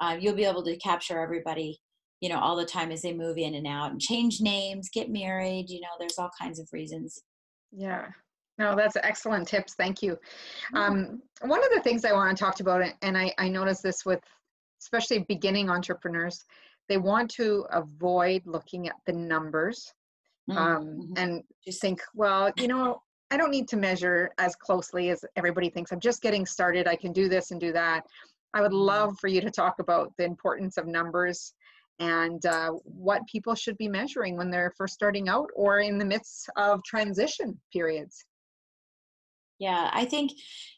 uh, 0.00 0.16
you'll 0.18 0.34
be 0.34 0.44
able 0.44 0.64
to 0.64 0.76
capture 0.78 1.20
everybody 1.20 1.78
you 2.20 2.28
know 2.28 2.38
all 2.38 2.56
the 2.56 2.64
time 2.64 2.90
as 2.90 3.02
they 3.02 3.12
move 3.12 3.38
in 3.38 3.54
and 3.54 3.66
out 3.66 3.90
and 3.90 4.00
change 4.00 4.40
names 4.40 4.88
get 4.92 5.10
married 5.10 5.68
you 5.68 5.80
know 5.80 5.88
there's 5.98 6.18
all 6.18 6.30
kinds 6.40 6.58
of 6.58 6.68
reasons 6.72 7.22
yeah 7.72 8.06
no 8.58 8.74
that's 8.74 8.96
excellent 9.02 9.46
tips 9.46 9.74
thank 9.74 10.02
you 10.02 10.16
um, 10.74 11.20
one 11.42 11.62
of 11.62 11.70
the 11.74 11.80
things 11.82 12.04
i 12.04 12.12
want 12.12 12.36
to 12.36 12.42
talk 12.42 12.60
about 12.60 12.82
and 13.02 13.16
i, 13.16 13.32
I 13.38 13.48
noticed 13.48 13.82
this 13.82 14.04
with 14.04 14.20
especially 14.80 15.20
beginning 15.28 15.70
entrepreneurs 15.70 16.44
they 16.88 16.98
want 16.98 17.30
to 17.32 17.66
avoid 17.72 18.42
looking 18.46 18.88
at 18.88 18.94
the 19.06 19.12
numbers 19.12 19.92
mm-hmm. 20.48 20.58
um, 20.58 20.84
mm-hmm. 20.86 21.12
and 21.16 21.42
just 21.64 21.80
think 21.80 22.00
well 22.14 22.50
you 22.56 22.68
know 22.68 23.02
i 23.30 23.36
don't 23.36 23.50
need 23.50 23.68
to 23.68 23.76
measure 23.76 24.30
as 24.38 24.56
closely 24.56 25.10
as 25.10 25.24
everybody 25.36 25.68
thinks 25.68 25.92
i'm 25.92 26.00
just 26.00 26.22
getting 26.22 26.46
started 26.46 26.86
i 26.86 26.96
can 26.96 27.12
do 27.12 27.28
this 27.28 27.50
and 27.50 27.60
do 27.60 27.72
that 27.72 28.04
i 28.54 28.62
would 28.62 28.70
mm-hmm. 28.70 28.80
love 28.80 29.18
for 29.18 29.28
you 29.28 29.40
to 29.40 29.50
talk 29.50 29.80
about 29.80 30.12
the 30.16 30.24
importance 30.24 30.78
of 30.78 30.86
numbers 30.86 31.52
and 31.98 32.44
uh, 32.46 32.72
what 32.84 33.26
people 33.26 33.54
should 33.54 33.76
be 33.78 33.88
measuring 33.88 34.36
when 34.36 34.50
they're 34.50 34.72
first 34.76 34.94
starting 34.94 35.28
out 35.28 35.48
or 35.54 35.80
in 35.80 35.98
the 35.98 36.04
midst 36.04 36.48
of 36.56 36.82
transition 36.84 37.58
periods. 37.72 38.24
Yeah, 39.58 39.90
I 39.92 40.04
think 40.04 40.32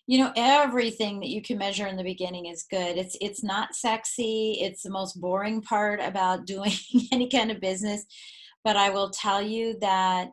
you 0.07 0.19
know 0.19 0.33
everything 0.37 1.19
that 1.21 1.31
you 1.31 1.43
can 1.43 1.59
measure 1.59 1.89
in 1.89 1.97
the 1.97 2.05
beginning 2.05 2.47
is 2.47 2.65
good. 2.71 2.97
It's 2.97 3.17
it's 3.21 3.43
not 3.43 3.75
sexy. 3.75 4.59
It's 4.61 4.83
the 4.83 4.91
most 4.91 5.21
boring 5.21 5.63
part 5.63 6.01
about 6.01 6.47
doing 6.47 6.73
any 7.13 7.29
kind 7.29 7.51
of 7.51 7.61
business, 7.61 8.07
but 8.63 8.77
I 8.77 8.91
will 8.91 9.11
tell 9.11 9.43
you 9.43 9.77
that 9.81 10.29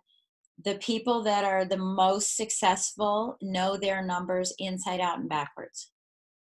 the 0.64 0.76
people 0.76 1.24
that 1.24 1.44
are 1.44 1.66
the 1.66 1.78
most 1.78 2.38
successful 2.38 3.38
know 3.42 3.78
their 3.78 4.06
numbers 4.06 4.54
inside 4.60 5.02
out 5.02 5.20
and 5.20 5.28
backwards. 5.28 5.92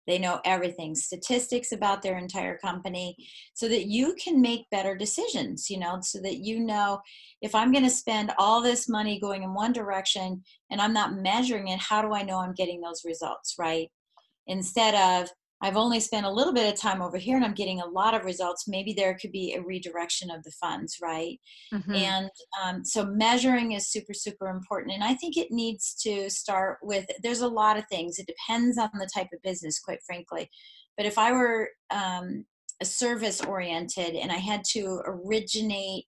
They 0.07 0.17
know 0.17 0.39
everything, 0.45 0.95
statistics 0.95 1.71
about 1.71 2.01
their 2.01 2.17
entire 2.17 2.57
company, 2.57 3.15
so 3.53 3.67
that 3.67 3.85
you 3.85 4.15
can 4.15 4.41
make 4.41 4.69
better 4.71 4.95
decisions, 4.95 5.69
you 5.69 5.79
know, 5.79 5.99
so 6.01 6.19
that 6.21 6.37
you 6.37 6.59
know 6.59 6.99
if 7.41 7.53
I'm 7.53 7.71
going 7.71 7.83
to 7.83 7.89
spend 7.89 8.31
all 8.37 8.61
this 8.61 8.89
money 8.89 9.19
going 9.19 9.43
in 9.43 9.53
one 9.53 9.73
direction 9.73 10.43
and 10.69 10.81
I'm 10.81 10.93
not 10.93 11.15
measuring 11.15 11.67
it, 11.67 11.79
how 11.79 12.01
do 12.01 12.13
I 12.13 12.23
know 12.23 12.39
I'm 12.39 12.53
getting 12.53 12.81
those 12.81 13.03
results, 13.05 13.55
right? 13.59 13.89
Instead 14.47 14.95
of, 14.95 15.29
I've 15.62 15.78
only 15.78 15.99
spent 15.99 16.26
a 16.26 16.32
little 16.32 16.53
bit 16.53 16.72
of 16.72 16.80
time 16.80 17.01
over 17.01 17.18
here 17.18 17.36
and 17.36 17.45
I'm 17.45 17.53
getting 17.53 17.82
a 17.82 17.86
lot 17.86 18.16
of 18.16 18.26
results. 18.26 18.68
Maybe 18.68 18.93
there 18.93 19.18
could 19.20 19.32
be 19.32 19.53
a 19.53 19.62
redirection 19.62 20.32
of 20.32 20.43
the 20.43 20.51
funds, 20.51 20.97
right? 21.01 21.39
Mm-hmm. 21.74 21.93
And 21.93 22.30
um, 22.64 22.84
so 22.84 23.05
measuring 23.05 23.74
is 23.74 23.91
super, 23.91 24.14
super 24.14 24.47
important. 24.47 24.93
And 24.93 25.03
I 25.03 25.14
think 25.14 25.38
it 25.38 25.51
needs 25.51 25.93
to 26.03 26.30
start 26.30 26.80
with 26.82 27.05
there's 27.22 27.41
a 27.41 27.47
lot 27.47 27.78
of 27.78 27.88
things. 27.88 28.18
It 28.18 28.28
depends 28.28 28.78
on 28.78 28.89
the 28.93 29.09
type 29.14 29.30
of 29.34 29.41
business, 29.43 29.80
quite 29.80 29.99
frankly. 30.05 30.49
But 30.97 31.05
if 31.05 31.18
I 31.18 31.32
were 31.32 31.70
um, 31.91 32.45
a 32.82 32.86
service 32.86 33.41
oriented 33.41 34.16
and 34.16 34.32
I 34.32 34.38
had 34.38 34.64
to 34.72 35.01
originate 35.05 36.07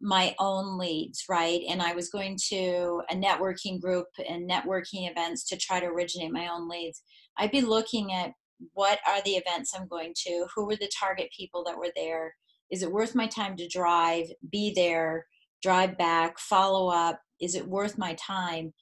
my 0.00 0.34
own 0.38 0.78
leads, 0.78 1.24
right? 1.28 1.62
And 1.68 1.80
I 1.80 1.94
was 1.94 2.10
going 2.10 2.36
to 2.50 3.02
a 3.10 3.14
networking 3.14 3.80
group 3.80 4.06
and 4.28 4.48
networking 4.48 5.10
events 5.10 5.44
to 5.48 5.56
try 5.56 5.80
to 5.80 5.86
originate 5.86 6.32
my 6.32 6.48
own 6.48 6.68
leads. 6.68 7.02
I'd 7.38 7.50
be 7.50 7.62
looking 7.62 8.12
at 8.12 8.32
what 8.74 8.98
are 9.06 9.22
the 9.22 9.32
events 9.32 9.72
I'm 9.74 9.88
going 9.88 10.14
to? 10.26 10.46
Who 10.54 10.66
were 10.66 10.76
the 10.76 10.90
target 10.98 11.28
people 11.36 11.64
that 11.64 11.76
were 11.76 11.92
there? 11.94 12.34
Is 12.70 12.82
it 12.82 12.92
worth 12.92 13.14
my 13.14 13.26
time 13.26 13.56
to 13.56 13.68
drive, 13.68 14.26
be 14.50 14.72
there, 14.74 15.26
drive 15.62 15.96
back, 15.96 16.38
follow 16.38 16.88
up? 16.88 17.20
Is 17.40 17.54
it 17.54 17.68
worth 17.68 17.98
my 17.98 18.14
time 18.14 18.72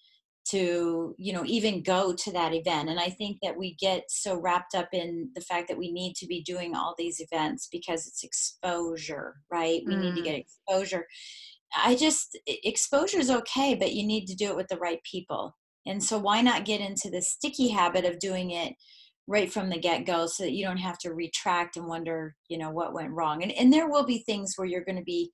to, 0.50 1.14
you 1.18 1.32
know, 1.32 1.44
even 1.46 1.82
go 1.82 2.14
to 2.14 2.32
that 2.32 2.54
event? 2.54 2.88
And 2.88 3.00
I 3.00 3.08
think 3.08 3.38
that 3.42 3.56
we 3.56 3.74
get 3.74 4.04
so 4.08 4.38
wrapped 4.38 4.74
up 4.74 4.88
in 4.92 5.30
the 5.34 5.40
fact 5.40 5.68
that 5.68 5.78
we 5.78 5.92
need 5.92 6.14
to 6.16 6.26
be 6.26 6.42
doing 6.42 6.74
all 6.74 6.94
these 6.96 7.20
events 7.20 7.68
because 7.70 8.06
it's 8.06 8.24
exposure, 8.24 9.36
right? 9.50 9.82
We 9.86 9.94
mm. 9.94 10.00
need 10.00 10.14
to 10.16 10.22
get 10.22 10.36
mm. 10.36 10.40
exposure. 10.40 11.06
I 11.76 11.96
just, 11.96 12.38
exposure 12.46 13.18
is 13.18 13.30
okay, 13.30 13.74
but 13.74 13.92
you 13.92 14.06
need 14.06 14.26
to 14.26 14.34
do 14.34 14.48
it 14.48 14.56
with 14.56 14.68
the 14.68 14.78
right 14.78 15.00
people. 15.10 15.56
And 15.86 16.02
so 16.02 16.18
why 16.18 16.40
not 16.40 16.64
get 16.64 16.80
into 16.80 17.10
the 17.10 17.20
sticky 17.20 17.68
habit 17.68 18.04
of 18.04 18.18
doing 18.18 18.52
it 18.52 18.74
right 19.26 19.52
from 19.52 19.70
the 19.70 19.78
get-go 19.78 20.26
so 20.26 20.42
that 20.42 20.52
you 20.52 20.64
don't 20.64 20.76
have 20.76 20.98
to 20.98 21.14
retract 21.14 21.76
and 21.76 21.86
wonder 21.86 22.34
you 22.48 22.58
know 22.58 22.70
what 22.70 22.94
went 22.94 23.12
wrong. 23.12 23.42
And, 23.42 23.52
and 23.52 23.72
there 23.72 23.88
will 23.88 24.04
be 24.04 24.18
things 24.18 24.54
where 24.56 24.66
you're 24.66 24.84
going 24.84 24.98
to 24.98 25.04
be 25.04 25.30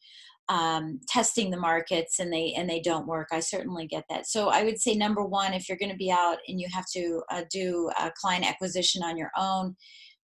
um, 0.48 0.98
testing 1.06 1.50
the 1.50 1.56
markets 1.56 2.18
and 2.18 2.32
they 2.32 2.52
and 2.56 2.68
they 2.68 2.80
don't 2.80 3.06
work. 3.06 3.28
I 3.32 3.40
certainly 3.40 3.86
get 3.86 4.04
that. 4.10 4.26
So 4.26 4.48
i 4.48 4.64
would 4.64 4.80
say 4.80 4.94
number 4.94 5.24
one 5.24 5.54
if 5.54 5.68
you're 5.68 5.78
going 5.78 5.92
to 5.92 5.96
be 5.96 6.10
out 6.10 6.38
and 6.48 6.60
you 6.60 6.66
have 6.72 6.86
to 6.94 7.22
uh, 7.30 7.42
do 7.50 7.90
a 8.00 8.10
client 8.20 8.46
acquisition 8.46 9.02
on 9.02 9.16
your 9.16 9.30
own 9.36 9.76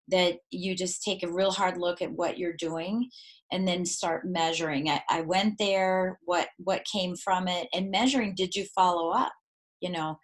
that 0.08 0.36
you 0.50 0.76
just 0.76 1.02
take 1.02 1.22
a 1.22 1.32
real 1.32 1.50
hard 1.50 1.78
look 1.78 2.00
at 2.00 2.12
what 2.12 2.38
you're 2.38 2.56
doing 2.56 3.08
and 3.52 3.66
then 3.66 3.84
start 3.84 4.24
measuring. 4.24 4.88
I, 4.88 5.00
I 5.08 5.20
went 5.22 5.54
there 5.58 6.18
what 6.24 6.48
what 6.58 6.84
came 6.92 7.14
from 7.16 7.46
it 7.48 7.68
and 7.72 7.90
measuring 7.90 8.34
did 8.34 8.54
you 8.54 8.66
follow 8.74 9.10
up? 9.10 9.32
You 9.80 9.90
know 9.92 10.18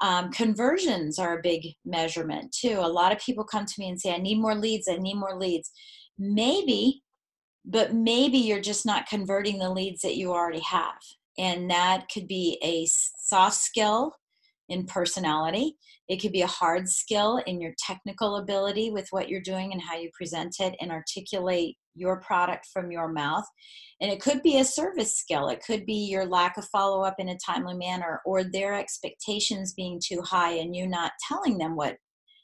um, 0.00 0.30
conversions 0.30 1.18
are 1.18 1.38
a 1.38 1.42
big 1.42 1.66
measurement 1.84 2.52
too. 2.52 2.78
A 2.78 2.88
lot 2.88 3.12
of 3.12 3.18
people 3.18 3.44
come 3.44 3.64
to 3.64 3.74
me 3.78 3.88
and 3.88 4.00
say, 4.00 4.12
I 4.12 4.18
need 4.18 4.38
more 4.38 4.54
leads, 4.54 4.88
I 4.88 4.96
need 4.96 5.14
more 5.14 5.38
leads. 5.38 5.70
Maybe, 6.18 7.02
but 7.64 7.94
maybe 7.94 8.38
you're 8.38 8.60
just 8.60 8.86
not 8.86 9.08
converting 9.08 9.58
the 9.58 9.70
leads 9.70 10.02
that 10.02 10.16
you 10.16 10.32
already 10.32 10.60
have. 10.60 10.98
And 11.38 11.70
that 11.70 12.06
could 12.12 12.26
be 12.26 12.58
a 12.62 12.86
soft 12.86 13.56
skill 13.56 14.12
in 14.68 14.86
personality. 14.86 15.76
It 16.08 16.20
could 16.20 16.32
be 16.32 16.42
a 16.42 16.46
hard 16.46 16.88
skill 16.88 17.42
in 17.46 17.60
your 17.60 17.72
technical 17.78 18.36
ability 18.36 18.90
with 18.90 19.06
what 19.10 19.28
you're 19.28 19.40
doing 19.40 19.72
and 19.72 19.80
how 19.80 19.96
you 19.96 20.10
present 20.16 20.56
it 20.60 20.74
and 20.80 20.90
articulate 20.90 21.76
your 21.94 22.20
product 22.20 22.66
from 22.72 22.90
your 22.90 23.08
mouth. 23.08 23.44
And 24.00 24.10
it 24.10 24.20
could 24.20 24.42
be 24.42 24.58
a 24.58 24.64
service 24.64 25.16
skill, 25.16 25.48
it 25.48 25.62
could 25.66 25.86
be 25.86 26.06
your 26.10 26.26
lack 26.26 26.58
of 26.58 26.68
follow 26.68 27.02
up 27.02 27.14
in 27.18 27.30
a 27.30 27.38
timely 27.44 27.74
manner 27.74 28.20
or 28.26 28.44
their 28.44 28.74
expectations 28.74 29.72
being 29.74 30.00
too 30.04 30.20
high 30.22 30.52
and 30.52 30.76
you 30.76 30.86
not 30.86 31.12
telling 31.28 31.58
them 31.58 31.76
what 31.76 31.96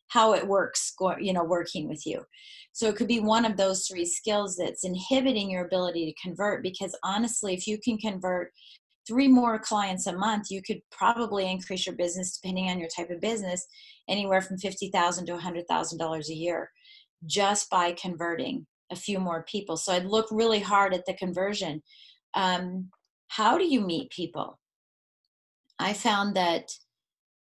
how 0.08 0.34
it 0.34 0.46
works 0.46 0.92
you 1.20 1.32
know 1.32 1.44
working 1.44 1.88
with 1.88 2.04
you 2.04 2.22
so 2.72 2.86
it 2.86 2.96
could 2.96 3.08
be 3.08 3.20
one 3.20 3.46
of 3.46 3.56
those 3.56 3.86
three 3.86 4.04
skills 4.04 4.56
that's 4.56 4.84
inhibiting 4.84 5.50
your 5.50 5.64
ability 5.64 6.04
to 6.04 6.22
convert 6.22 6.62
because 6.62 6.94
honestly 7.02 7.54
if 7.54 7.66
you 7.66 7.78
can 7.82 7.96
convert 7.96 8.52
three 9.06 9.28
more 9.28 9.58
clients 9.58 10.06
a 10.06 10.12
month 10.12 10.50
you 10.50 10.62
could 10.62 10.80
probably 10.90 11.50
increase 11.50 11.86
your 11.86 11.96
business 11.96 12.38
depending 12.38 12.68
on 12.68 12.78
your 12.78 12.88
type 12.94 13.10
of 13.10 13.20
business 13.20 13.66
anywhere 14.08 14.40
from 14.40 14.58
50,000 14.58 15.26
to 15.26 15.32
$100000 15.36 16.28
a 16.28 16.34
year 16.34 16.70
just 17.26 17.70
by 17.70 17.92
converting 17.92 18.66
a 18.90 18.96
few 18.96 19.18
more 19.18 19.44
people. 19.48 19.76
So 19.76 19.92
I'd 19.92 20.04
look 20.04 20.26
really 20.30 20.60
hard 20.60 20.94
at 20.94 21.06
the 21.06 21.14
conversion. 21.14 21.82
Um, 22.34 22.90
how 23.28 23.58
do 23.58 23.64
you 23.64 23.80
meet 23.80 24.10
people? 24.10 24.58
I 25.78 25.94
found 25.94 26.36
that 26.36 26.70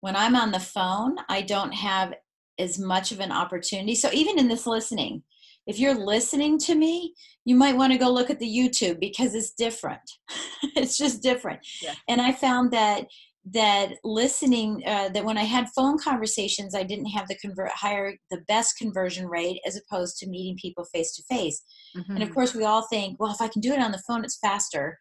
when 0.01 0.17
I'm 0.17 0.37
on 0.37 0.53
the 0.53 0.61
phone, 0.61 1.17
I 1.29 1.43
don't 1.43 1.73
have 1.73 2.15
as 2.59 2.79
much 2.79 3.11
of 3.13 3.21
an 3.21 3.33
opportunity. 3.33 3.95
So 3.95 4.11
even 4.13 4.39
in 4.39 4.49
this 4.49 4.67
listening, 4.67 5.23
if 5.71 5.79
you're 5.79 5.95
listening 5.95 6.59
to 6.59 6.75
me, 6.75 7.15
you 7.45 7.55
might 7.55 7.77
want 7.77 7.93
to 7.93 7.99
go 7.99 8.11
look 8.11 8.29
at 8.29 8.41
the 8.41 8.59
YouTube 8.59 8.99
because 8.99 9.37
it's 9.37 9.53
different. 9.53 10.01
it's 10.77 10.99
just 10.99 11.23
different. 11.23 11.61
Yeah. 11.81 11.95
And 12.09 12.21
I 12.21 12.33
found 12.33 12.73
that 12.73 13.07
that 13.53 13.93
listening 14.05 14.83
uh, 14.87 15.09
that 15.09 15.25
when 15.25 15.39
i 15.39 15.45
had 15.45 15.67
phone 15.75 15.97
conversations 15.97 16.75
i 16.75 16.83
didn't 16.83 17.07
have 17.07 17.27
the 17.27 17.35
convert 17.37 17.71
higher 17.71 18.13
the 18.31 18.43
best 18.47 18.77
conversion 18.77 19.27
rate 19.27 19.59
as 19.67 19.79
opposed 19.79 20.19
to 20.19 20.29
meeting 20.29 20.59
people 20.61 20.85
face 20.85 21.15
to 21.17 21.23
face 21.23 21.63
and 21.95 22.23
of 22.23 22.29
mm-hmm. 22.29 22.35
course 22.35 22.55
we 22.55 22.65
all 22.65 22.87
think 22.89 23.19
well 23.19 23.33
if 23.33 23.41
i 23.41 23.49
can 23.49 23.63
do 23.63 23.73
it 23.73 23.81
on 23.81 23.93
the 23.93 24.03
phone 24.07 24.23
it's 24.27 24.39
faster 24.43 24.99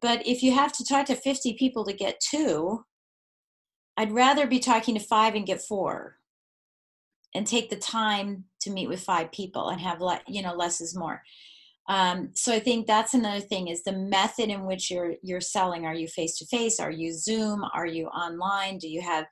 but 0.00 0.26
if 0.26 0.42
you 0.42 0.54
have 0.54 0.72
to 0.72 0.86
talk 0.86 1.04
to 1.04 1.14
50 1.14 1.52
people 1.58 1.84
to 1.84 1.92
get 1.92 2.18
two 2.18 2.82
i'd 3.98 4.10
rather 4.10 4.46
be 4.46 4.58
talking 4.58 4.94
to 4.94 5.00
five 5.00 5.34
and 5.34 5.44
get 5.44 5.60
four 5.60 6.16
and 7.34 7.46
take 7.46 7.68
the 7.68 7.76
time 7.76 8.44
to 8.66 8.72
meet 8.72 8.88
with 8.88 9.02
five 9.02 9.32
people 9.32 9.70
and 9.70 9.80
have 9.80 10.00
le- 10.00 10.20
you 10.26 10.42
know 10.42 10.54
less 10.54 10.80
is 10.80 10.96
more 10.96 11.22
um, 11.88 12.30
so 12.34 12.52
I 12.52 12.58
think 12.58 12.86
that's 12.86 13.14
another 13.14 13.40
thing 13.40 13.68
is 13.68 13.84
the 13.84 13.92
method 13.92 14.48
in 14.48 14.66
which 14.66 14.90
you're 14.90 15.14
you're 15.22 15.40
selling. 15.40 15.86
Are 15.86 15.94
you 15.94 16.08
face 16.08 16.36
to 16.38 16.46
face? 16.46 16.80
Are 16.80 16.90
you 16.90 17.12
Zoom? 17.12 17.64
Are 17.74 17.86
you 17.86 18.06
online? 18.06 18.78
Do 18.78 18.88
you 18.88 19.00
have 19.02 19.26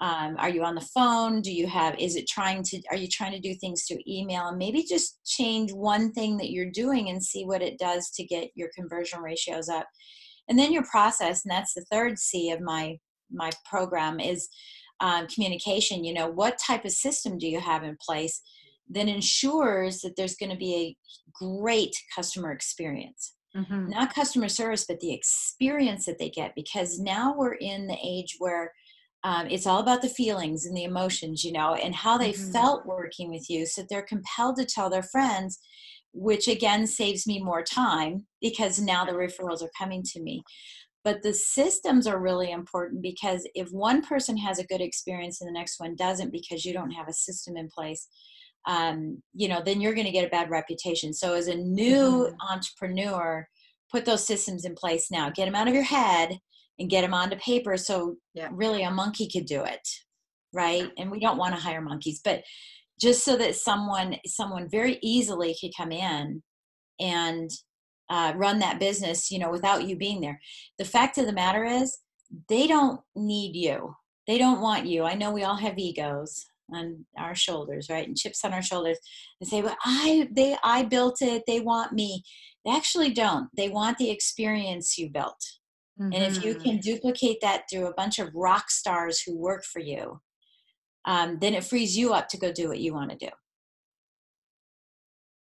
um, 0.00 0.36
are 0.38 0.48
you 0.48 0.62
on 0.62 0.76
the 0.76 0.88
phone 0.94 1.42
do 1.42 1.52
you 1.52 1.66
have 1.66 1.98
is 1.98 2.14
it 2.14 2.28
trying 2.28 2.62
to 2.62 2.80
are 2.90 2.96
you 2.96 3.08
trying 3.08 3.32
to 3.32 3.40
do 3.40 3.54
things 3.54 3.84
through 3.84 3.98
email 4.06 4.46
and 4.46 4.58
maybe 4.58 4.84
just 4.84 5.18
change 5.24 5.72
one 5.72 6.12
thing 6.12 6.36
that 6.36 6.50
you're 6.50 6.70
doing 6.70 7.08
and 7.08 7.22
see 7.22 7.44
what 7.44 7.62
it 7.62 7.78
does 7.78 8.10
to 8.10 8.24
get 8.24 8.50
your 8.54 8.68
conversion 8.76 9.20
ratios 9.20 9.68
up 9.68 9.88
and 10.48 10.58
then 10.58 10.72
your 10.72 10.84
process 10.84 11.44
and 11.44 11.50
that's 11.50 11.74
the 11.74 11.84
third 11.90 12.18
c 12.18 12.50
of 12.50 12.60
my 12.60 12.96
my 13.30 13.50
program 13.68 14.20
is 14.20 14.48
um, 15.00 15.26
communication 15.26 16.04
you 16.04 16.14
know 16.14 16.28
what 16.28 16.58
type 16.64 16.84
of 16.84 16.92
system 16.92 17.36
do 17.36 17.48
you 17.48 17.60
have 17.60 17.82
in 17.82 17.96
place 18.00 18.40
that 18.90 19.08
ensures 19.08 20.00
that 20.00 20.14
there's 20.16 20.36
going 20.36 20.50
to 20.50 20.56
be 20.56 20.74
a 20.74 20.96
great 21.32 21.94
customer 22.14 22.52
experience 22.52 23.34
mm-hmm. 23.56 23.88
not 23.90 24.14
customer 24.14 24.48
service 24.48 24.84
but 24.88 25.00
the 25.00 25.12
experience 25.12 26.06
that 26.06 26.18
they 26.18 26.30
get 26.30 26.52
because 26.54 26.98
now 26.98 27.34
we're 27.36 27.54
in 27.54 27.86
the 27.86 27.98
age 28.02 28.36
where 28.38 28.72
um, 29.24 29.48
it's 29.48 29.66
all 29.66 29.80
about 29.80 30.00
the 30.00 30.08
feelings 30.08 30.64
and 30.64 30.76
the 30.76 30.84
emotions 30.84 31.44
you 31.44 31.52
know 31.52 31.74
and 31.74 31.94
how 31.94 32.16
they 32.18 32.32
mm-hmm. 32.32 32.52
felt 32.52 32.86
working 32.86 33.30
with 33.30 33.48
you 33.48 33.66
so 33.66 33.82
they're 33.88 34.02
compelled 34.02 34.56
to 34.56 34.64
tell 34.64 34.90
their 34.90 35.02
friends 35.02 35.58
which 36.12 36.48
again 36.48 36.86
saves 36.86 37.26
me 37.26 37.42
more 37.42 37.62
time 37.62 38.26
because 38.40 38.80
now 38.80 39.04
the 39.04 39.12
referrals 39.12 39.62
are 39.62 39.70
coming 39.78 40.02
to 40.02 40.20
me 40.20 40.42
but 41.04 41.22
the 41.22 41.32
systems 41.32 42.06
are 42.06 42.20
really 42.20 42.50
important 42.50 43.02
because 43.02 43.46
if 43.54 43.68
one 43.70 44.02
person 44.02 44.36
has 44.36 44.58
a 44.58 44.66
good 44.66 44.80
experience 44.80 45.40
and 45.40 45.48
the 45.48 45.58
next 45.58 45.78
one 45.78 45.94
doesn't 45.96 46.32
because 46.32 46.64
you 46.64 46.72
don't 46.72 46.90
have 46.90 47.08
a 47.08 47.12
system 47.12 47.56
in 47.56 47.68
place 47.68 48.08
um, 48.66 49.22
you 49.34 49.48
know 49.48 49.62
then 49.64 49.80
you're 49.80 49.94
going 49.94 50.06
to 50.06 50.12
get 50.12 50.26
a 50.26 50.30
bad 50.30 50.50
reputation. 50.50 51.12
So 51.12 51.34
as 51.34 51.48
a 51.48 51.54
new 51.54 52.28
mm-hmm. 52.28 52.52
entrepreneur 52.52 53.46
put 53.90 54.04
those 54.04 54.26
systems 54.26 54.66
in 54.66 54.74
place 54.74 55.10
now. 55.10 55.30
Get 55.30 55.46
them 55.46 55.54
out 55.54 55.66
of 55.66 55.72
your 55.72 55.82
head 55.82 56.38
and 56.78 56.90
get 56.90 57.00
them 57.00 57.14
onto 57.14 57.36
paper 57.36 57.76
so 57.76 58.16
yeah. 58.34 58.48
really 58.52 58.82
a 58.82 58.90
monkey 58.90 59.28
could 59.28 59.46
do 59.46 59.64
it 59.64 59.86
right? 60.54 60.90
And 60.96 61.10
we 61.10 61.20
don't 61.20 61.38
want 61.38 61.54
to 61.54 61.60
hire 61.60 61.80
monkeys 61.80 62.20
but 62.24 62.42
just 63.00 63.24
so 63.24 63.36
that 63.36 63.54
someone 63.54 64.16
someone 64.26 64.68
very 64.68 64.98
easily 65.02 65.56
could 65.60 65.72
come 65.76 65.92
in 65.92 66.42
and 67.00 67.50
uh, 68.10 68.32
run 68.36 68.58
that 68.58 68.80
business 68.80 69.30
you 69.30 69.38
know 69.38 69.50
without 69.50 69.86
you 69.86 69.96
being 69.96 70.20
there. 70.20 70.40
The 70.78 70.84
fact 70.84 71.18
of 71.18 71.26
the 71.26 71.32
matter 71.32 71.64
is 71.64 71.98
they 72.48 72.66
don't 72.66 73.00
need 73.14 73.56
you. 73.56 73.94
They 74.26 74.38
don't 74.38 74.60
want 74.60 74.86
you. 74.86 75.04
I 75.04 75.14
know 75.14 75.30
we 75.30 75.44
all 75.44 75.56
have 75.56 75.78
egos 75.78 76.46
on 76.72 77.04
our 77.16 77.34
shoulders 77.34 77.88
right 77.90 78.06
and 78.06 78.16
chips 78.16 78.44
on 78.44 78.52
our 78.52 78.62
shoulders 78.62 78.98
and 79.40 79.48
say 79.48 79.62
well 79.62 79.76
i 79.84 80.28
they 80.32 80.56
i 80.62 80.82
built 80.82 81.20
it 81.20 81.42
they 81.46 81.60
want 81.60 81.92
me 81.92 82.22
they 82.64 82.72
actually 82.72 83.10
don't 83.10 83.48
they 83.56 83.68
want 83.68 83.96
the 83.98 84.10
experience 84.10 84.98
you 84.98 85.08
built 85.10 85.42
mm-hmm. 86.00 86.12
and 86.12 86.22
if 86.22 86.44
you 86.44 86.54
can 86.54 86.72
mm-hmm. 86.72 86.80
duplicate 86.80 87.38
that 87.40 87.62
through 87.70 87.86
a 87.86 87.94
bunch 87.94 88.18
of 88.18 88.34
rock 88.34 88.70
stars 88.70 89.20
who 89.20 89.36
work 89.36 89.64
for 89.64 89.80
you 89.80 90.20
um, 91.04 91.38
then 91.40 91.54
it 91.54 91.64
frees 91.64 91.96
you 91.96 92.12
up 92.12 92.28
to 92.28 92.38
go 92.38 92.52
do 92.52 92.68
what 92.68 92.80
you 92.80 92.92
want 92.92 93.10
to 93.10 93.16
do 93.16 93.30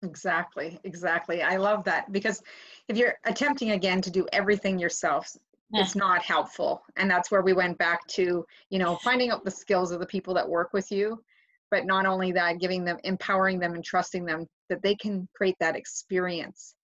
exactly 0.02 0.78
exactly 0.84 1.42
i 1.42 1.56
love 1.56 1.84
that 1.84 2.10
because 2.10 2.42
if 2.88 2.96
you're 2.96 3.14
attempting 3.26 3.72
again 3.72 4.00
to 4.00 4.10
do 4.10 4.26
everything 4.32 4.78
yourself 4.78 5.30
it's 5.72 5.94
not 5.94 6.22
helpful. 6.22 6.82
And 6.96 7.10
that's 7.10 7.30
where 7.30 7.42
we 7.42 7.52
went 7.52 7.78
back 7.78 8.06
to 8.08 8.44
you 8.70 8.78
know 8.78 8.96
finding 8.96 9.30
out 9.30 9.44
the 9.44 9.50
skills 9.50 9.90
of 9.90 10.00
the 10.00 10.06
people 10.06 10.34
that 10.34 10.48
work 10.48 10.72
with 10.72 10.90
you 10.90 11.22
but 11.70 11.86
not 11.86 12.06
only 12.06 12.32
that 12.32 12.58
giving 12.58 12.84
them 12.84 12.98
empowering 13.04 13.58
them 13.58 13.74
and 13.74 13.84
trusting 13.84 14.24
them 14.24 14.46
that 14.68 14.82
they 14.82 14.94
can 14.94 15.28
create 15.34 15.56
that 15.60 15.76
experience 15.76 16.74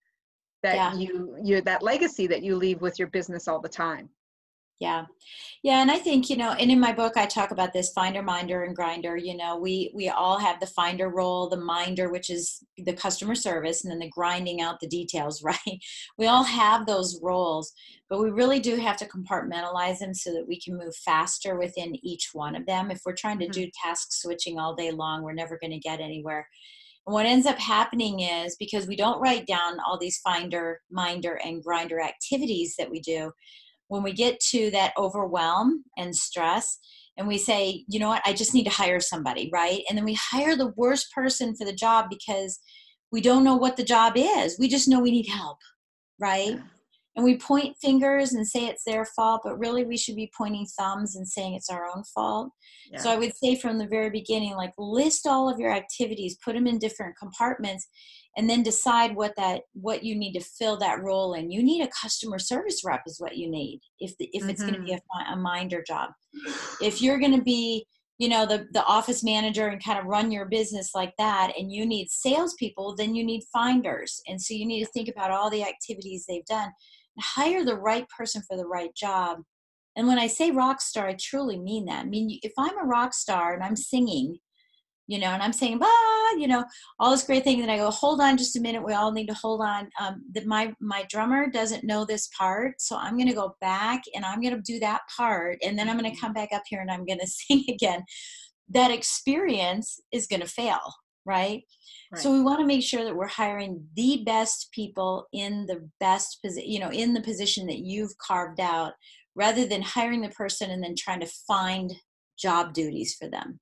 that 0.63 0.75
yeah. 0.75 0.93
you 0.93 1.35
you 1.41 1.61
that 1.61 1.83
legacy 1.83 2.27
that 2.27 2.43
you 2.43 2.55
leave 2.55 2.81
with 2.81 2.97
your 2.97 3.07
business 3.09 3.47
all 3.47 3.61
the 3.61 3.69
time 3.69 4.09
yeah. 4.79 5.05
Yeah 5.63 5.81
and 5.81 5.89
i 5.89 5.97
think 5.97 6.29
you 6.29 6.37
know 6.37 6.51
and 6.51 6.69
in 6.71 6.79
my 6.79 6.93
book 6.93 7.17
i 7.17 7.25
talk 7.25 7.51
about 7.51 7.73
this 7.73 7.91
finder 7.93 8.21
minder 8.21 8.63
and 8.63 8.75
grinder 8.75 9.17
you 9.17 9.35
know 9.35 9.57
we 9.57 9.91
we 9.93 10.09
all 10.09 10.37
have 10.37 10.59
the 10.59 10.67
finder 10.67 11.09
role 11.09 11.49
the 11.49 11.57
minder 11.57 12.09
which 12.09 12.29
is 12.29 12.63
the 12.77 12.93
customer 12.93 13.35
service 13.35 13.83
and 13.83 13.91
then 13.91 13.99
the 13.99 14.09
grinding 14.09 14.61
out 14.61 14.79
the 14.79 14.87
details 14.87 15.43
right? 15.47 15.79
We 16.17 16.27
all 16.27 16.43
have 16.43 16.85
those 16.85 17.19
roles 17.21 17.73
but 18.09 18.19
we 18.19 18.29
really 18.29 18.59
do 18.59 18.75
have 18.77 18.97
to 18.97 19.07
compartmentalize 19.07 19.99
them 19.99 20.13
so 20.13 20.31
that 20.33 20.47
we 20.47 20.59
can 20.59 20.77
move 20.77 20.95
faster 20.95 21.57
within 21.57 21.93
each 22.05 22.29
one 22.31 22.55
of 22.55 22.65
them. 22.65 22.89
If 22.89 23.01
we're 23.05 23.13
trying 23.13 23.39
to 23.39 23.45
mm-hmm. 23.45 23.63
do 23.63 23.71
task 23.83 24.09
switching 24.11 24.59
all 24.59 24.75
day 24.75 24.91
long 24.91 25.23
we're 25.23 25.33
never 25.33 25.57
going 25.59 25.71
to 25.71 25.79
get 25.79 25.99
anywhere. 25.99 26.47
And 27.05 27.13
what 27.13 27.25
ends 27.25 27.45
up 27.45 27.57
happening 27.57 28.19
is 28.19 28.55
because 28.57 28.85
we 28.85 28.95
don't 28.95 29.21
write 29.21 29.47
down 29.47 29.77
all 29.85 29.97
these 29.97 30.19
finder 30.19 30.81
minder 30.91 31.39
and 31.43 31.63
grinder 31.63 32.01
activities 32.01 32.75
that 32.77 32.91
we 32.91 32.99
do 32.99 33.31
when 33.87 34.03
we 34.03 34.13
get 34.13 34.39
to 34.39 34.69
that 34.71 34.93
overwhelm 34.97 35.83
and 35.97 36.15
stress 36.15 36.79
and 37.17 37.27
we 37.27 37.37
say 37.37 37.83
you 37.87 37.99
know 37.99 38.09
what? 38.09 38.21
I 38.25 38.33
just 38.33 38.53
need 38.53 38.65
to 38.65 38.69
hire 38.69 38.99
somebody 38.99 39.49
right? 39.51 39.81
And 39.89 39.97
then 39.97 40.05
we 40.05 40.17
hire 40.19 40.55
the 40.55 40.73
worst 40.75 41.07
person 41.13 41.55
for 41.55 41.65
the 41.65 41.73
job 41.73 42.07
because 42.09 42.59
we 43.11 43.21
don't 43.21 43.43
know 43.43 43.55
what 43.55 43.77
the 43.77 43.83
job 43.83 44.13
is. 44.15 44.57
We 44.59 44.67
just 44.67 44.87
know 44.87 44.99
we 44.99 45.11
need 45.11 45.27
help 45.27 45.57
right? 46.19 46.55
Yeah. 46.55 46.61
And 47.17 47.25
we 47.25 47.35
point 47.35 47.75
fingers 47.81 48.33
and 48.33 48.47
say 48.47 48.67
it's 48.67 48.85
their 48.85 49.03
fault 49.03 49.41
but 49.43 49.59
really 49.59 49.83
we 49.83 49.97
should 49.97 50.15
be 50.15 50.31
pointing 50.37 50.65
thumbs 50.79 51.17
and 51.17 51.27
saying 51.27 51.55
it's 51.55 51.69
our 51.69 51.85
own 51.85 52.03
fault. 52.15 52.51
Yeah. 52.89 52.99
so 52.99 53.11
i 53.11 53.17
would 53.17 53.35
say 53.35 53.55
from 53.55 53.77
the 53.77 53.87
very 53.87 54.09
beginning 54.09 54.55
like 54.55 54.73
list 54.77 55.27
all 55.27 55.51
of 55.51 55.59
your 55.59 55.71
activities 55.71 56.37
put 56.43 56.55
them 56.55 56.67
in 56.67 56.79
different 56.79 57.17
compartments 57.17 57.87
and 58.37 58.47
then 58.47 58.61
decide 58.61 59.15
what 59.15 59.33
that 59.35 59.63
what 59.73 60.03
you 60.03 60.15
need 60.15 60.33
to 60.33 60.39
fill 60.39 60.77
that 60.77 61.01
role 61.01 61.33
in. 61.33 61.51
You 61.51 61.63
need 61.63 61.83
a 61.83 61.89
customer 61.89 62.37
service 62.37 62.81
rep 62.85 63.01
is 63.07 63.19
what 63.19 63.35
you 63.35 63.49
need 63.49 63.81
if 63.99 64.15
the, 64.17 64.29
if 64.31 64.43
mm-hmm. 64.43 64.51
it's 64.51 64.61
going 64.61 64.75
to 64.75 64.81
be 64.81 64.93
a, 64.93 65.33
a 65.33 65.35
minder 65.35 65.83
job. 65.85 66.11
If 66.79 67.01
you're 67.01 67.19
going 67.19 67.35
to 67.35 67.43
be 67.43 67.85
you 68.19 68.29
know 68.29 68.45
the 68.45 68.67
the 68.71 68.83
office 68.85 69.23
manager 69.23 69.67
and 69.67 69.83
kind 69.83 69.99
of 69.99 70.05
run 70.05 70.31
your 70.31 70.45
business 70.45 70.91
like 70.93 71.13
that 71.17 71.51
and 71.57 71.71
you 71.71 71.85
need 71.85 72.09
salespeople 72.09 72.95
then 72.95 73.15
you 73.15 73.23
need 73.25 73.43
finders. 73.51 74.21
And 74.27 74.39
so 74.39 74.53
you 74.53 74.65
need 74.65 74.85
to 74.85 74.91
think 74.91 75.09
about 75.09 75.31
all 75.31 75.49
the 75.49 75.63
activities 75.63 76.25
they've 76.27 76.45
done 76.45 76.69
hire 77.19 77.63
the 77.63 77.75
right 77.75 78.05
person 78.09 78.41
for 78.47 78.57
the 78.57 78.65
right 78.65 78.93
job 78.95 79.39
and 79.95 80.07
when 80.07 80.19
i 80.19 80.27
say 80.27 80.51
rock 80.51 80.81
star 80.81 81.07
i 81.07 81.15
truly 81.19 81.59
mean 81.59 81.85
that 81.85 82.05
i 82.05 82.07
mean 82.07 82.39
if 82.43 82.53
i'm 82.57 82.77
a 82.77 82.85
rock 82.85 83.13
star 83.13 83.53
and 83.53 83.63
i'm 83.63 83.75
singing 83.75 84.37
you 85.07 85.19
know, 85.19 85.27
and 85.27 85.41
I'm 85.41 85.53
saying, 85.53 85.79
ah, 85.81 86.35
you 86.37 86.47
know, 86.47 86.65
all 86.99 87.11
this 87.11 87.23
great 87.23 87.45
thing. 87.45 87.61
And 87.61 87.71
I 87.71 87.77
go, 87.77 87.89
hold 87.89 88.19
on 88.19 88.37
just 88.37 88.57
a 88.57 88.61
minute. 88.61 88.83
We 88.83 88.93
all 88.93 89.11
need 89.11 89.27
to 89.27 89.33
hold 89.33 89.61
on. 89.61 89.89
Um, 89.99 90.23
that 90.33 90.45
my 90.45 90.73
my 90.81 91.05
drummer 91.09 91.49
doesn't 91.49 91.85
know 91.85 92.05
this 92.05 92.29
part, 92.37 92.81
so 92.81 92.97
I'm 92.97 93.15
going 93.15 93.29
to 93.29 93.33
go 93.33 93.55
back 93.61 94.01
and 94.13 94.25
I'm 94.25 94.41
going 94.41 94.55
to 94.55 94.61
do 94.61 94.79
that 94.79 95.01
part, 95.15 95.59
and 95.63 95.79
then 95.79 95.89
I'm 95.89 95.97
going 95.97 96.13
to 96.13 96.19
come 96.19 96.33
back 96.33 96.49
up 96.53 96.63
here 96.67 96.81
and 96.81 96.91
I'm 96.91 97.05
going 97.05 97.19
to 97.21 97.27
sing 97.27 97.63
again. 97.69 98.03
That 98.69 98.91
experience 98.91 99.99
is 100.11 100.27
going 100.27 100.41
to 100.41 100.47
fail, 100.47 100.93
right? 101.27 101.61
right? 102.11 102.21
So 102.21 102.31
we 102.31 102.41
want 102.41 102.59
to 102.59 102.65
make 102.65 102.83
sure 102.83 103.03
that 103.03 103.15
we're 103.15 103.27
hiring 103.27 103.85
the 103.95 104.23
best 104.25 104.69
people 104.71 105.27
in 105.33 105.65
the 105.67 105.87
best 105.99 106.39
position, 106.43 106.71
you 106.71 106.79
know, 106.79 106.89
in 106.89 107.13
the 107.13 107.21
position 107.21 107.67
that 107.67 107.79
you've 107.79 108.17
carved 108.17 108.59
out, 108.59 108.93
rather 109.35 109.67
than 109.67 109.81
hiring 109.81 110.21
the 110.21 110.29
person 110.29 110.71
and 110.71 110.83
then 110.83 110.95
trying 110.97 111.19
to 111.19 111.31
find 111.47 111.93
job 112.39 112.73
duties 112.73 113.15
for 113.15 113.27
them 113.27 113.59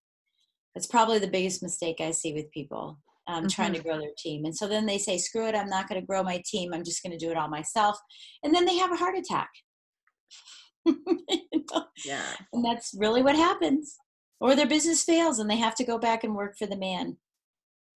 that's 0.76 0.88
probably 0.88 1.20
the 1.20 1.28
biggest 1.28 1.64
mistake 1.64 2.02
I 2.02 2.12
see 2.12 2.34
with 2.34 2.52
people 2.52 3.00
um, 3.28 3.38
mm-hmm. 3.38 3.48
trying 3.48 3.74
to 3.74 3.82
grow 3.82 3.98
their 3.98 4.12
team. 4.18 4.46
And 4.46 4.56
so 4.56 4.68
then 4.68 4.86
they 4.86 4.98
say, 4.98 5.18
screw 5.18 5.48
it, 5.48 5.56
I'm 5.56 5.70
not 5.70 5.88
going 5.88 6.00
to 6.00 6.06
grow 6.06 6.22
my 6.22 6.44
team. 6.46 6.74
I'm 6.74 6.84
just 6.84 7.02
going 7.02 7.18
to 7.18 7.26
do 7.26 7.32
it 7.32 7.38
all 7.38 7.48
myself. 7.48 7.98
And 8.44 8.54
then 8.54 8.66
they 8.66 8.76
have 8.78 8.92
a 8.92 8.98
heart 8.98 9.18
attack. 9.18 9.50
you 10.86 10.96
know? 11.54 11.86
Yeah. 12.06 12.26
And 12.54 12.64
that's 12.64 12.94
really 12.98 13.24
what 13.24 13.36
happens. 13.36 13.96
Or 14.42 14.56
their 14.56 14.68
business 14.68 15.04
fails 15.04 15.40
and 15.40 15.50
they 15.50 15.56
have 15.56 15.76
to 15.76 15.86
go 15.86 15.98
back 15.98 16.24
and 16.24 16.36
work 16.36 16.58
for 16.58 16.68
the 16.68 16.76
man. 16.76 17.18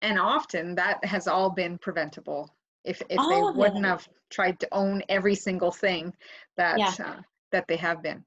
And 0.02 0.18
often 0.20 0.76
that 0.76 1.04
has 1.04 1.28
all 1.28 1.50
been 1.50 1.78
preventable 1.78 2.54
if, 2.86 3.02
if 3.10 3.18
they 3.18 3.41
wouldn't 3.60 3.86
have 3.86 4.08
tried 4.30 4.60
to 4.62 4.68
own 4.72 5.02
every 5.10 5.36
single 5.36 5.72
thing 5.72 6.14
that 6.58 6.80
yeah. 6.80 6.93
uh, 7.04 7.22
that 7.52 7.66
they 7.68 7.76
have 7.76 8.02
been. 8.02 8.24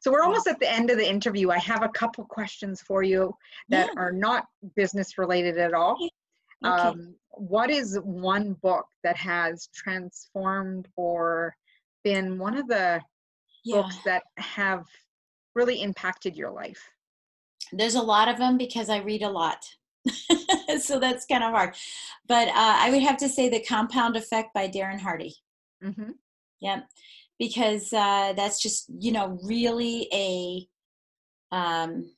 So 0.00 0.10
we're 0.10 0.22
almost 0.22 0.46
at 0.46 0.60
the 0.60 0.70
end 0.70 0.90
of 0.90 0.96
the 0.96 1.08
interview. 1.08 1.50
I 1.50 1.58
have 1.58 1.82
a 1.82 1.88
couple 1.88 2.24
questions 2.24 2.80
for 2.80 3.02
you 3.02 3.34
that 3.68 3.90
yeah. 3.94 4.00
are 4.00 4.12
not 4.12 4.46
business 4.76 5.18
related 5.18 5.58
at 5.58 5.74
all. 5.74 5.92
Okay. 5.92 6.10
Um, 6.62 7.14
what 7.32 7.70
is 7.70 7.98
one 8.02 8.54
book 8.62 8.86
that 9.02 9.16
has 9.16 9.68
transformed 9.74 10.88
or 10.96 11.54
been 12.04 12.38
one 12.38 12.56
of 12.56 12.68
the 12.68 13.00
yeah. 13.64 13.76
books 13.76 13.96
that 14.04 14.22
have 14.38 14.84
really 15.54 15.82
impacted 15.82 16.36
your 16.36 16.50
life? 16.50 16.82
There's 17.72 17.94
a 17.94 18.02
lot 18.02 18.28
of 18.28 18.38
them 18.38 18.56
because 18.56 18.88
I 18.88 18.98
read 18.98 19.22
a 19.22 19.28
lot. 19.28 19.64
so 20.80 20.98
that's 20.98 21.26
kind 21.26 21.44
of 21.44 21.50
hard. 21.50 21.74
But 22.26 22.48
uh, 22.48 22.52
I 22.54 22.90
would 22.90 23.02
have 23.02 23.16
to 23.18 23.28
say 23.28 23.48
The 23.48 23.64
Compound 23.64 24.16
Effect 24.16 24.54
by 24.54 24.68
Darren 24.68 25.00
Hardy. 25.00 25.34
Mm-hmm. 25.82 26.10
Yeah 26.60 26.80
because 27.38 27.92
uh, 27.92 28.32
that's 28.36 28.60
just 28.62 28.86
you 28.98 29.12
know 29.12 29.38
really 29.42 30.08
a 30.12 30.66
um, 31.54 32.10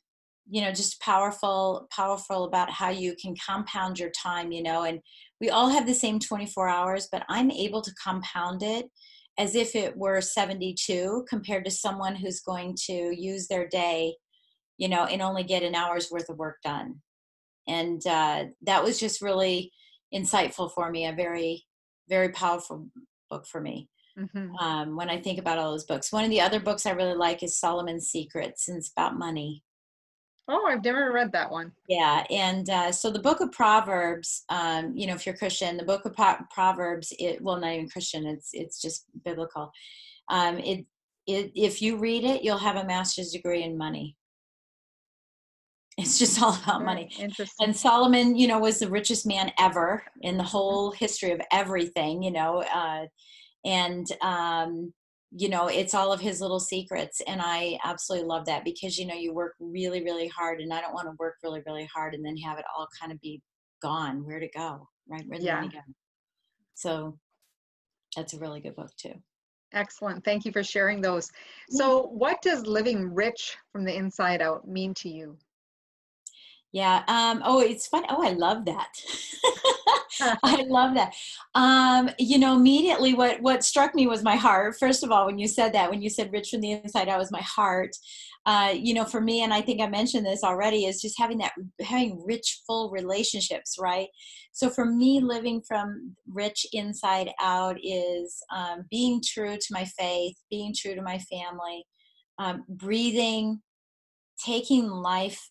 you 0.49 0.62
know 0.62 0.72
just 0.72 1.01
powerful 1.01 1.87
powerful 1.91 2.45
about 2.45 2.70
how 2.70 2.91
you 2.91 3.14
can 3.20 3.34
compound 3.45 3.99
your 3.99 4.11
time 4.11 4.53
you 4.53 4.62
know 4.62 4.84
and 4.84 5.01
we 5.41 5.51
all 5.51 5.68
have 5.68 5.87
the 5.87 5.95
same 5.95 6.20
24 6.20 6.68
hours 6.68 7.09
but 7.11 7.24
i'm 7.28 7.51
able 7.51 7.82
to 7.82 7.93
compound 8.03 8.62
it 8.62 8.87
as 9.39 9.55
if 9.55 9.74
it 9.74 9.97
were 9.97 10.20
72 10.20 11.26
compared 11.28 11.64
to 11.64 11.70
someone 11.70 12.14
who's 12.14 12.41
going 12.41 12.76
to 12.87 13.12
use 13.14 13.49
their 13.49 13.66
day 13.68 14.14
you 14.78 14.89
know, 14.89 15.05
and 15.05 15.22
only 15.22 15.43
get 15.43 15.62
an 15.62 15.74
hour's 15.74 16.11
worth 16.11 16.28
of 16.28 16.39
work 16.39 16.59
done. 16.62 17.01
And 17.69 18.07
uh, 18.07 18.45
that 18.62 18.83
was 18.83 18.99
just 18.99 19.23
really 19.23 19.73
insightful 20.14 20.73
for 20.73 20.91
me, 20.91 21.07
a 21.07 21.12
very, 21.12 21.64
very 22.09 22.31
powerful 22.31 22.89
book 23.31 23.47
for 23.47 23.61
me. 23.61 23.89
Mm-hmm. 24.19 24.57
Um, 24.57 24.97
when 24.97 25.11
I 25.11 25.21
think 25.21 25.39
about 25.39 25.59
all 25.59 25.73
those 25.73 25.85
books, 25.85 26.12
one 26.12 26.25
of 26.25 26.31
the 26.31 26.41
other 26.41 26.61
books 26.61 26.87
I 26.87 26.93
really 26.93 27.17
like 27.17 27.43
is 27.43 27.61
Solomon's 27.61 28.09
Secrets, 28.09 28.69
and 28.69 28.79
it's 28.79 28.91
about 28.91 29.19
money. 29.19 29.62
Oh, 30.49 30.67
I've 30.67 30.85
never 30.85 31.12
read 31.12 31.33
that 31.33 31.51
one. 31.51 31.73
Yeah, 31.89 32.25
and 32.31 32.71
uh, 32.71 32.93
so 32.93 33.11
the 33.11 33.19
Book 33.19 33.41
of 33.41 33.51
Proverbs, 33.51 34.45
um, 34.49 34.93
you 34.97 35.07
know, 35.07 35.14
if 35.14 35.27
you're 35.27 35.37
Christian, 35.37 35.77
the 35.77 35.85
Book 35.85 36.05
of 36.07 36.14
Proverbs, 36.51 37.12
it 37.19 37.43
well, 37.43 37.59
not 37.59 37.73
even 37.73 37.91
Christian, 37.91 38.27
it's 38.27 38.51
it's 38.53 38.81
just 38.81 39.05
biblical. 39.25 39.73
Um, 40.31 40.59
it, 40.59 40.87
it 41.27 41.51
if 41.55 41.83
you 41.83 41.97
read 41.99 42.25
it, 42.25 42.43
you'll 42.43 42.59
have 42.59 42.77
a 42.77 42.87
master's 42.87 43.33
degree 43.33 43.64
in 43.64 43.77
money. 43.77 44.17
It's 45.97 46.18
just 46.18 46.42
all 46.42 46.55
about 46.62 46.84
money. 46.84 47.11
Interesting. 47.18 47.66
And 47.66 47.76
Solomon, 47.76 48.36
you 48.36 48.49
know, 48.49 48.59
was 48.59 48.78
the 48.78 48.88
richest 48.88 49.26
man 49.26 49.51
ever 49.59 50.03
in 50.20 50.36
the 50.36 50.44
whole 50.44 50.90
history 50.90 51.32
of 51.32 51.40
everything. 51.53 52.22
You 52.22 52.32
know, 52.32 52.62
uh, 52.62 53.07
and 53.64 54.07
um, 54.20 54.92
you 55.32 55.49
know 55.49 55.66
it's 55.66 55.94
all 55.94 56.12
of 56.12 56.20
his 56.20 56.40
little 56.40 56.61
secrets 56.61 57.20
and 57.26 57.40
i 57.42 57.78
absolutely 57.84 58.26
love 58.26 58.47
that 58.47 58.64
because 58.64 58.99
you 58.99 59.07
know 59.07 59.14
you 59.14 59.34
work 59.34 59.55
really 59.59 60.03
really 60.03 60.28
hard 60.28 60.61
and 60.61 60.72
i 60.72 60.80
don't 60.80 60.94
want 60.94 61.07
to 61.07 61.16
work 61.18 61.34
really 61.42 61.62
really 61.66 61.88
hard 61.92 62.14
and 62.14 62.24
then 62.24 62.36
have 62.36 62.59
it 62.59 62.64
all 62.76 62.86
kind 62.99 63.12
of 63.12 63.20
be 63.20 63.40
gone 63.82 64.24
where 64.24 64.40
to 64.40 64.49
go 64.49 64.86
right 65.09 65.24
where 65.26 65.40
yeah. 65.40 65.57
money 65.57 65.68
go 65.68 65.80
so 66.74 67.18
that's 68.16 68.34
a 68.34 68.38
really 68.38 68.61
good 68.61 68.76
book 68.76 68.90
too 68.97 69.12
excellent 69.72 70.24
thank 70.24 70.44
you 70.44 70.53
for 70.53 70.62
sharing 70.62 71.01
those 71.01 71.28
so 71.68 72.03
what 72.03 72.40
does 72.40 72.64
living 72.66 73.12
rich 73.12 73.57
from 73.72 73.84
the 73.84 73.94
inside 73.94 74.40
out 74.40 74.66
mean 74.66 74.94
to 74.94 75.09
you 75.09 75.36
yeah 76.77 77.03
um 77.09 77.41
oh 77.43 77.61
it's 77.61 77.87
fun 77.87 78.05
oh 78.11 78.22
i 78.22 78.33
love 78.33 78.66
that 78.66 78.93
I 80.43 80.64
love 80.68 80.95
that. 80.95 81.14
Um, 81.55 82.11
you 82.18 82.39
know, 82.39 82.57
immediately 82.57 83.14
what 83.14 83.41
what 83.43 83.64
struck 83.64 83.95
me 83.95 84.07
was 84.07 84.22
my 84.22 84.37
heart. 84.37 84.77
First 84.79 85.03
of 85.03 85.11
all, 85.11 85.27
when 85.27 85.39
you 85.39 85.49
said 85.49 85.72
that, 85.74 85.91
when 85.91 86.03
you 86.03 86.11
said 86.11 86.33
rich 86.33 86.51
from 86.51 86.61
the 86.61 86.72
inside 86.72 87.09
out 87.09 87.18
was 87.18 87.33
my 87.33 87.43
heart. 87.43 87.97
Uh, 88.47 88.72
you 88.72 88.95
know, 88.95 89.05
for 89.05 89.20
me, 89.20 89.43
and 89.43 89.53
I 89.53 89.61
think 89.61 89.81
I 89.81 89.89
mentioned 89.89 90.24
this 90.24 90.45
already, 90.45 90.85
is 90.85 91.03
just 91.03 91.18
having 91.18 91.39
that 91.39 91.53
having 91.81 92.22
rich, 92.24 92.61
full 92.66 92.91
relationships, 92.91 93.77
right? 93.81 94.09
So 94.53 94.70
for 94.70 94.87
me, 94.87 95.20
living 95.20 95.62
from 95.66 96.14
rich 96.29 96.64
inside 96.72 97.31
out 97.41 97.77
is 97.83 98.41
um, 98.55 98.85
being 98.91 99.20
true 99.24 99.57
to 99.57 99.66
my 99.72 99.85
faith, 99.99 100.37
being 100.51 100.72
true 100.77 100.95
to 100.95 101.03
my 101.03 101.18
family, 101.18 101.85
um, 102.39 102.64
breathing, 102.68 103.61
taking 104.45 104.89
life 104.89 105.51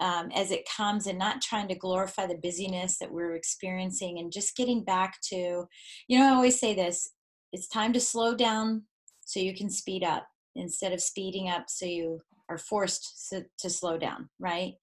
um, 0.00 0.30
as 0.34 0.50
it 0.50 0.68
comes 0.76 1.06
and 1.06 1.18
not 1.18 1.40
trying 1.40 1.68
to 1.68 1.74
glorify 1.74 2.26
the 2.26 2.38
busyness 2.42 2.98
that 2.98 3.10
we're 3.10 3.36
experiencing 3.36 4.18
and 4.18 4.32
just 4.32 4.56
getting 4.56 4.82
back 4.82 5.18
to 5.22 5.64
you 6.08 6.18
know 6.18 6.26
i 6.26 6.34
always 6.34 6.58
say 6.58 6.74
this 6.74 7.10
it's 7.52 7.68
time 7.68 7.92
to 7.92 8.00
slow 8.00 8.34
down 8.34 8.82
so 9.24 9.40
you 9.40 9.54
can 9.54 9.70
speed 9.70 10.02
up 10.02 10.26
instead 10.56 10.92
of 10.92 11.00
speeding 11.00 11.48
up 11.48 11.64
so 11.68 11.86
you 11.86 12.20
are 12.48 12.58
forced 12.58 13.28
to, 13.30 13.44
to 13.58 13.70
slow 13.70 13.96
down 13.96 14.28
right 14.38 14.74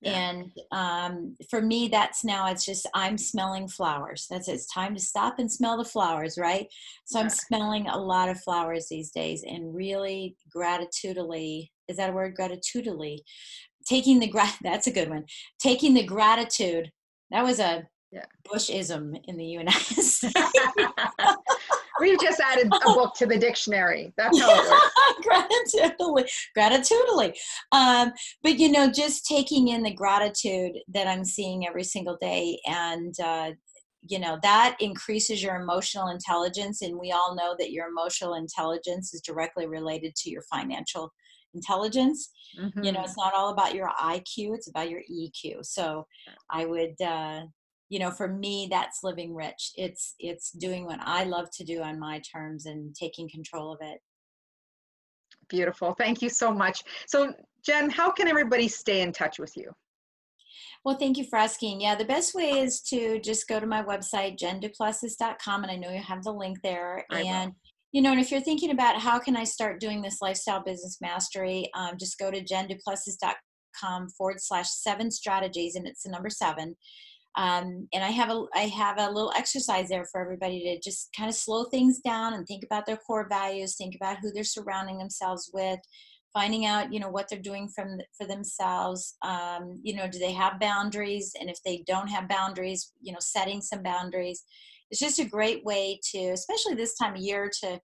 yeah. 0.00 0.30
and 0.30 0.52
um, 0.72 1.36
for 1.48 1.60
me 1.60 1.88
that's 1.88 2.24
now 2.24 2.50
it's 2.50 2.64
just 2.64 2.86
i'm 2.94 3.18
smelling 3.18 3.66
flowers 3.66 4.26
that's 4.30 4.48
it. 4.48 4.52
it's 4.52 4.72
time 4.72 4.94
to 4.94 5.00
stop 5.00 5.38
and 5.38 5.50
smell 5.50 5.76
the 5.76 5.84
flowers 5.84 6.38
right 6.38 6.66
so 7.04 7.18
yeah. 7.18 7.24
i'm 7.24 7.30
smelling 7.30 7.86
a 7.88 7.98
lot 7.98 8.28
of 8.28 8.40
flowers 8.40 8.86
these 8.88 9.10
days 9.10 9.42
and 9.46 9.74
really 9.74 10.36
gratitudely 10.54 11.70
is 11.88 11.96
that 11.96 12.10
a 12.10 12.12
word 12.12 12.34
gratitudely 12.34 13.18
taking 13.84 14.18
the 14.18 14.28
grat 14.28 14.56
that's 14.62 14.86
a 14.86 14.92
good 14.92 15.10
one. 15.10 15.24
Taking 15.58 15.94
the 15.94 16.04
gratitude 16.04 16.90
that 17.30 17.44
was 17.44 17.58
a 17.58 17.86
yeah. 18.12 18.24
bushism 18.48 19.20
in 19.24 19.36
the 19.36 19.70
states 19.70 20.24
we've 22.00 22.20
just 22.20 22.40
added 22.40 22.66
a 22.66 22.92
book 22.92 23.14
to 23.16 23.26
the 23.26 23.36
dictionary. 23.36 24.12
That's 24.16 24.40
how 24.40 24.54
it 24.54 24.70
works. 24.70 25.66
Gratitudely 25.74 26.24
gratitudely 26.56 27.34
um, 27.72 28.12
but 28.42 28.58
you 28.58 28.70
know 28.70 28.90
just 28.90 29.26
taking 29.26 29.68
in 29.68 29.82
the 29.82 29.92
gratitude 29.92 30.72
that 30.88 31.06
i'm 31.06 31.24
seeing 31.24 31.66
every 31.66 31.84
single 31.84 32.16
day 32.20 32.58
and 32.66 33.14
uh, 33.20 33.50
you 34.02 34.18
know 34.18 34.38
that 34.42 34.76
increases 34.80 35.42
your 35.42 35.56
emotional 35.56 36.08
intelligence 36.08 36.82
and 36.82 36.98
we 36.98 37.10
all 37.10 37.34
know 37.34 37.54
that 37.58 37.72
your 37.72 37.88
emotional 37.88 38.34
intelligence 38.34 39.14
is 39.14 39.20
directly 39.22 39.66
related 39.66 40.14
to 40.14 40.30
your 40.30 40.42
financial 40.42 41.12
intelligence 41.54 42.30
mm-hmm. 42.58 42.82
you 42.82 42.92
know 42.92 42.98
mm-hmm. 42.98 43.04
it's 43.04 43.16
not 43.16 43.34
all 43.34 43.50
about 43.50 43.74
your 43.74 43.90
iq 44.02 44.54
it's 44.54 44.68
about 44.68 44.90
your 44.90 45.00
eq 45.10 45.56
so 45.62 46.06
i 46.50 46.64
would 46.64 47.00
uh 47.02 47.40
you 47.88 47.98
know 47.98 48.10
for 48.10 48.28
me 48.28 48.66
that's 48.70 49.00
living 49.02 49.34
rich 49.34 49.72
it's 49.76 50.14
it's 50.18 50.50
doing 50.52 50.84
what 50.84 50.98
i 51.02 51.24
love 51.24 51.48
to 51.52 51.64
do 51.64 51.82
on 51.82 51.98
my 51.98 52.20
terms 52.20 52.66
and 52.66 52.94
taking 52.94 53.28
control 53.28 53.72
of 53.72 53.78
it 53.80 53.98
beautiful 55.48 55.94
thank 55.98 56.22
you 56.22 56.28
so 56.28 56.52
much 56.52 56.82
so 57.06 57.32
jen 57.64 57.90
how 57.90 58.10
can 58.10 58.28
everybody 58.28 58.68
stay 58.68 59.02
in 59.02 59.12
touch 59.12 59.38
with 59.38 59.56
you 59.56 59.70
well, 60.84 60.96
thank 60.98 61.16
you 61.16 61.24
for 61.24 61.38
asking. 61.38 61.80
Yeah, 61.80 61.94
the 61.94 62.04
best 62.04 62.34
way 62.34 62.50
is 62.60 62.82
to 62.82 63.18
just 63.20 63.48
go 63.48 63.58
to 63.58 63.66
my 63.66 63.82
website, 63.82 64.38
jenduplessis.com, 64.38 65.62
and 65.62 65.72
I 65.72 65.76
know 65.76 65.90
you 65.90 66.02
have 66.02 66.22
the 66.22 66.32
link 66.32 66.60
there. 66.62 67.06
I 67.10 67.22
and 67.22 67.52
will 67.52 67.56
you 67.94 68.02
know, 68.02 68.10
and 68.10 68.20
if 68.20 68.32
you're 68.32 68.40
thinking 68.40 68.72
about 68.72 68.98
how 69.00 69.20
can 69.20 69.36
I 69.36 69.44
start 69.44 69.78
doing 69.78 70.02
this 70.02 70.20
lifestyle 70.20 70.60
business 70.60 70.98
mastery, 71.00 71.70
um, 71.76 71.92
just 71.96 72.18
go 72.18 72.28
to 72.28 72.42
jenduplessis.com 72.42 74.08
forward 74.18 74.40
slash 74.40 74.68
seven 74.68 75.12
strategies, 75.12 75.76
and 75.76 75.86
it's 75.86 76.02
the 76.02 76.10
number 76.10 76.28
seven. 76.28 76.74
Um, 77.36 77.86
and 77.94 78.02
I 78.02 78.10
have 78.10 78.30
a 78.30 78.46
I 78.52 78.62
have 78.62 78.98
a 78.98 79.12
little 79.12 79.32
exercise 79.36 79.88
there 79.88 80.06
for 80.10 80.20
everybody 80.20 80.64
to 80.64 80.80
just 80.80 81.10
kind 81.16 81.30
of 81.30 81.36
slow 81.36 81.64
things 81.66 82.00
down 82.00 82.34
and 82.34 82.44
think 82.48 82.64
about 82.64 82.84
their 82.84 82.96
core 82.96 83.28
values, 83.28 83.76
think 83.76 83.94
about 83.94 84.18
who 84.18 84.32
they're 84.32 84.42
surrounding 84.42 84.98
themselves 84.98 85.52
with, 85.54 85.78
finding 86.32 86.66
out 86.66 86.92
you 86.92 86.98
know 86.98 87.10
what 87.10 87.28
they're 87.30 87.38
doing 87.38 87.68
from 87.68 88.00
for 88.18 88.26
themselves. 88.26 89.14
Um, 89.22 89.80
you 89.84 89.94
know, 89.94 90.08
do 90.08 90.18
they 90.18 90.32
have 90.32 90.58
boundaries? 90.58 91.32
And 91.40 91.48
if 91.48 91.62
they 91.64 91.84
don't 91.86 92.08
have 92.08 92.28
boundaries, 92.28 92.90
you 93.00 93.12
know, 93.12 93.20
setting 93.20 93.60
some 93.62 93.84
boundaries 93.84 94.42
it's 94.90 95.00
just 95.00 95.18
a 95.18 95.24
great 95.24 95.64
way 95.64 95.98
to 96.12 96.18
especially 96.30 96.74
this 96.74 96.96
time 96.96 97.14
of 97.14 97.20
year 97.20 97.50
to 97.60 97.80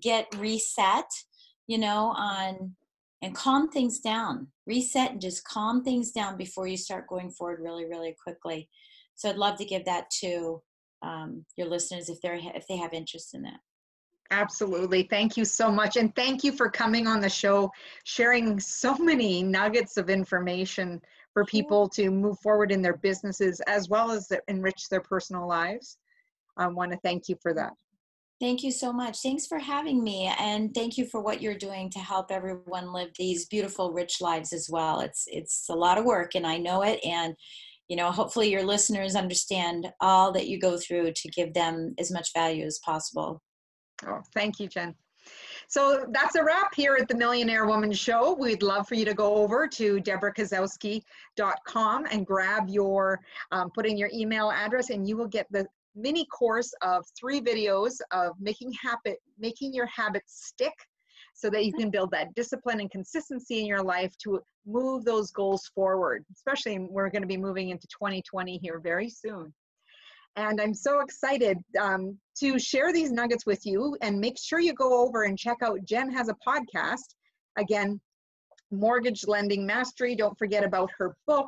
get 0.00 0.26
reset 0.36 1.06
you 1.66 1.78
know 1.78 2.12
on 2.16 2.74
and 3.22 3.34
calm 3.34 3.70
things 3.70 4.00
down 4.00 4.46
reset 4.66 5.12
and 5.12 5.20
just 5.20 5.44
calm 5.44 5.82
things 5.82 6.10
down 6.10 6.36
before 6.36 6.66
you 6.66 6.76
start 6.76 7.08
going 7.08 7.30
forward 7.30 7.60
really 7.60 7.86
really 7.86 8.14
quickly 8.22 8.68
so 9.14 9.28
i'd 9.28 9.36
love 9.36 9.56
to 9.58 9.64
give 9.64 9.84
that 9.84 10.10
to 10.10 10.60
um, 11.02 11.44
your 11.56 11.68
listeners 11.68 12.08
if 12.08 12.20
they're 12.22 12.40
if 12.54 12.66
they 12.66 12.76
have 12.76 12.94
interest 12.94 13.34
in 13.34 13.42
that 13.42 13.60
Absolutely. 14.30 15.02
Thank 15.04 15.36
you 15.36 15.44
so 15.44 15.70
much. 15.70 15.96
And 15.96 16.14
thank 16.16 16.44
you 16.44 16.52
for 16.52 16.68
coming 16.70 17.06
on 17.06 17.20
the 17.20 17.28
show, 17.28 17.70
sharing 18.04 18.58
so 18.58 18.96
many 18.96 19.42
nuggets 19.42 19.96
of 19.96 20.08
information 20.08 21.00
for 21.32 21.44
people 21.44 21.88
to 21.90 22.10
move 22.10 22.38
forward 22.40 22.72
in 22.72 22.80
their 22.80 22.96
businesses 22.96 23.60
as 23.66 23.88
well 23.88 24.10
as 24.10 24.32
enrich 24.48 24.88
their 24.88 25.00
personal 25.00 25.46
lives. 25.46 25.98
I 26.56 26.66
want 26.68 26.92
to 26.92 26.98
thank 26.98 27.28
you 27.28 27.36
for 27.42 27.52
that. 27.54 27.72
Thank 28.40 28.62
you 28.62 28.72
so 28.72 28.92
much. 28.92 29.20
Thanks 29.20 29.46
for 29.46 29.58
having 29.58 30.02
me. 30.02 30.32
And 30.38 30.74
thank 30.74 30.98
you 30.98 31.06
for 31.06 31.20
what 31.20 31.40
you're 31.40 31.54
doing 31.54 31.88
to 31.90 31.98
help 31.98 32.30
everyone 32.30 32.92
live 32.92 33.10
these 33.18 33.46
beautiful, 33.46 33.92
rich 33.92 34.20
lives 34.20 34.52
as 34.52 34.68
well. 34.68 35.00
It's 35.00 35.24
it's 35.28 35.66
a 35.70 35.74
lot 35.74 35.98
of 35.98 36.04
work 36.04 36.34
and 36.34 36.46
I 36.46 36.58
know 36.58 36.82
it. 36.82 37.00
And 37.04 37.34
you 37.88 37.96
know, 37.96 38.10
hopefully 38.10 38.50
your 38.50 38.64
listeners 38.64 39.14
understand 39.14 39.86
all 40.00 40.32
that 40.32 40.48
you 40.48 40.58
go 40.58 40.78
through 40.78 41.12
to 41.12 41.28
give 41.28 41.54
them 41.54 41.94
as 41.98 42.10
much 42.10 42.32
value 42.34 42.64
as 42.64 42.80
possible. 42.84 43.40
Oh, 44.06 44.20
thank 44.34 44.58
you, 44.58 44.68
Jen. 44.68 44.94
So 45.68 46.04
that's 46.10 46.34
a 46.34 46.44
wrap 46.44 46.74
here 46.74 46.96
at 47.00 47.08
the 47.08 47.16
Millionaire 47.16 47.64
Woman 47.66 47.92
Show. 47.92 48.34
We'd 48.34 48.62
love 48.62 48.86
for 48.86 48.94
you 48.94 49.06
to 49.06 49.14
go 49.14 49.36
over 49.36 49.66
to 49.68 50.00
debrakasowski.com 50.00 52.06
and 52.10 52.26
grab 52.26 52.68
your, 52.68 53.20
um, 53.52 53.70
put 53.70 53.86
in 53.86 53.96
your 53.96 54.10
email 54.12 54.50
address, 54.50 54.90
and 54.90 55.08
you 55.08 55.16
will 55.16 55.28
get 55.28 55.46
the 55.50 55.66
mini 55.94 56.26
course 56.26 56.72
of 56.82 57.04
three 57.18 57.40
videos 57.40 57.94
of 58.10 58.32
making 58.40 58.72
habit 58.72 59.18
making 59.38 59.72
your 59.72 59.86
habits 59.86 60.46
stick 60.46 60.74
so 61.34 61.50
that 61.50 61.64
you 61.64 61.72
can 61.72 61.90
build 61.90 62.10
that 62.12 62.32
discipline 62.34 62.80
and 62.80 62.90
consistency 62.90 63.60
in 63.60 63.66
your 63.66 63.82
life 63.82 64.16
to 64.18 64.40
move 64.66 65.04
those 65.04 65.30
goals 65.30 65.70
forward 65.74 66.24
especially 66.32 66.78
we're 66.90 67.10
going 67.10 67.22
to 67.22 67.28
be 67.28 67.36
moving 67.36 67.70
into 67.70 67.86
2020 67.88 68.58
here 68.58 68.80
very 68.80 69.08
soon. 69.08 69.52
And 70.36 70.60
i'm 70.60 70.74
so 70.74 71.00
excited 71.00 71.58
um, 71.80 72.18
to 72.40 72.58
share 72.58 72.92
these 72.92 73.12
nuggets 73.12 73.46
with 73.46 73.64
you 73.64 73.96
and 74.02 74.18
make 74.18 74.38
sure 74.38 74.58
you 74.58 74.74
go 74.74 75.04
over 75.04 75.24
and 75.24 75.38
check 75.38 75.58
out 75.62 75.84
jen 75.84 76.10
has 76.12 76.28
a 76.28 76.36
podcast. 76.46 77.14
Again 77.56 78.00
mortgage 78.70 79.26
lending 79.26 79.64
mastery 79.64 80.14
don't 80.14 80.36
forget 80.38 80.64
about 80.64 80.90
her 80.98 81.16
book 81.26 81.46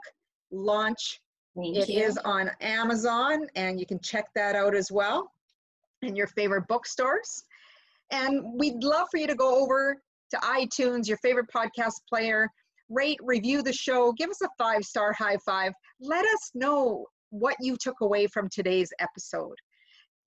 launch 0.50 1.20
Thank 1.56 1.76
it 1.76 1.88
you. 1.88 2.02
is 2.02 2.18
on 2.18 2.50
Amazon, 2.60 3.46
and 3.56 3.80
you 3.80 3.86
can 3.86 3.98
check 4.00 4.28
that 4.34 4.54
out 4.54 4.74
as 4.74 4.92
well 4.92 5.32
in 6.02 6.14
your 6.14 6.26
favorite 6.26 6.68
bookstores. 6.68 7.44
And 8.10 8.44
we'd 8.58 8.84
love 8.84 9.08
for 9.10 9.16
you 9.16 9.26
to 9.26 9.34
go 9.34 9.62
over 9.62 9.96
to 10.30 10.36
iTunes, 10.38 11.08
your 11.08 11.16
favorite 11.18 11.46
podcast 11.54 12.00
player, 12.08 12.48
rate, 12.88 13.18
review 13.22 13.62
the 13.62 13.72
show, 13.72 14.12
give 14.12 14.30
us 14.30 14.42
a 14.42 14.48
five 14.58 14.84
star 14.84 15.12
high 15.12 15.38
five. 15.44 15.72
Let 16.00 16.24
us 16.26 16.50
know 16.54 17.06
what 17.30 17.56
you 17.60 17.76
took 17.76 18.00
away 18.00 18.26
from 18.26 18.48
today's 18.48 18.92
episode. 19.00 19.56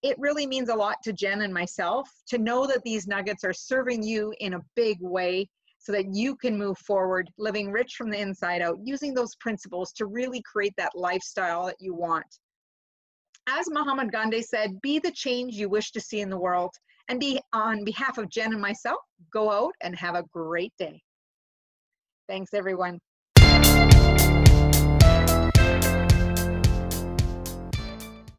It 0.01 0.17
really 0.17 0.47
means 0.47 0.69
a 0.69 0.75
lot 0.75 0.97
to 1.03 1.13
Jen 1.13 1.41
and 1.41 1.53
myself 1.53 2.09
to 2.27 2.37
know 2.37 2.65
that 2.67 2.83
these 2.83 3.07
nuggets 3.07 3.43
are 3.43 3.53
serving 3.53 4.03
you 4.03 4.33
in 4.39 4.53
a 4.53 4.61
big 4.75 4.97
way 5.01 5.49
so 5.79 5.91
that 5.93 6.13
you 6.13 6.35
can 6.35 6.57
move 6.57 6.77
forward 6.77 7.29
living 7.37 7.71
rich 7.71 7.95
from 7.97 8.09
the 8.09 8.19
inside 8.19 8.61
out, 8.61 8.77
using 8.83 9.13
those 9.13 9.35
principles 9.35 9.91
to 9.93 10.05
really 10.05 10.41
create 10.41 10.73
that 10.77 10.91
lifestyle 10.93 11.65
that 11.65 11.77
you 11.79 11.95
want. 11.95 12.25
As 13.47 13.65
Muhammad 13.69 14.11
Gandhi 14.11 14.41
said, 14.41 14.79
be 14.81 14.99
the 14.99 15.11
change 15.11 15.55
you 15.55 15.69
wish 15.69 15.91
to 15.91 16.01
see 16.01 16.19
in 16.21 16.29
the 16.29 16.39
world. 16.39 16.71
And 17.07 17.19
be 17.19 17.41
on 17.53 17.83
behalf 17.83 18.19
of 18.19 18.29
Jen 18.29 18.53
and 18.53 18.61
myself, 18.61 18.99
go 19.33 19.49
out 19.49 19.73
and 19.81 19.97
have 19.97 20.13
a 20.13 20.23
great 20.31 20.71
day. 20.77 21.01
Thanks, 22.27 22.53
everyone. 22.53 22.99